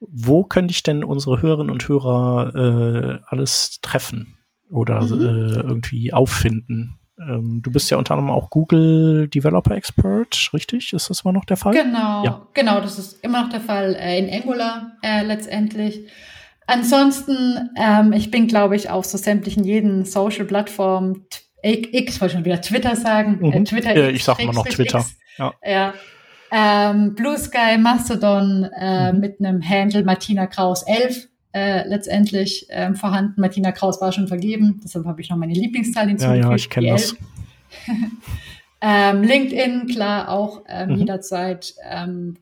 Wo 0.00 0.44
könnte 0.44 0.72
ich 0.72 0.82
denn 0.82 1.02
unsere 1.02 1.42
Hörerinnen 1.42 1.72
und 1.72 1.88
Hörer 1.88 2.54
äh, 2.54 3.18
alles 3.26 3.80
treffen 3.80 4.36
oder 4.70 5.02
mhm. 5.02 5.20
äh, 5.20 5.60
irgendwie 5.60 6.12
auffinden? 6.12 6.98
Ähm, 7.20 7.60
du 7.62 7.70
bist 7.70 7.90
ja 7.90 7.96
unter 7.96 8.14
anderem 8.14 8.30
auch 8.30 8.50
Google 8.50 9.28
Developer 9.28 9.74
Expert, 9.74 10.50
richtig? 10.52 10.92
Ist 10.92 11.10
das 11.10 11.22
immer 11.22 11.32
noch 11.32 11.44
der 11.44 11.56
Fall? 11.56 11.74
Genau, 11.74 12.24
ja. 12.24 12.46
genau, 12.54 12.80
das 12.80 12.98
ist 12.98 13.24
immer 13.24 13.42
noch 13.42 13.50
der 13.50 13.60
Fall 13.60 13.94
äh, 13.94 14.18
in 14.18 14.32
Angular 14.32 14.92
äh, 15.02 15.22
letztendlich. 15.24 16.08
Ansonsten, 16.66 17.70
ähm, 17.76 18.12
ich 18.12 18.30
bin, 18.30 18.46
glaube 18.46 18.76
ich, 18.76 18.90
auf 18.90 19.04
so 19.06 19.18
sämtlichen 19.18 19.64
jeden 19.64 20.04
Social-Plattformen, 20.04 21.26
X, 21.62 22.20
wollte 22.20 22.34
schon 22.34 22.44
wieder 22.44 22.60
Twitter 22.60 22.94
sagen, 22.94 23.38
mhm. 23.40 23.52
äh, 23.52 23.64
Twitter 23.64 23.96
X, 23.96 24.16
Ich 24.16 24.24
sage 24.24 24.42
immer 24.42 24.52
noch 24.52 24.66
Twitter. 24.66 25.00
X, 25.00 25.16
ja. 25.38 25.54
ja. 25.64 25.94
Ähm, 26.50 27.14
Blue 27.14 27.36
Sky, 27.36 27.78
Mastodon 27.78 28.68
äh, 28.78 29.12
mhm. 29.12 29.20
mit 29.20 29.40
einem 29.40 29.66
Handle 29.66 30.04
Martina 30.04 30.46
Kraus 30.46 30.82
11 30.82 31.28
äh, 31.52 31.86
letztendlich 31.88 32.66
ähm, 32.70 32.94
vorhanden. 32.94 33.40
Martina 33.40 33.72
Kraus 33.72 34.00
war 34.00 34.12
schon 34.12 34.28
vergeben, 34.28 34.80
deshalb 34.84 35.06
habe 35.06 35.20
ich 35.20 35.30
noch 35.30 35.36
meine 35.36 35.54
Lieblingszahl 35.54 36.08
hinzugefügt. 36.08 36.44
Ja, 36.44 36.50
ja, 36.50 36.56
ich 36.56 36.70
kenne 36.70 36.88
das. 36.90 37.16
ähm, 38.80 39.22
LinkedIn, 39.22 39.86
klar, 39.86 40.28
auch 40.30 40.62
ähm, 40.68 40.90
mhm. 40.90 40.96
jederzeit. 40.96 41.74
Ähm, 41.88 42.36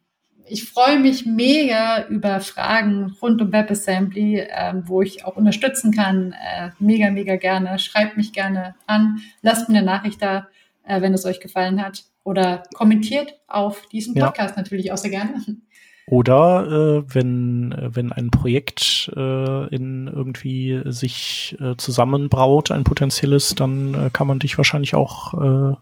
ich 0.48 0.68
freue 0.68 0.98
mich 0.98 1.26
mega 1.26 2.06
über 2.06 2.40
Fragen 2.40 3.16
rund 3.20 3.42
um 3.42 3.52
WebAssembly, 3.52 4.46
ähm, 4.48 4.84
wo 4.86 5.02
ich 5.02 5.24
auch 5.24 5.36
unterstützen 5.36 5.92
kann. 5.92 6.32
Äh, 6.32 6.70
mega, 6.78 7.10
mega 7.10 7.36
gerne. 7.36 7.78
Schreibt 7.78 8.16
mich 8.16 8.32
gerne 8.32 8.74
an. 8.86 9.20
Lasst 9.42 9.68
mir 9.68 9.78
eine 9.78 9.86
Nachricht 9.86 10.22
da, 10.22 10.48
äh, 10.84 11.00
wenn 11.00 11.14
es 11.14 11.24
euch 11.24 11.40
gefallen 11.40 11.82
hat. 11.82 12.04
Oder 12.22 12.62
kommentiert 12.74 13.40
auf 13.46 13.86
diesem 13.88 14.14
Podcast 14.14 14.56
ja. 14.56 14.62
natürlich 14.62 14.92
auch 14.92 14.96
sehr 14.96 15.10
gerne. 15.10 15.34
Oder 16.08 16.66
äh, 16.66 17.14
wenn, 17.14 17.74
wenn 17.76 18.12
ein 18.12 18.30
Projekt 18.30 19.10
äh, 19.16 19.74
in 19.74 20.06
irgendwie 20.06 20.82
sich 20.84 21.56
äh, 21.60 21.76
zusammenbraut, 21.76 22.70
ein 22.70 22.84
potenzielles, 22.84 23.56
dann 23.56 23.94
äh, 23.94 24.10
kann 24.12 24.28
man 24.28 24.38
dich 24.38 24.56
wahrscheinlich 24.56 24.94
auch 24.94 25.34
äh, 25.34 25.74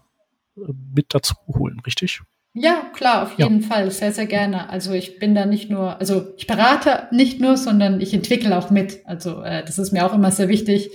mit 0.95 1.13
dazu 1.13 1.35
holen, 1.47 1.79
richtig? 1.85 2.21
Ja, 2.57 2.89
klar, 2.93 3.23
auf 3.23 3.37
jeden 3.37 3.61
ja. 3.61 3.67
Fall, 3.67 3.91
sehr, 3.91 4.13
sehr 4.13 4.25
gerne. 4.25 4.69
Also 4.69 4.93
ich 4.93 5.19
bin 5.19 5.35
da 5.35 5.45
nicht 5.45 5.69
nur, 5.69 5.99
also 5.99 6.33
ich 6.37 6.47
berate 6.47 7.07
nicht 7.11 7.41
nur, 7.41 7.57
sondern 7.57 7.99
ich 7.99 8.13
entwickle 8.13 8.57
auch 8.57 8.71
mit. 8.71 9.05
Also 9.05 9.43
äh, 9.43 9.63
das 9.63 9.77
ist 9.77 9.91
mir 9.91 10.05
auch 10.05 10.13
immer 10.13 10.31
sehr 10.31 10.47
wichtig. 10.47 10.89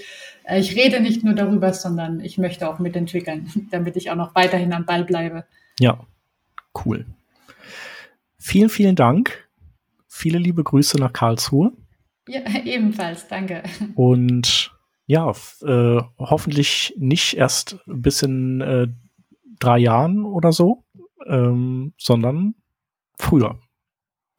Äh, 0.45 0.59
ich 0.59 0.75
rede 0.75 1.01
nicht 1.01 1.23
nur 1.23 1.35
darüber, 1.35 1.73
sondern 1.73 2.21
ich 2.21 2.39
möchte 2.39 2.69
auch 2.69 2.79
mitentwickeln, 2.79 3.49
damit 3.71 3.97
ich 3.97 4.11
auch 4.11 4.17
noch 4.17 4.35
weiterhin 4.35 4.73
am 4.73 4.87
Ball 4.87 5.05
bleibe. 5.05 5.45
Ja, 5.79 6.01
cool. 6.85 7.07
Vielen, 8.41 8.71
vielen 8.71 8.97
Dank. 8.97 9.49
Viele 10.09 10.39
liebe 10.39 10.65
Grüße 10.65 10.99
nach 10.99 11.13
Karlsruhe. 11.13 11.73
Ja, 12.27 12.41
ebenfalls, 12.65 13.29
danke. 13.29 13.63
Und 13.95 14.73
ja, 15.07 15.31
äh, 15.63 16.01
hoffentlich 16.19 16.95
nicht 16.97 17.35
erst 17.35 17.79
bis 17.87 18.23
in 18.23 18.61
äh, 18.61 18.89
drei 19.59 19.79
Jahren 19.79 20.25
oder 20.25 20.53
so, 20.53 20.85
ähm, 21.27 21.93
sondern 21.99 22.55
früher. 23.19 23.61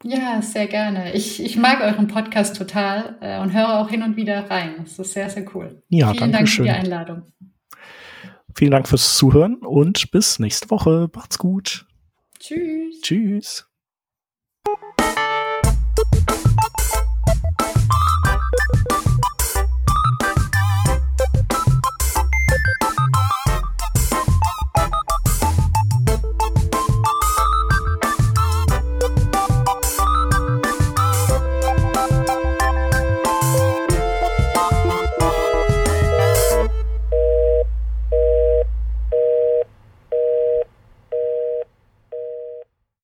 Ja, 0.02 0.42
sehr 0.42 0.66
gerne. 0.66 1.14
Ich, 1.14 1.40
ich 1.40 1.56
mag 1.56 1.80
euren 1.80 2.08
Podcast 2.08 2.56
total 2.56 3.16
äh, 3.20 3.40
und 3.40 3.52
höre 3.52 3.78
auch 3.78 3.88
hin 3.88 4.02
und 4.02 4.16
wieder 4.16 4.50
rein. 4.50 4.74
Das 4.78 4.98
ist 4.98 5.12
sehr, 5.12 5.30
sehr 5.30 5.46
cool. 5.54 5.82
Ja, 5.88 6.12
Vielen 6.12 6.32
Dank 6.32 6.48
schön. 6.48 6.66
für 6.66 6.72
die 6.72 6.76
Einladung. 6.76 7.22
Vielen 8.56 8.72
Dank 8.72 8.88
fürs 8.88 9.16
Zuhören 9.16 9.58
und 9.58 10.10
bis 10.10 10.40
nächste 10.40 10.70
Woche. 10.70 11.08
Macht's 11.14 11.38
gut. 11.38 11.86
Tschüss. 12.40 13.00
Tschüss. 13.00 13.71
Thank 14.64 15.16
you. 15.16 15.21